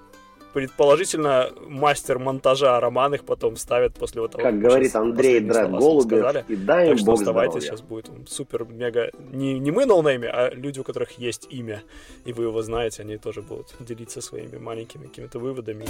предположительно, 0.54 1.50
мастер 1.66 2.18
монтажа 2.18 2.78
роман 2.80 3.14
их 3.14 3.24
потом 3.24 3.56
ставит 3.56 3.94
после 3.94 4.22
вот 4.22 4.32
того, 4.32 4.44
как 4.44 4.58
говорит 4.58 4.94
Андрей 4.94 5.40
Дред 5.40 5.70
Голубев, 5.70 6.48
и 6.48 6.56
дай 6.56 6.88
так 6.88 6.98
что 6.98 7.06
Бог 7.06 7.18
вставайте, 7.18 7.60
здоровья. 7.60 7.68
сейчас 7.68 7.80
будет 7.82 8.10
супер-мега... 8.28 9.10
Не, 9.32 9.58
не 9.58 9.70
мы 9.72 9.84
ноунейме, 9.84 10.28
а 10.28 10.54
люди, 10.54 10.78
у 10.78 10.84
которых 10.84 11.18
есть 11.18 11.48
имя, 11.50 11.82
и 12.24 12.32
вы 12.32 12.44
его 12.44 12.62
знаете, 12.62 13.02
они 13.02 13.18
тоже 13.18 13.42
будут 13.42 13.74
делиться 13.80 14.20
своими 14.20 14.56
маленькими 14.56 15.06
какими-то 15.06 15.40
выводами 15.40 15.86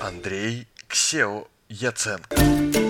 Андрей 0.00 0.66
XeO 0.88 1.46
Яценко. 1.68 2.81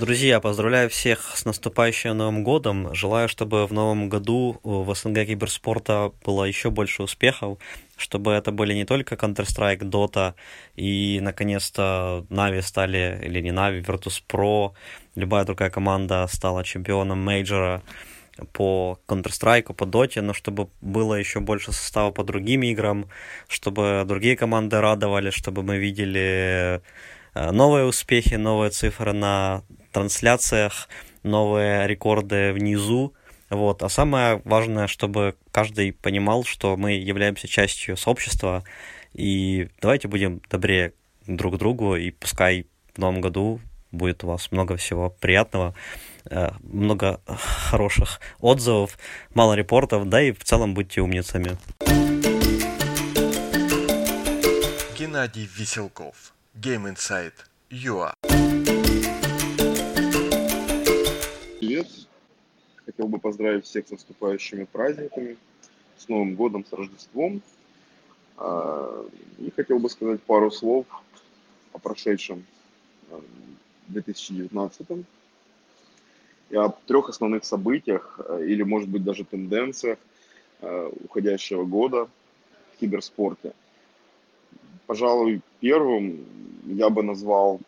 Друзья, 0.00 0.40
поздравляю 0.40 0.88
всех 0.88 1.36
с 1.36 1.44
наступающим 1.44 2.16
Новым 2.16 2.42
годом. 2.42 2.94
Желаю, 2.94 3.28
чтобы 3.28 3.66
в 3.66 3.72
Новом 3.74 4.08
году 4.08 4.58
в 4.62 4.94
СНГ 4.94 5.26
киберспорта 5.26 6.12
было 6.24 6.44
еще 6.44 6.70
больше 6.70 7.02
успехов, 7.02 7.58
чтобы 7.98 8.32
это 8.32 8.50
были 8.50 8.72
не 8.72 8.86
только 8.86 9.16
Counter-Strike, 9.16 9.80
Dota 9.80 10.32
и, 10.74 11.18
наконец-то, 11.20 12.24
Na'Vi 12.30 12.62
стали, 12.62 13.20
или 13.22 13.42
не 13.42 13.52
Na'Vi, 13.52 13.82
Virtus.pro, 13.82 14.72
любая 15.16 15.44
другая 15.44 15.68
команда 15.68 16.26
стала 16.32 16.64
чемпионом 16.64 17.22
мейджора 17.22 17.82
по 18.54 18.98
Counter-Strike, 19.06 19.74
по 19.74 19.84
Dota, 19.84 20.22
но 20.22 20.32
чтобы 20.32 20.68
было 20.80 21.16
еще 21.16 21.40
больше 21.40 21.72
состава 21.72 22.10
по 22.10 22.24
другим 22.24 22.62
играм, 22.62 23.06
чтобы 23.48 24.04
другие 24.06 24.34
команды 24.34 24.80
радовали, 24.80 25.28
чтобы 25.28 25.62
мы 25.62 25.76
видели 25.76 26.76
э, 26.76 26.80
новые 27.34 27.84
успехи, 27.84 28.34
новые 28.34 28.70
цифры 28.70 29.12
на 29.12 29.62
трансляциях, 29.92 30.88
новые 31.22 31.86
рекорды 31.86 32.52
внизу. 32.52 33.14
Вот. 33.50 33.82
А 33.82 33.88
самое 33.88 34.40
важное, 34.44 34.86
чтобы 34.86 35.34
каждый 35.50 35.92
понимал, 35.92 36.44
что 36.44 36.76
мы 36.76 36.92
являемся 36.92 37.48
частью 37.48 37.96
сообщества, 37.96 38.64
и 39.12 39.68
давайте 39.80 40.08
будем 40.08 40.40
добрее 40.48 40.92
друг 41.26 41.56
к 41.56 41.58
другу, 41.58 41.96
и 41.96 42.10
пускай 42.10 42.66
в 42.94 42.98
новом 42.98 43.20
году 43.20 43.60
будет 43.92 44.22
у 44.24 44.28
вас 44.28 44.52
много 44.52 44.76
всего 44.76 45.10
приятного, 45.10 45.74
э, 46.26 46.50
много 46.62 47.20
хороших 47.26 48.20
отзывов, 48.40 48.98
мало 49.34 49.54
репортов, 49.54 50.08
да 50.08 50.22
и 50.22 50.32
в 50.32 50.44
целом 50.44 50.74
будьте 50.74 51.00
умницами. 51.00 51.56
Геннадий 54.96 55.48
Веселков, 55.56 56.34
Game 56.54 56.86
Insight, 56.86 57.32
UA. 57.70 58.14
привет. 61.70 61.86
Хотел 62.84 63.06
бы 63.06 63.18
поздравить 63.18 63.64
всех 63.64 63.86
с 63.86 63.90
наступающими 63.90 64.64
праздниками, 64.64 65.36
с 65.96 66.08
Новым 66.08 66.34
годом, 66.34 66.64
с 66.64 66.72
Рождеством. 66.72 67.42
А, 68.36 69.06
и 69.38 69.50
хотел 69.50 69.78
бы 69.78 69.88
сказать 69.88 70.20
пару 70.22 70.50
слов 70.50 70.86
о 71.72 71.78
прошедшем 71.78 72.44
2019 73.88 74.86
а, 74.90 74.94
и 76.50 76.56
о 76.56 76.70
трех 76.86 77.08
основных 77.08 77.44
событиях, 77.44 78.18
а, 78.18 78.40
или, 78.40 78.62
может 78.62 78.88
быть, 78.88 79.04
даже 79.04 79.24
тенденциях 79.24 79.98
уходящего 81.04 81.64
года 81.64 82.06
в 82.74 82.80
киберспорте. 82.80 83.54
Пожалуй, 84.86 85.40
первым 85.60 86.26
я 86.66 86.90
бы 86.90 87.02
назвал 87.02 87.60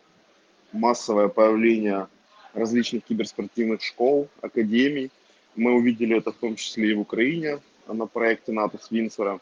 массовое 0.73 1.29
появление 1.29 2.09
различных 2.55 3.05
киберспортивных 3.05 3.83
школ, 3.83 4.29
академий. 4.41 5.11
Мы 5.57 5.73
увидели 5.73 6.17
это 6.17 6.33
в 6.33 6.37
том 6.37 6.57
числе 6.57 6.91
и 6.91 6.95
в 6.95 7.01
Украине 7.01 7.61
на 7.87 8.07
проекте 8.07 8.53
НАТО 8.53 8.79
с 8.79 8.91
Винсера. 8.91 9.41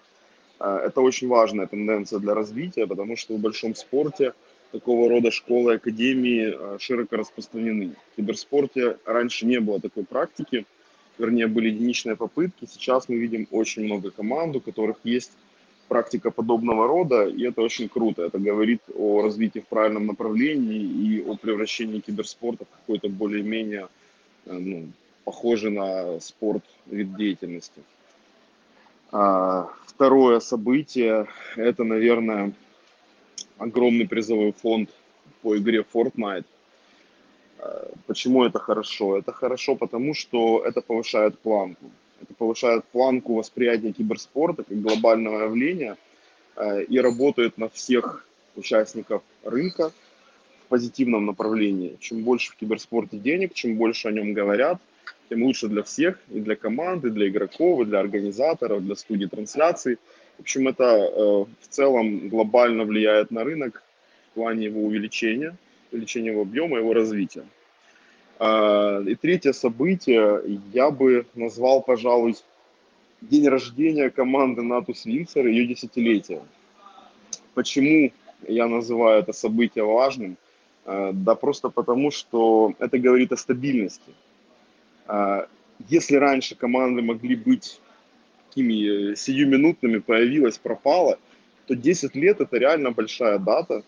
Э, 0.59 0.82
это 0.86 1.01
очень 1.01 1.28
важная 1.28 1.66
тенденция 1.66 2.18
для 2.18 2.34
развития, 2.34 2.86
потому 2.86 3.16
что 3.16 3.34
в 3.34 3.40
большом 3.40 3.74
спорте 3.74 4.34
такого 4.72 5.09
рода 5.09 5.30
школы, 5.30 5.74
академии 5.74 6.55
э, 6.55 6.78
широко 6.80 7.16
распространены. 7.16 7.94
В 8.12 8.16
киберспорте 8.16 8.98
раньше 9.05 9.46
не 9.46 9.61
было 9.61 9.80
такой 9.80 10.05
практики, 10.05 10.66
вернее, 11.18 11.46
были 11.46 11.68
единичные 11.68 12.16
попытки. 12.16 12.66
Сейчас 12.70 13.09
мы 13.09 13.16
видим 13.16 13.46
очень 13.51 13.84
много 13.84 14.11
команд, 14.11 14.57
у 14.57 14.61
которых 14.61 14.96
есть 15.05 15.32
практика 15.91 16.30
подобного 16.30 16.86
рода, 16.86 17.26
и 17.26 17.43
это 17.43 17.62
очень 17.62 17.88
круто. 17.88 18.22
Это 18.22 18.38
говорит 18.38 18.80
о 18.95 19.22
развитии 19.22 19.59
в 19.59 19.66
правильном 19.66 20.07
направлении 20.07 20.82
и 20.82 21.20
о 21.20 21.34
превращении 21.34 21.99
киберспорта 21.99 22.64
в 22.64 22.68
какой-то 22.68 23.09
более-менее 23.09 23.88
э, 24.47 24.53
ну, 24.53 24.88
похожий 25.24 25.72
на 25.72 26.20
спорт 26.20 26.62
вид 26.86 27.16
деятельности. 27.16 27.82
А, 29.11 29.68
второе 29.84 30.38
событие– 30.38 31.26
это, 31.57 31.82
наверное, 31.82 32.53
огромный 33.59 34.07
призовой 34.07 34.53
фонд 34.53 34.91
по 35.43 35.57
игре 35.57 35.84
Fortnite. 35.93 36.47
А, 37.59 37.91
почему 38.07 38.45
это 38.45 38.61
хорошо? 38.61 39.18
Это 39.18 39.32
хорошо 39.32 39.74
потому, 39.74 40.14
что 40.14 40.62
это 40.64 40.82
повышает 40.82 41.36
планку. 41.41 41.91
Это 42.20 42.34
повышает 42.34 42.84
планку 42.86 43.34
восприятия 43.34 43.92
киберспорта 43.92 44.62
как 44.62 44.80
глобального 44.80 45.44
явления 45.44 45.96
а, 46.56 46.80
и 46.80 46.98
работает 46.98 47.58
на 47.58 47.68
всех 47.68 48.26
участников 48.56 49.22
рынка 49.42 49.90
в 50.64 50.68
позитивном 50.68 51.26
направлении. 51.26 51.96
Чем 52.00 52.22
больше 52.22 52.52
в 52.52 52.56
киберспорте 52.56 53.18
денег, 53.18 53.54
чем 53.54 53.76
больше 53.76 54.08
о 54.08 54.12
нем 54.12 54.34
говорят, 54.34 54.80
тем 55.30 55.44
лучше 55.44 55.68
для 55.68 55.82
всех, 55.82 56.18
и 56.28 56.40
для 56.40 56.56
команды, 56.56 57.08
и 57.08 57.12
для 57.12 57.28
игроков, 57.28 57.80
и 57.80 57.84
для 57.84 58.00
организаторов, 58.00 58.84
для 58.84 58.96
студий 58.96 59.28
трансляций. 59.28 59.98
В 60.36 60.40
общем, 60.40 60.68
это 60.68 60.84
э, 60.84 61.20
в 61.60 61.68
целом 61.68 62.28
глобально 62.28 62.84
влияет 62.84 63.30
на 63.30 63.44
рынок 63.44 63.82
в 64.30 64.34
плане 64.34 64.66
его 64.66 64.82
увеличения, 64.82 65.56
увеличения 65.92 66.30
его 66.30 66.42
объема, 66.42 66.78
его 66.78 66.92
развития. 66.92 67.44
Э, 68.41 69.05
и 69.07 69.14
третье 69.14 69.53
событие 69.53 70.43
я 70.72 70.91
бы 70.91 71.26
назвал, 71.34 71.82
пожалуй, 71.82 72.34
день 73.20 73.49
рождения 73.49 74.11
команды 74.11 74.62
Natus 74.62 75.07
Windsor, 75.07 75.49
ее 75.49 75.66
десятилетие. 75.66 76.43
Почему 77.55 78.11
я 78.49 78.66
называю 78.66 79.22
это 79.22 79.32
событие 79.32 79.84
важным? 79.84 80.36
Э, 80.86 81.12
да 81.14 81.36
просто 81.36 81.68
потому, 81.68 82.11
что 82.11 82.74
это 82.80 82.99
говорит 82.99 83.30
о 83.32 83.36
стабильности– 83.36 84.12
а, 85.11 85.49
если 85.88 86.14
раньше 86.14 86.55
команды 86.55 87.03
могли 87.03 87.34
быть 87.34 87.80
такими 88.47 89.11
э, 89.12 89.16
сиюминутными, 89.16 89.99
появилась, 89.99 90.57
пропала, 90.57 91.18
то 91.66 91.74
10 91.74 92.14
лет 92.14 92.41
это 92.41 92.57
реально 92.57 92.93
большая 92.93 93.41
дата, 93.41 93.82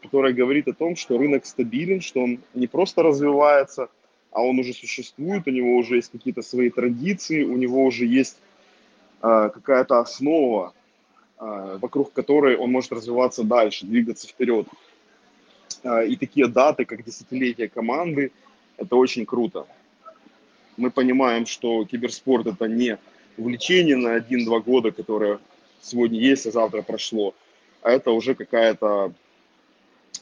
которая 0.00 0.32
говорит 0.32 0.68
о 0.68 0.72
том, 0.72 0.96
что 0.96 1.18
рынок 1.18 1.46
стабилен, 1.46 2.00
что 2.00 2.20
он 2.20 2.40
не 2.54 2.66
просто 2.66 3.02
развивается, 3.02 3.88
а 4.30 4.42
он 4.42 4.58
уже 4.58 4.72
существует, 4.72 5.46
у 5.46 5.50
него 5.50 5.76
уже 5.76 5.96
есть 5.96 6.10
какие-то 6.10 6.42
свои 6.42 6.70
традиции, 6.70 7.44
у 7.44 7.56
него 7.56 7.84
уже 7.84 8.06
есть 8.06 8.38
э, 9.22 9.50
какая-то 9.52 10.00
основа, 10.00 10.72
э, 11.38 11.78
вокруг 11.80 12.12
которой 12.12 12.56
он 12.56 12.70
может 12.70 12.92
развиваться 12.92 13.42
дальше, 13.42 13.86
двигаться 13.86 14.28
вперед. 14.28 14.66
Э, 15.82 16.06
и 16.06 16.16
такие 16.16 16.46
даты, 16.46 16.84
как 16.84 17.04
десятилетие 17.04 17.68
команды, 17.68 18.32
это 18.76 18.96
очень 18.96 19.26
круто 19.26 19.66
мы 20.80 20.90
понимаем, 20.90 21.46
что 21.46 21.84
киберспорт 21.84 22.46
это 22.46 22.66
не 22.66 22.98
увлечение 23.36 23.96
на 23.96 24.18
1-2 24.18 24.62
года, 24.62 24.90
которое 24.90 25.38
сегодня 25.80 26.18
есть, 26.18 26.46
а 26.46 26.50
завтра 26.50 26.82
прошло, 26.82 27.34
а 27.82 27.90
это 27.90 28.10
уже 28.10 28.34
какая-то 28.34 29.12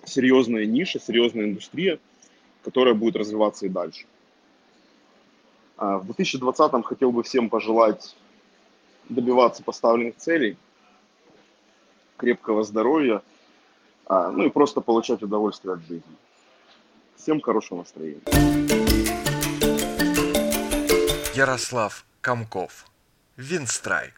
серьезная 0.05 0.67
ниша, 0.67 1.01
серьезная 1.01 1.47
индустрия, 1.47 1.99
которая 2.63 2.95
будет 2.95 3.17
развиваться 3.17 3.67
и 3.67 3.69
дальше. 3.69 4.07
А 5.77 5.99
в 5.99 6.07
2020 6.07 6.85
хотел 6.85 7.13
бы 7.13 7.23
всем 7.23 7.49
пожелать 7.49 8.17
добиваться 9.09 9.63
поставленных 9.63 10.17
целей, 10.17 10.57
крепкого 12.17 12.65
здоровья, 12.65 13.23
а, 14.07 14.31
ну 14.31 14.47
и 14.47 14.51
просто 14.51 14.81
получать 14.81 15.23
удовольствие 15.23 15.75
от 15.75 15.81
жизни. 15.81 16.03
Всем 17.17 17.41
хорошего 17.41 17.79
настроения. 17.79 18.21
Ярослав 21.35 22.05
Комков. 22.21 22.87
Винстрайк. 23.37 24.15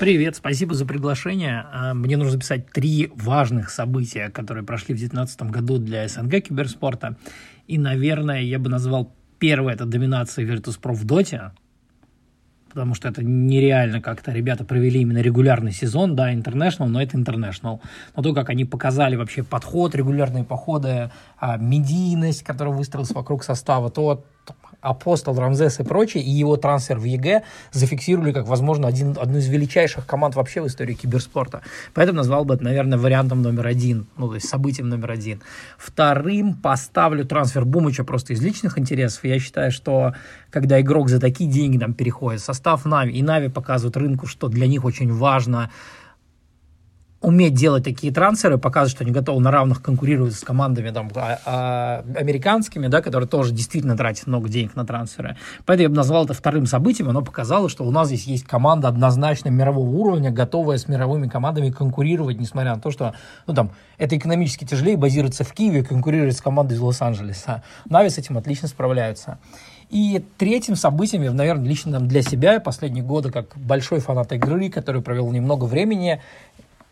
Привет, 0.00 0.34
спасибо 0.34 0.72
за 0.72 0.86
приглашение. 0.86 1.66
А, 1.70 1.92
мне 1.92 2.16
нужно 2.16 2.32
записать 2.32 2.72
три 2.72 3.12
важных 3.14 3.68
события, 3.68 4.30
которые 4.30 4.64
прошли 4.64 4.94
в 4.94 4.98
2019 4.98 5.42
году 5.42 5.76
для 5.76 6.08
СНГ 6.08 6.40
киберспорта. 6.40 7.18
И, 7.66 7.76
наверное, 7.76 8.40
я 8.40 8.58
бы 8.58 8.70
назвал 8.70 9.14
первое– 9.38 9.74
это 9.74 9.84
доминация 9.84 10.46
Virtus.pro 10.46 10.94
в 10.94 11.04
Доте, 11.04 11.52
потому 12.70 12.94
что 12.94 13.08
это 13.08 13.22
нереально 13.22 14.00
как-то 14.00 14.32
ребята 14.32 14.64
провели 14.64 15.02
именно 15.02 15.18
регулярный 15.18 15.72
сезон, 15.72 16.16
да, 16.16 16.32
International, 16.32 16.86
но 16.86 17.02
это 17.02 17.18
International. 17.18 17.80
Но 18.16 18.22
то, 18.22 18.32
как 18.32 18.48
они 18.48 18.64
показали 18.64 19.16
вообще 19.16 19.42
подход, 19.42 19.94
регулярные 19.94 20.44
походы, 20.44 21.10
а, 21.38 21.58
медийность, 21.58 22.42
которая 22.42 22.74
выстроилась 22.74 23.10
вокруг 23.10 23.44
состава, 23.44 23.90
то 23.90 24.24
Апостол, 24.80 25.38
Рамзес 25.38 25.78
и 25.80 25.82
прочие, 25.82 26.22
и 26.22 26.30
его 26.30 26.56
трансфер 26.56 26.98
в 26.98 27.04
EG 27.04 27.42
зафиксировали 27.70 28.32
как, 28.32 28.46
возможно, 28.46 28.88
один, 28.88 29.14
одну 29.20 29.36
из 29.36 29.46
величайших 29.46 30.06
команд 30.06 30.36
вообще 30.36 30.62
в 30.62 30.66
истории 30.68 30.94
киберспорта. 30.94 31.60
Поэтому 31.92 32.16
назвал 32.16 32.46
бы 32.46 32.54
это, 32.54 32.64
наверное, 32.64 32.96
вариантом 32.96 33.42
номер 33.42 33.66
один, 33.66 34.06
ну, 34.16 34.28
то 34.28 34.36
есть 34.36 34.48
событием 34.48 34.88
номер 34.88 35.10
один. 35.10 35.42
Вторым 35.76 36.54
поставлю 36.54 37.26
трансфер 37.26 37.66
Бумыча 37.66 38.04
просто 38.04 38.32
из 38.32 38.40
личных 38.40 38.78
интересов. 38.78 39.22
Я 39.24 39.38
считаю, 39.38 39.70
что 39.70 40.14
когда 40.48 40.80
игрок 40.80 41.10
за 41.10 41.20
такие 41.20 41.50
деньги 41.50 41.76
там 41.76 41.92
переходит, 41.92 42.40
состав 42.40 42.86
Нави, 42.86 43.12
и 43.12 43.22
Нави 43.22 43.50
показывают 43.50 43.98
рынку, 43.98 44.26
что 44.26 44.48
для 44.48 44.66
них 44.66 44.86
очень 44.86 45.12
важно 45.12 45.70
уметь 47.20 47.54
делать 47.54 47.84
такие 47.84 48.12
трансферы, 48.12 48.56
показывать, 48.56 48.92
что 48.92 49.04
они 49.04 49.12
готовы 49.12 49.40
на 49.40 49.50
равных 49.50 49.82
конкурировать 49.82 50.34
с 50.34 50.40
командами 50.40 50.90
там, 50.90 51.10
а, 51.14 51.38
а, 51.44 52.04
американскими, 52.16 52.86
да, 52.86 53.02
которые 53.02 53.28
тоже 53.28 53.52
действительно 53.52 53.96
тратят 53.96 54.26
много 54.26 54.48
денег 54.48 54.74
на 54.74 54.86
трансферы. 54.86 55.36
Поэтому 55.66 55.82
я 55.82 55.88
бы 55.90 55.96
назвал 55.96 56.24
это 56.24 56.32
вторым 56.32 56.66
событием. 56.66 57.10
Оно 57.10 57.20
показало, 57.22 57.68
что 57.68 57.84
у 57.84 57.90
нас 57.90 58.08
здесь 58.08 58.24
есть 58.24 58.44
команда 58.44 58.88
однозначно 58.88 59.50
мирового 59.50 59.90
уровня, 59.90 60.30
готовая 60.30 60.78
с 60.78 60.88
мировыми 60.88 61.28
командами 61.28 61.70
конкурировать, 61.70 62.38
несмотря 62.38 62.74
на 62.74 62.80
то, 62.80 62.90
что 62.90 63.14
ну, 63.46 63.54
там, 63.54 63.70
это 63.98 64.16
экономически 64.16 64.64
тяжелее 64.64 64.96
базироваться 64.96 65.44
в 65.44 65.52
Киеве 65.52 65.84
конкурировать 65.84 66.36
с 66.36 66.40
командой 66.40 66.74
из 66.74 66.80
Лос-Анджелеса. 66.80 67.62
Нави 67.88 68.08
с 68.08 68.16
этим 68.16 68.38
отлично 68.38 68.66
справляются. 68.66 69.38
И 69.90 70.24
третьим 70.38 70.76
событием, 70.76 71.34
наверное, 71.34 71.66
лично 71.66 71.98
для 71.98 72.22
себя, 72.22 72.60
последние 72.60 73.02
годы, 73.02 73.32
как 73.32 73.56
большой 73.56 73.98
фанат 73.98 74.32
игры, 74.32 74.70
который 74.70 75.02
провел 75.02 75.32
немного 75.32 75.64
времени, 75.64 76.22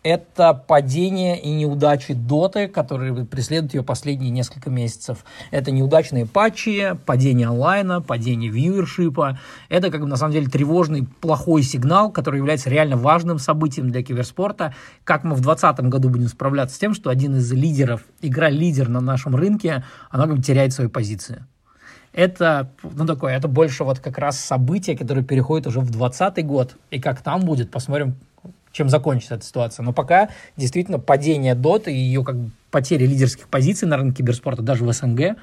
это 0.03 0.53
падение 0.53 1.39
и 1.39 1.51
неудачи 1.51 2.13
Доты, 2.13 2.67
которые 2.67 3.25
преследуют 3.25 3.73
ее 3.73 3.83
последние 3.83 4.31
несколько 4.31 4.69
месяцев. 4.69 5.25
Это 5.51 5.71
неудачные 5.71 6.25
патчи, 6.25 6.97
падение 7.05 7.47
онлайна, 7.47 8.01
падение 8.01 8.49
вьюершипа. 8.49 9.39
Это, 9.67 9.91
как 9.91 10.01
бы, 10.01 10.07
на 10.07 10.15
самом 10.15 10.33
деле, 10.33 10.47
тревожный, 10.47 11.07
плохой 11.19 11.63
сигнал, 11.63 12.11
который 12.11 12.37
является 12.37 12.69
реально 12.69 12.95
важным 12.97 13.39
событием 13.39 13.89
для 13.89 14.03
киберспорта. 14.03 14.73
Как 15.03 15.23
мы 15.23 15.35
в 15.35 15.41
2020 15.41 15.79
году 15.89 16.09
будем 16.09 16.27
справляться 16.27 16.75
с 16.75 16.79
тем, 16.79 16.93
что 16.93 17.09
один 17.09 17.35
из 17.35 17.51
лидеров, 17.51 18.03
игра-лидер 18.21 18.87
на 18.87 19.01
нашем 19.01 19.35
рынке, 19.35 19.83
она 20.09 20.27
как 20.27 20.37
бы 20.37 20.41
теряет 20.41 20.73
свою 20.73 20.89
позицию. 20.89 21.45
Это, 22.11 22.71
ну, 22.81 23.05
такое, 23.05 23.35
это 23.37 23.47
больше 23.47 23.83
вот 23.83 23.99
как 23.99 24.17
раз 24.17 24.39
событие, 24.39 24.97
которое 24.97 25.23
переходит 25.23 25.67
уже 25.67 25.79
в 25.79 25.91
2020 25.91 26.45
год. 26.45 26.75
И 26.89 26.99
как 26.99 27.21
там 27.21 27.41
будет, 27.41 27.69
посмотрим 27.69 28.15
чем 28.71 28.89
закончится 28.89 29.35
эта 29.35 29.45
ситуация. 29.45 29.83
Но 29.83 29.93
пока 29.93 30.29
действительно 30.57 30.99
падение 30.99 31.55
Доты 31.55 31.91
и 31.91 31.97
ее 31.97 32.23
как 32.23 32.35
бы 32.37 32.51
потери 32.71 33.05
лидерских 33.05 33.47
позиций 33.47 33.87
на 33.87 33.97
рынке 33.97 34.17
киберспорта 34.17 34.61
даже 34.61 34.85
в 34.85 34.93
СНГ 34.93 35.37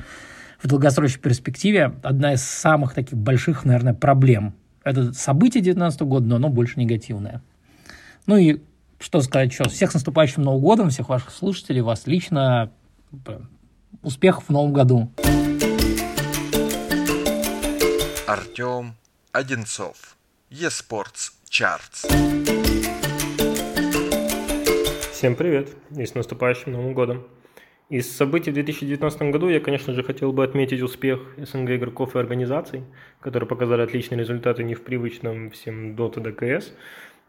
в 0.63 0.69
долгосрочной 0.69 1.21
перспективе 1.21 1.93
одна 2.03 2.35
из 2.35 2.43
самых 2.43 2.95
таких 2.95 3.19
больших, 3.19 3.65
наверное, 3.65 3.95
проблем. 3.95 4.55
Это 4.85 5.13
событие 5.13 5.63
2019 5.63 6.01
года, 6.03 6.27
но 6.27 6.37
оно 6.37 6.49
больше 6.49 6.79
негативное. 6.79 7.43
Ну 8.27 8.37
и 8.37 8.63
что 8.99 9.21
сказать 9.21 9.51
еще? 9.51 9.65
Всех 9.65 9.91
с 9.91 9.95
наступающим 9.95 10.43
Новым 10.43 10.63
годом, 10.63 10.91
всех 10.91 11.09
ваших 11.09 11.31
слушателей, 11.31 11.81
вас 11.81 12.07
лично. 12.07 12.71
Успехов 14.03 14.45
в 14.49 14.51
Новом 14.51 14.73
году. 14.73 15.11
Артем 18.27 18.95
Одинцов. 19.33 20.17
eSports 20.51 21.33
Charts. 21.51 23.06
Всем 25.17 25.35
привет 25.35 25.75
и 25.97 26.05
с 26.05 26.15
наступающим 26.15 26.73
Новым 26.73 26.93
годом. 26.93 27.27
Из 27.89 28.15
событий 28.15 28.51
в 28.51 28.53
2019 28.53 29.23
году 29.33 29.49
я, 29.49 29.61
конечно 29.61 29.95
же, 29.95 30.03
хотел 30.03 30.31
бы 30.31 30.45
отметить 30.45 30.83
успех 30.83 31.23
СНГ 31.39 31.71
игроков 31.71 32.15
и 32.15 32.19
организаций, 32.19 32.83
которые 33.21 33.49
показали 33.49 33.81
отличные 33.81 34.19
результаты 34.19 34.63
не 34.63 34.75
в 34.75 34.83
привычном 34.83 35.53
всем 35.53 35.95
Dota 35.95 36.17
DKS. 36.17 36.65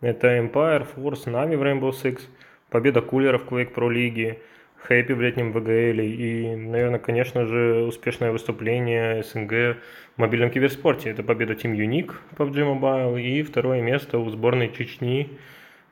Это 0.01 0.37
Empire, 0.37 0.85
Force, 0.97 1.27
Na'Vi 1.27 1.55
в 1.55 1.63
Rainbow 1.63 1.91
Six. 1.91 2.23
победа 2.69 2.99
Кулера 2.99 3.37
в 3.37 3.45
Quake 3.45 3.73
Pro 3.73 3.89
лиге, 3.89 4.39
Хэппи 4.79 5.13
в 5.13 5.21
летнем 5.21 5.53
ВГЛ 5.53 6.01
и, 6.01 6.57
наверное, 6.57 6.99
конечно 6.99 7.45
же, 7.45 7.85
успешное 7.87 8.33
выступление 8.33 9.23
СНГ 9.23 9.77
в 10.17 10.17
мобильном 10.17 10.49
киберспорте. 10.49 11.11
Это 11.11 11.23
победа 11.23 11.53
Team 11.53 11.73
Unique 11.73 12.11
в 12.31 12.41
PUBG 12.41 12.81
Mobile 12.81 13.21
и 13.21 13.43
второе 13.43 13.81
место 13.81 14.19
у 14.19 14.29
сборной 14.29 14.73
Чечни 14.73 15.37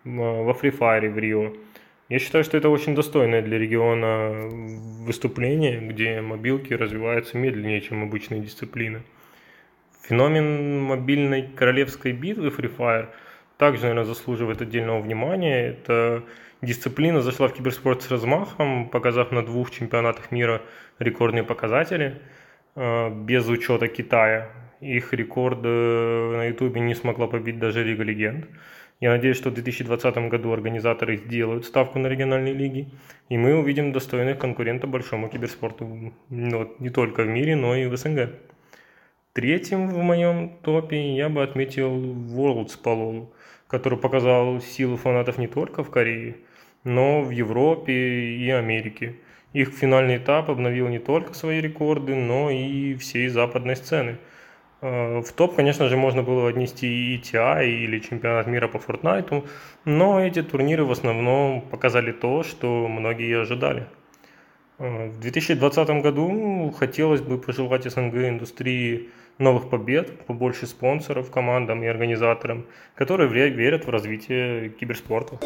во 0.04 0.52
Free 0.52 0.78
Fire 0.78 1.10
в 1.10 1.18
Рио. 1.18 1.54
Я 2.08 2.20
считаю, 2.20 2.43
что 2.43 2.56
это 2.56 2.70
очень 2.70 2.93
достойное 2.93 3.41
для 3.41 3.58
региона 3.58 4.47
выступление, 5.06 5.80
где 5.80 6.22
мобилки 6.22 6.72
развиваются 6.72 7.36
медленнее, 7.36 7.82
чем 7.82 8.03
обычные 8.03 8.41
дисциплины. 8.41 9.01
Феномен 10.03 10.82
мобильной 10.84 11.47
королевской 11.47 12.12
битвы 12.12 12.49
Free 12.49 12.72
Fire 12.78 13.08
также, 13.58 13.84
наверное, 13.84 14.03
заслуживает 14.03 14.62
отдельного 14.62 15.01
внимания. 15.01 15.70
Это 15.70 16.24
дисциплина 16.62 17.22
зашла 17.22 17.47
в 17.47 17.53
киберспорт 17.53 18.03
с 18.03 18.12
размахом, 18.12 18.88
показав 18.89 19.32
на 19.32 19.43
двух 19.43 19.72
чемпионатах 19.72 20.30
мира 20.30 20.62
рекордные 20.99 21.43
показатели, 21.43 22.22
э, 22.76 23.10
без 23.10 23.47
учета 23.47 23.88
Китая. 23.88 24.51
Их 24.80 25.12
рекорд 25.12 25.64
на 25.64 26.49
Ютубе 26.49 26.82
не 26.82 26.93
смогла 26.93 27.26
побить 27.26 27.58
даже 27.58 27.84
Лига 27.84 28.03
Легенд. 28.03 28.45
Я 29.02 29.10
надеюсь, 29.10 29.36
что 29.36 29.50
в 29.50 29.54
2020 29.54 30.18
году 30.30 30.54
организаторы 30.54 31.18
сделают 31.18 31.66
ставку 31.66 32.00
на 32.00 32.08
региональные 32.08 32.54
лиги, 32.54 32.88
и 33.28 33.38
мы 33.38 33.56
увидим 33.56 33.91
достойных 33.91 34.39
конкурентов 34.39 34.89
большому 34.89 35.28
киберспорту 35.28 36.14
ну, 36.30 36.76
не 36.80 36.89
только 36.89 37.24
в 37.24 37.28
мире, 37.28 37.58
но 37.58 37.76
и 37.76 37.88
в 37.88 37.98
СНГ. 37.98 38.30
Третьим 39.34 39.89
в 39.89 39.98
моем 39.98 40.58
топе 40.62 41.14
я 41.14 41.28
бы 41.28 41.43
отметил 41.43 41.91
Worlds 41.91 42.80
лолу, 42.86 43.34
который 43.68 44.00
показал 44.00 44.62
силу 44.62 44.96
фанатов 44.96 45.38
не 45.38 45.48
только 45.48 45.84
в 45.84 45.89
Корее, 45.89 46.38
но 46.86 47.22
в 47.22 47.32
Европе 47.32 47.93
и 47.93 48.50
Америке. 48.50 49.18
Их 49.52 49.70
финальный 49.70 50.18
этап 50.18 50.50
обновил 50.50 50.88
не 50.88 51.00
только 51.00 51.34
свои 51.34 51.60
рекорды, 51.60 52.16
но 52.16 52.50
и 52.50 52.96
всей 52.96 53.28
западной 53.28 53.76
сцены– 53.76 54.20
в 54.82 55.26
топ, 55.36 55.55
конечно 55.55 55.88
же, 55.89 55.97
можно 55.97 56.21
было 56.21 56.49
отнести 56.49 57.15
и 57.15 57.19
TI 57.19 57.67
или 57.67 57.99
чемпионат 57.99 58.47
мира 58.47 58.67
по 58.67 58.78
Fortnite, 58.78 59.47
но 59.86 60.23
эти 60.23 60.43
турниры 60.43 60.86
в 60.86 60.91
основном 60.91 61.61
показали 61.61 62.11
то, 62.11 62.43
что 62.43 62.88
многие 62.88 63.41
ожидали. 63.41 63.88
Э, 64.78 65.07
в 65.07 65.19
2020 65.19 65.89
году 66.01 66.73
хотелось 66.78 67.21
бы 67.21 67.38
пожелать 67.38 67.89
СНГ 67.89 68.15
индустрии 68.15 69.09
новых 69.38 69.69
побед, 69.69 70.26
побольше 70.26 70.67
спонсоров 70.67 71.32
командам 71.32 71.84
и 71.84 71.88
организаторам, 71.88 72.65
которые 72.95 73.30
верят 73.30 73.86
в 73.86 73.89
развитие 73.89 74.69
киберспорта. 74.69 75.39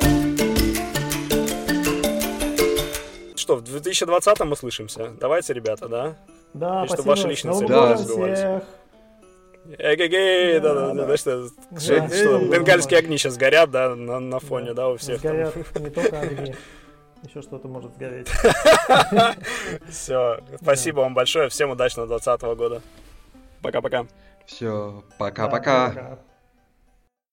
Что, 3.36 3.56
в 3.56 3.64
2020 3.64 4.40
мы 4.42 4.56
слышимся? 4.56 5.12
Давайте, 5.20 5.54
ребята, 5.54 5.88
да? 5.88 6.16
Да, 6.54 6.84
и 6.84 6.88
спасибо. 6.88 6.96
чтобы 6.96 7.10
ваши 7.10 7.28
личные 7.28 7.54
цели 7.56 7.68
да. 7.68 7.94
развивались. 7.94 8.64
Эгегей, 9.78 10.60
да, 10.60 10.74
да, 10.74 10.94
да, 10.94 11.06
да, 11.06 11.18
что, 11.18 11.48
что, 11.78 12.40
бенгальские 12.40 13.00
огни 13.00 13.18
сейчас 13.18 13.38
горят, 13.38 13.70
да, 13.70 13.96
на, 13.96 14.20
на 14.20 14.40
фоне, 14.40 14.74
да, 14.74 14.90
у 14.90 14.98
всех. 14.98 15.22
там. 15.22 15.32
Сгорят 15.32 15.80
не 15.80 15.90
только 15.92 16.20
огни, 16.20 16.56
еще 17.24 17.42
что-то 17.42 17.68
может 17.68 17.94
сгореть. 17.94 18.28
Все, 19.90 20.40
спасибо 20.62 21.02
вам 21.02 21.14
большое, 21.14 21.50
всем 21.50 21.70
удачного 21.70 22.08
2020 22.08 22.58
года. 22.58 22.82
Пока-пока. 23.62 24.08
Все, 24.48 25.04
пока-пока. 25.20 25.90
пока. 25.90 26.20